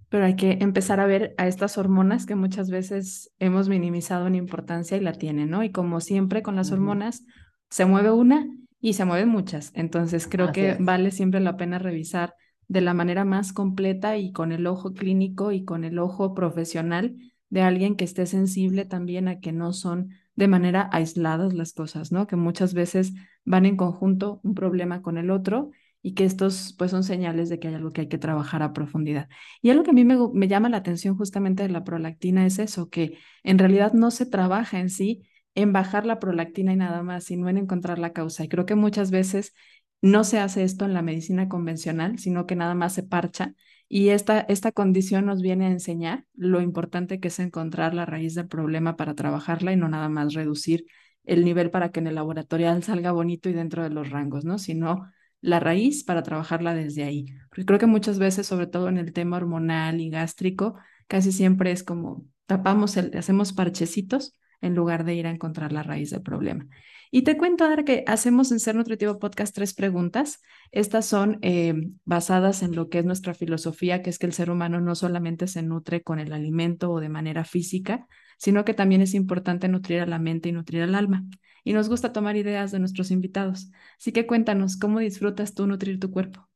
Pero 0.09 0.25
hay 0.25 0.35
que 0.35 0.57
empezar 0.61 0.99
a 0.99 1.05
ver 1.05 1.33
a 1.37 1.47
estas 1.47 1.77
hormonas 1.77 2.25
que 2.25 2.35
muchas 2.35 2.69
veces 2.69 3.31
hemos 3.39 3.67
minimizado 3.69 4.27
en 4.27 4.35
importancia 4.35 4.97
y 4.97 5.01
la 5.01 5.13
tienen, 5.13 5.49
¿no? 5.49 5.63
Y 5.63 5.71
como 5.71 5.99
siempre 5.99 6.41
con 6.41 6.55
las 6.55 6.71
hormonas, 6.71 7.25
se 7.69 7.85
mueve 7.85 8.11
una 8.11 8.47
y 8.79 8.93
se 8.93 9.05
mueven 9.05 9.29
muchas. 9.29 9.71
Entonces 9.73 10.27
creo 10.27 10.47
Así 10.47 10.53
que 10.53 10.69
es. 10.71 10.77
vale 10.79 11.11
siempre 11.11 11.39
la 11.41 11.57
pena 11.57 11.79
revisar 11.79 12.35
de 12.67 12.81
la 12.81 12.93
manera 12.93 13.25
más 13.25 13.53
completa 13.53 14.17
y 14.17 14.31
con 14.31 14.51
el 14.51 14.67
ojo 14.67 14.93
clínico 14.93 15.51
y 15.51 15.65
con 15.65 15.83
el 15.83 15.99
ojo 15.99 16.33
profesional 16.33 17.15
de 17.49 17.61
alguien 17.61 17.95
que 17.95 18.03
esté 18.05 18.25
sensible 18.25 18.85
también 18.85 19.27
a 19.27 19.39
que 19.39 19.51
no 19.51 19.73
son 19.73 20.09
de 20.35 20.47
manera 20.47 20.89
aisladas 20.91 21.53
las 21.53 21.73
cosas, 21.73 22.11
¿no? 22.11 22.27
Que 22.27 22.35
muchas 22.35 22.73
veces 22.73 23.13
van 23.45 23.65
en 23.65 23.77
conjunto 23.77 24.39
un 24.43 24.53
problema 24.53 25.01
con 25.01 25.17
el 25.17 25.31
otro 25.31 25.71
y 26.07 26.13
que 26.13 26.23
estos 26.23 26.73
pues 26.77 26.91
son 26.91 27.03
señales 27.03 27.49
de 27.49 27.59
que 27.59 27.67
hay 27.67 27.73
algo 27.73 27.91
que 27.91 27.99
hay 28.01 28.07
que 28.07 28.17
trabajar 28.17 28.63
a 28.63 28.71
profundidad. 28.71 29.27
Y 29.61 29.71
algo 29.71 29.83
que 29.83 29.89
a 29.89 29.93
mí 29.93 30.05
me, 30.05 30.15
me 30.33 30.47
llama 30.47 30.69
la 30.69 30.77
atención 30.77 31.17
justamente 31.17 31.63
de 31.63 31.69
la 31.69 31.83
prolactina 31.83 32.45
es 32.45 32.59
eso, 32.59 32.89
que 32.89 33.17
en 33.43 33.59
realidad 33.59 33.91
no 33.91 34.09
se 34.09 34.25
trabaja 34.25 34.79
en 34.79 34.89
sí 34.89 35.27
en 35.53 35.73
bajar 35.73 36.05
la 36.05 36.19
prolactina 36.19 36.71
y 36.71 36.77
nada 36.77 37.03
más, 37.03 37.25
sino 37.25 37.49
en 37.49 37.57
encontrar 37.57 37.99
la 37.99 38.13
causa. 38.13 38.45
Y 38.45 38.47
creo 38.47 38.65
que 38.65 38.75
muchas 38.75 39.11
veces 39.11 39.53
no 40.01 40.23
se 40.23 40.39
hace 40.39 40.63
esto 40.63 40.85
en 40.85 40.93
la 40.93 41.01
medicina 41.01 41.49
convencional, 41.49 42.19
sino 42.19 42.45
que 42.45 42.55
nada 42.55 42.73
más 42.73 42.93
se 42.93 43.03
parcha. 43.03 43.53
Y 43.89 44.07
esta, 44.09 44.39
esta 44.39 44.71
condición 44.71 45.25
nos 45.25 45.41
viene 45.41 45.65
a 45.65 45.71
enseñar 45.71 46.25
lo 46.35 46.61
importante 46.61 47.19
que 47.19 47.27
es 47.27 47.39
encontrar 47.39 47.93
la 47.93 48.05
raíz 48.05 48.33
del 48.33 48.47
problema 48.47 48.95
para 48.95 49.13
trabajarla 49.13 49.73
y 49.73 49.75
no 49.75 49.89
nada 49.89 50.07
más 50.07 50.33
reducir 50.33 50.85
el 51.25 51.43
nivel 51.43 51.69
para 51.69 51.91
que 51.91 51.99
en 51.99 52.07
el 52.07 52.15
laboratorial 52.15 52.81
salga 52.83 53.11
bonito 53.11 53.49
y 53.49 53.53
dentro 53.53 53.83
de 53.83 53.89
los 53.89 54.09
rangos, 54.09 54.45
¿no? 54.45 54.57
Sino 54.57 55.01
la 55.41 55.59
raíz 55.59 56.03
para 56.03 56.23
trabajarla 56.23 56.73
desde 56.73 57.03
ahí. 57.03 57.25
Porque 57.49 57.65
creo 57.65 57.79
que 57.79 57.85
muchas 57.85 58.19
veces, 58.19 58.47
sobre 58.47 58.67
todo 58.67 58.89
en 58.89 58.97
el 58.97 59.13
tema 59.13 59.37
hormonal 59.37 60.01
y 60.01 60.09
gástrico, 60.09 60.75
casi 61.07 61.31
siempre 61.31 61.71
es 61.71 61.83
como 61.83 62.25
tapamos 62.45 62.97
el, 62.97 63.15
hacemos 63.17 63.53
parchecitos 63.53 64.33
en 64.61 64.75
lugar 64.75 65.03
de 65.03 65.15
ir 65.15 65.27
a 65.27 65.31
encontrar 65.31 65.71
la 65.71 65.83
raíz 65.83 66.09
del 66.09 66.21
problema. 66.21 66.65
Y 67.11 67.23
te 67.23 67.37
cuento 67.37 67.65
ahora 67.65 67.83
que 67.85 68.03
hacemos 68.07 68.51
en 68.51 68.59
Ser 68.59 68.75
Nutritivo 68.75 69.19
Podcast 69.19 69.55
tres 69.55 69.73
preguntas. 69.73 70.41
Estas 70.71 71.05
son 71.05 71.39
eh, 71.41 71.73
basadas 72.05 72.63
en 72.63 72.75
lo 72.75 72.89
que 72.89 72.99
es 72.99 73.05
nuestra 73.05 73.33
filosofía, 73.33 74.01
que 74.01 74.09
es 74.09 74.19
que 74.19 74.25
el 74.27 74.33
ser 74.33 74.49
humano 74.51 74.81
no 74.81 74.95
solamente 74.95 75.47
se 75.47 75.61
nutre 75.63 76.03
con 76.03 76.19
el 76.19 76.33
alimento 76.33 76.91
o 76.91 76.99
de 76.99 77.09
manera 77.09 77.43
física, 77.45 78.07
sino 78.37 78.65
que 78.65 78.73
también 78.73 79.01
es 79.01 79.13
importante 79.13 79.67
nutrir 79.67 80.01
a 80.01 80.05
la 80.05 80.19
mente 80.19 80.49
y 80.49 80.51
nutrir 80.51 80.83
al 80.83 80.95
alma. 80.95 81.25
Y 81.63 81.73
nos 81.73 81.89
gusta 81.89 82.13
tomar 82.13 82.35
ideas 82.37 82.71
de 82.71 82.79
nuestros 82.79 83.11
invitados. 83.11 83.71
Así 83.99 84.11
que 84.11 84.27
cuéntanos, 84.27 84.77
¿cómo 84.77 84.99
disfrutas 84.99 85.53
tú 85.53 85.67
nutrir 85.67 85.99
tu 85.99 86.11
cuerpo? 86.11 86.47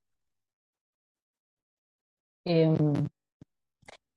Em, 2.46 3.08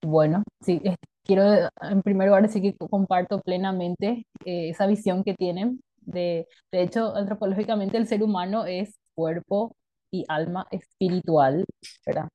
bueno, 0.03 0.43
sí, 0.61 0.81
es- 0.85 0.97
quiero 1.25 1.53
eh, 1.55 1.69
en 1.91 2.03
primer 2.03 2.29
lugar 2.29 2.43
decir 2.43 2.63
que 2.63 2.75
comparto 2.89 3.41
plenamente 3.41 4.27
eh, 4.45 4.71
esa 4.71 4.87
visión 4.87 5.25
que 5.25 5.35
tienen. 5.35 5.81
De, 6.07 6.49
de 6.73 6.83
hecho, 6.83 7.15
antropológicamente 7.17 7.97
el 7.99 8.07
ser 8.07 8.23
humano 8.23 8.65
es 8.67 8.99
cuerpo 9.15 9.77
y 10.11 10.25
alma 10.29 10.67
espiritual, 10.71 11.65
¿verdad? 12.07 12.29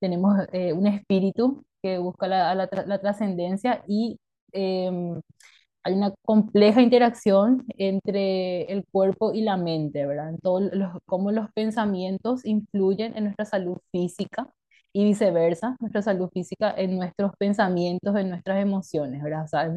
Tenemos 0.00 0.34
eh, 0.52 0.72
un 0.72 0.86
espíritu 0.86 1.64
que 1.82 1.98
busca 1.98 2.26
la, 2.28 2.54
la 2.54 2.68
tra- 2.70 2.86
la 2.86 3.00
trascendencia 3.00 3.82
y 3.86 4.18
em, 4.52 5.20
hay 5.84 5.94
una 5.94 6.12
compleja 6.24 6.82
interacción 6.82 7.64
entre 7.78 8.64
el 8.72 8.84
cuerpo 8.90 9.32
y 9.32 9.42
la 9.42 9.56
mente, 9.56 10.06
¿verdad? 10.06 10.30
En 10.30 10.38
todo 10.38 10.60
los, 10.60 10.98
cómo 11.06 11.30
los 11.32 11.50
pensamientos 11.52 12.44
influyen 12.44 13.16
en 13.16 13.24
nuestra 13.24 13.44
salud 13.46 13.78
física 13.92 14.48
y 14.96 15.04
viceversa, 15.04 15.76
nuestra 15.80 16.02
salud 16.02 16.28
física 16.32 16.74
en 16.76 16.96
nuestros 16.96 17.32
pensamientos, 17.38 18.16
en 18.16 18.30
nuestras 18.30 18.62
emociones, 18.62 19.22
¿verdad? 19.22 19.44
O 19.44 19.48
sea, 19.48 19.70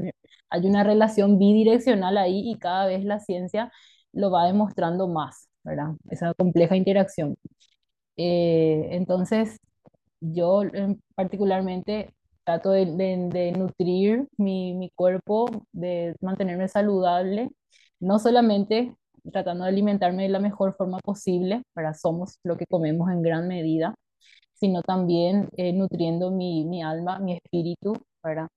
hay 0.50 0.66
una 0.68 0.84
relación 0.84 1.38
bidireccional 1.40 2.18
ahí 2.18 2.50
y 2.52 2.58
cada 2.60 2.86
vez 2.88 3.04
la 3.06 3.20
ciencia 3.20 3.72
lo 4.14 4.32
va 4.32 4.46
demostrando 4.48 5.08
más, 5.08 5.50
¿verdad? 5.64 5.92
Esa 6.10 6.34
compleja 6.36 6.76
interacción. 6.78 7.36
Eh, 8.18 8.90
entonces, 8.92 9.58
yo 10.22 10.64
particularmente 11.16 12.14
trato 12.46 12.72
de, 12.72 12.86
de- 12.88 13.30
de 13.32 13.52
nutrir 13.54 14.28
mi, 14.38 14.74
mi 14.76 14.90
cuerpo, 14.92 15.50
de 15.72 16.16
mantenerme 16.22 16.68
saludable, 16.68 17.50
no 18.00 18.20
solamente 18.20 18.96
tratando 19.32 19.66
de 19.66 19.70
alimentarme 19.72 20.24
de 20.24 20.30
la 20.30 20.40
mejor 20.40 20.76
forma 20.76 21.00
posible, 21.00 21.64
para 21.74 21.94
somos 21.94 22.40
lo 22.44 22.58
que 22.58 22.66
comemos 22.68 23.10
en 23.12 23.22
gran 23.22 23.48
medida, 23.48 23.96
sino 24.60 24.82
también 24.84 25.50
eh, 25.58 25.74
nutriendo 25.74 26.32
mi, 26.32 26.66
mi 26.66 26.84
alma, 26.84 27.20
mi 27.20 27.34
espíritu, 27.36 27.94
para 28.22 28.50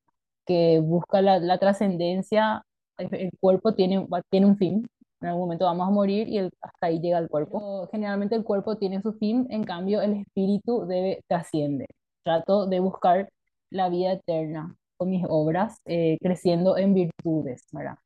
que 0.47 0.81
busca 0.81 1.23
la, 1.23 1.39
la 1.39 1.59
trascendencia. 1.59 2.63
El, 2.99 3.15
el 3.15 3.31
cuerpo 3.41 3.75
tiene, 3.75 4.07
tiene 4.31 4.47
un 4.47 4.57
fin, 4.57 4.87
en 5.21 5.29
algún 5.29 5.43
momento 5.45 5.65
vamos 5.65 5.89
a 5.89 5.91
morir 5.91 6.29
y 6.29 6.39
el- 6.39 6.51
hasta 6.61 6.87
ahí 6.87 7.01
llega 7.01 7.19
el 7.19 7.29
cuerpo. 7.29 7.59
Pero 7.61 7.89
generalmente 7.93 8.35
el 8.37 8.45
cuerpo 8.45 8.77
tiene 8.77 9.01
su 9.03 9.13
fin, 9.15 9.47
en 9.51 9.65
cambio 9.65 10.03
el 10.03 10.15
espíritu 10.15 10.87
debe 10.87 11.23
trasciende. 11.29 11.87
Trato 12.25 12.67
de 12.67 12.81
buscar 12.81 13.29
la 13.71 13.89
vida 13.89 14.13
eterna 14.13 14.77
con 14.97 15.11
mis 15.11 15.25
obras, 15.29 15.79
eh, 15.87 16.19
creciendo 16.23 16.77
en 16.77 16.95
virtudes, 16.95 17.65
¿verdad? 17.73 17.97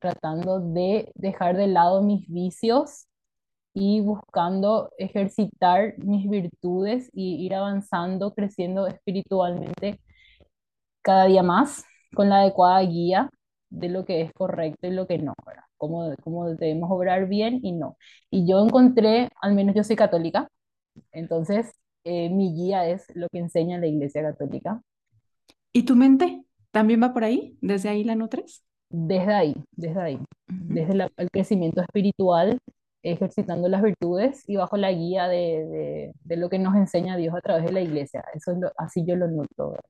Tratando 0.00 0.60
de 0.60 1.10
dejar 1.14 1.56
de 1.56 1.66
lado 1.68 2.02
mis 2.02 2.28
vicios 2.28 3.06
y 3.76 4.00
buscando 4.00 4.90
ejercitar 4.98 5.94
mis 5.98 6.28
virtudes 6.30 7.10
y 7.12 7.44
ir 7.46 7.54
avanzando, 7.54 8.34
creciendo 8.34 8.86
espiritualmente 8.88 10.00
cada 11.02 11.26
día 11.26 11.42
más 11.42 11.84
con 12.14 12.28
la 12.28 12.40
adecuada 12.40 12.80
guía 12.82 13.30
de 13.70 13.88
lo 13.88 14.04
que 14.04 14.22
es 14.22 14.32
correcto 14.32 14.86
y 14.86 14.90
lo 14.90 15.06
que 15.06 15.18
no, 15.18 15.34
¿verdad? 15.46 15.64
Cómo, 15.76 16.14
cómo 16.22 16.48
debemos 16.50 16.90
obrar 16.90 17.28
bien 17.28 17.60
y 17.62 17.72
no. 17.72 17.96
Y 18.30 18.48
yo 18.48 18.64
encontré, 18.64 19.28
al 19.40 19.54
menos 19.54 19.74
yo 19.74 19.84
soy 19.84 19.96
católica, 19.96 20.48
entonces 21.12 21.72
eh, 22.04 22.30
mi 22.30 22.54
guía 22.54 22.88
es 22.88 23.06
lo 23.16 23.28
que 23.30 23.38
enseña 23.40 23.78
la 23.78 23.86
Iglesia 23.88 24.22
Católica. 24.22 24.82
¿Y 25.72 25.84
tu 25.84 25.94
mente 25.96 26.44
también 26.72 27.00
va 27.02 27.12
por 27.12 27.22
ahí? 27.24 27.56
¿Desde 27.60 27.88
ahí 27.88 28.02
la 28.04 28.16
nutres? 28.16 28.64
Desde 28.88 29.32
ahí, 29.34 29.54
desde 29.72 30.00
ahí, 30.00 30.20
desde 30.48 30.94
la- 30.94 31.10
el 31.16 31.30
crecimiento 31.30 31.80
espiritual, 31.82 32.58
ejercitando 33.12 33.68
las 33.68 33.82
virtudes 33.82 34.44
y 34.48 34.56
bajo 34.56 34.76
la 34.76 34.92
guía 34.92 35.28
de, 35.28 35.36
de- 35.66 36.12
de 36.24 36.36
lo 36.36 36.48
que 36.50 36.58
nos 36.58 36.74
enseña 36.76 37.16
Dios 37.16 37.34
a 37.34 37.40
través 37.40 37.64
de 37.66 37.72
la 37.72 37.80
iglesia. 37.82 38.24
Eso 38.34 38.52
es 38.52 38.58
lo- 38.58 38.72
así 38.78 39.04
yo 39.06 39.16
lo 39.16 39.28
noto. 39.28 39.70
¿verdad? 39.70 39.84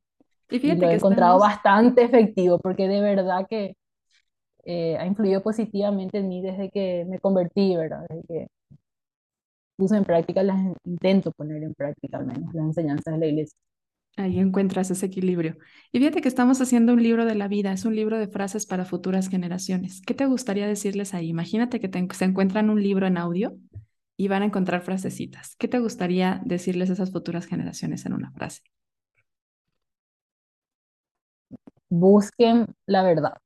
Y 0.50 0.58
Y 0.62 0.74
fíjate 0.74 0.78
lo 0.78 0.88
he 0.90 0.92
que 0.92 0.96
encontrado 0.96 1.38
estamos, 1.38 1.40
bastante 1.40 2.02
efectivo 2.04 2.58
porque 2.58 2.88
de 2.88 3.00
verdad 3.00 3.46
que 3.48 3.76
eh, 4.64 4.96
ha 4.98 5.06
influido 5.06 5.42
positivamente 5.42 6.18
en 6.18 6.28
mí 6.28 6.42
desde 6.42 6.70
que 6.70 7.06
me 7.08 7.20
convertí, 7.20 7.76
¿verdad? 7.76 8.06
Desde 8.10 8.24
que 8.28 8.48
puse 9.76 9.96
en 9.96 10.04
práctica, 10.04 10.42
las 10.42 10.58
intento 10.84 11.32
poner 11.32 11.62
en 11.62 11.74
práctica 11.74 12.18
al 12.18 12.26
menos 12.26 12.52
las 12.54 12.64
enseñanzas 12.66 13.14
de 13.14 13.20
la 13.20 13.26
iglesia. 13.26 13.58
Ahí 14.16 14.38
encuentras 14.38 14.90
ese 14.90 15.06
equilibrio. 15.06 15.58
Y 15.92 15.98
fíjate 15.98 16.20
que 16.20 16.28
estamos 16.28 16.60
haciendo 16.60 16.92
un 16.92 17.02
libro 17.02 17.24
de 17.24 17.34
la 17.34 17.48
vida, 17.48 17.72
es 17.72 17.84
un 17.84 17.94
libro 17.94 18.18
de 18.18 18.28
frases 18.28 18.66
para 18.66 18.84
futuras 18.84 19.28
generaciones. 19.28 20.02
¿Qué 20.06 20.14
te 20.14 20.26
gustaría 20.26 20.66
decirles 20.66 21.14
ahí? 21.14 21.28
Imagínate 21.28 21.80
que 21.80 21.90
se 22.14 22.24
encuentran 22.24 22.70
un 22.70 22.82
libro 22.82 23.06
en 23.06 23.18
audio 23.18 23.56
y 24.16 24.28
van 24.28 24.42
a 24.42 24.46
encontrar 24.46 24.82
frasecitas. 24.82 25.56
¿Qué 25.56 25.68
te 25.68 25.78
gustaría 25.78 26.40
decirles 26.44 26.90
a 26.90 26.94
esas 26.94 27.12
futuras 27.12 27.46
generaciones 27.46 28.06
en 28.06 28.14
una 28.14 28.32
frase? 28.32 28.62
Busquen 31.88 32.66
la 32.86 33.02
verdad, 33.04 33.38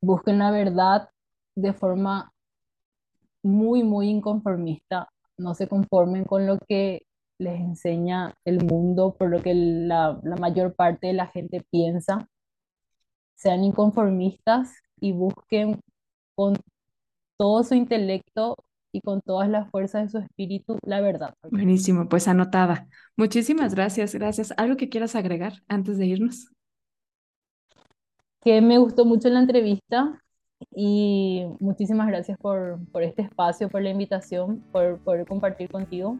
busquen 0.00 0.38
la 0.38 0.50
verdad 0.50 1.08
de 1.54 1.72
forma 1.72 2.32
muy, 3.42 3.84
muy 3.84 4.08
inconformista, 4.08 5.08
no 5.38 5.54
se 5.54 5.68
conformen 5.68 6.24
con 6.24 6.46
lo 6.46 6.58
que 6.58 7.05
les 7.38 7.60
enseña 7.60 8.34
el 8.44 8.64
mundo, 8.64 9.14
por 9.18 9.30
lo 9.30 9.42
que 9.42 9.54
la, 9.54 10.18
la 10.22 10.36
mayor 10.36 10.74
parte 10.74 11.08
de 11.08 11.12
la 11.12 11.26
gente 11.26 11.64
piensa, 11.70 12.28
sean 13.34 13.64
inconformistas 13.64 14.74
y 15.00 15.12
busquen 15.12 15.80
con 16.34 16.56
todo 17.36 17.62
su 17.62 17.74
intelecto 17.74 18.56
y 18.92 19.00
con 19.02 19.20
todas 19.20 19.48
las 19.48 19.70
fuerzas 19.70 20.04
de 20.04 20.08
su 20.08 20.18
espíritu 20.24 20.78
la 20.82 21.00
verdad. 21.00 21.34
Buenísimo, 21.50 22.08
pues 22.08 22.28
anotada. 22.28 22.88
Muchísimas 23.16 23.74
gracias, 23.74 24.14
gracias. 24.14 24.54
¿Algo 24.56 24.76
que 24.76 24.88
quieras 24.88 25.14
agregar 25.14 25.52
antes 25.68 25.98
de 25.98 26.06
irnos? 26.06 26.50
Que 28.40 28.60
me 28.62 28.78
gustó 28.78 29.04
mucho 29.04 29.28
la 29.28 29.40
entrevista 29.40 30.22
y 30.70 31.44
muchísimas 31.60 32.06
gracias 32.08 32.38
por, 32.38 32.78
por 32.90 33.02
este 33.02 33.22
espacio, 33.22 33.68
por 33.68 33.82
la 33.82 33.90
invitación, 33.90 34.60
por 34.72 34.98
poder 35.00 35.26
compartir 35.26 35.68
contigo. 35.68 36.18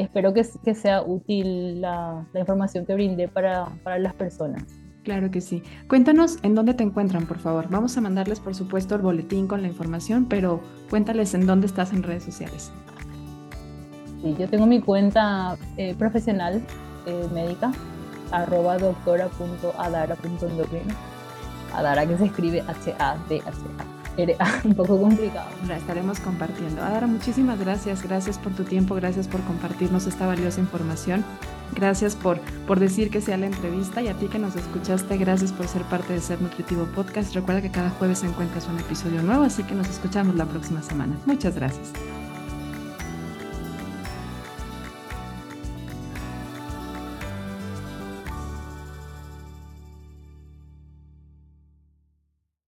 Espero 0.00 0.34
que, 0.34 0.44
que 0.64 0.74
sea 0.74 1.02
útil 1.02 1.80
la, 1.80 2.26
la 2.32 2.40
información 2.40 2.84
que 2.84 2.94
brindé 2.94 3.28
para, 3.28 3.66
para 3.82 3.98
las 3.98 4.14
personas. 4.14 4.64
Claro 5.04 5.30
que 5.30 5.40
sí. 5.40 5.62
Cuéntanos 5.86 6.38
en 6.42 6.54
dónde 6.54 6.74
te 6.74 6.82
encuentran, 6.82 7.26
por 7.26 7.38
favor. 7.38 7.68
Vamos 7.68 7.96
a 7.96 8.00
mandarles, 8.00 8.40
por 8.40 8.54
supuesto, 8.54 8.94
el 8.94 9.02
boletín 9.02 9.46
con 9.46 9.62
la 9.62 9.68
información, 9.68 10.26
pero 10.28 10.60
cuéntales 10.88 11.34
en 11.34 11.46
dónde 11.46 11.66
estás 11.66 11.92
en 11.92 12.02
redes 12.02 12.24
sociales. 12.24 12.72
Sí, 14.22 14.34
yo 14.38 14.48
tengo 14.48 14.66
mi 14.66 14.80
cuenta 14.80 15.58
eh, 15.76 15.94
profesional 15.94 16.62
eh, 17.06 17.28
médica, 17.34 17.70
arroba 18.32 18.78
doctora.adara.endocrino. 18.78 20.94
Adara 21.74 22.06
que 22.06 22.16
se 22.16 22.24
escribe 22.24 22.62
H-A-D-H-A. 22.66 23.93
Un 24.64 24.74
poco 24.74 25.00
complicado. 25.00 25.48
La 25.66 25.76
estaremos 25.76 26.20
compartiendo. 26.20 26.82
Adara, 26.82 27.06
muchísimas 27.06 27.58
gracias. 27.58 28.02
Gracias 28.02 28.38
por 28.38 28.52
tu 28.52 28.64
tiempo, 28.64 28.94
gracias 28.94 29.28
por 29.28 29.40
compartirnos 29.42 30.06
esta 30.06 30.26
valiosa 30.26 30.60
información. 30.60 31.24
Gracias 31.74 32.14
por, 32.14 32.40
por 32.66 32.78
decir 32.78 33.10
que 33.10 33.20
sea 33.20 33.36
la 33.36 33.46
entrevista 33.46 34.00
y 34.02 34.08
a 34.08 34.14
ti 34.14 34.26
que 34.28 34.38
nos 34.38 34.54
escuchaste, 34.54 35.16
gracias 35.16 35.52
por 35.52 35.66
ser 35.66 35.82
parte 35.82 36.12
de 36.12 36.20
Ser 36.20 36.40
Nutritivo 36.40 36.84
Podcast. 36.94 37.34
Recuerda 37.34 37.62
que 37.62 37.70
cada 37.70 37.90
jueves 37.90 38.22
encuentras 38.22 38.68
un 38.68 38.78
episodio 38.78 39.22
nuevo, 39.22 39.42
así 39.42 39.64
que 39.64 39.74
nos 39.74 39.88
escuchamos 39.88 40.36
la 40.36 40.44
próxima 40.44 40.82
semana. 40.82 41.16
Muchas 41.26 41.56
gracias. 41.56 41.92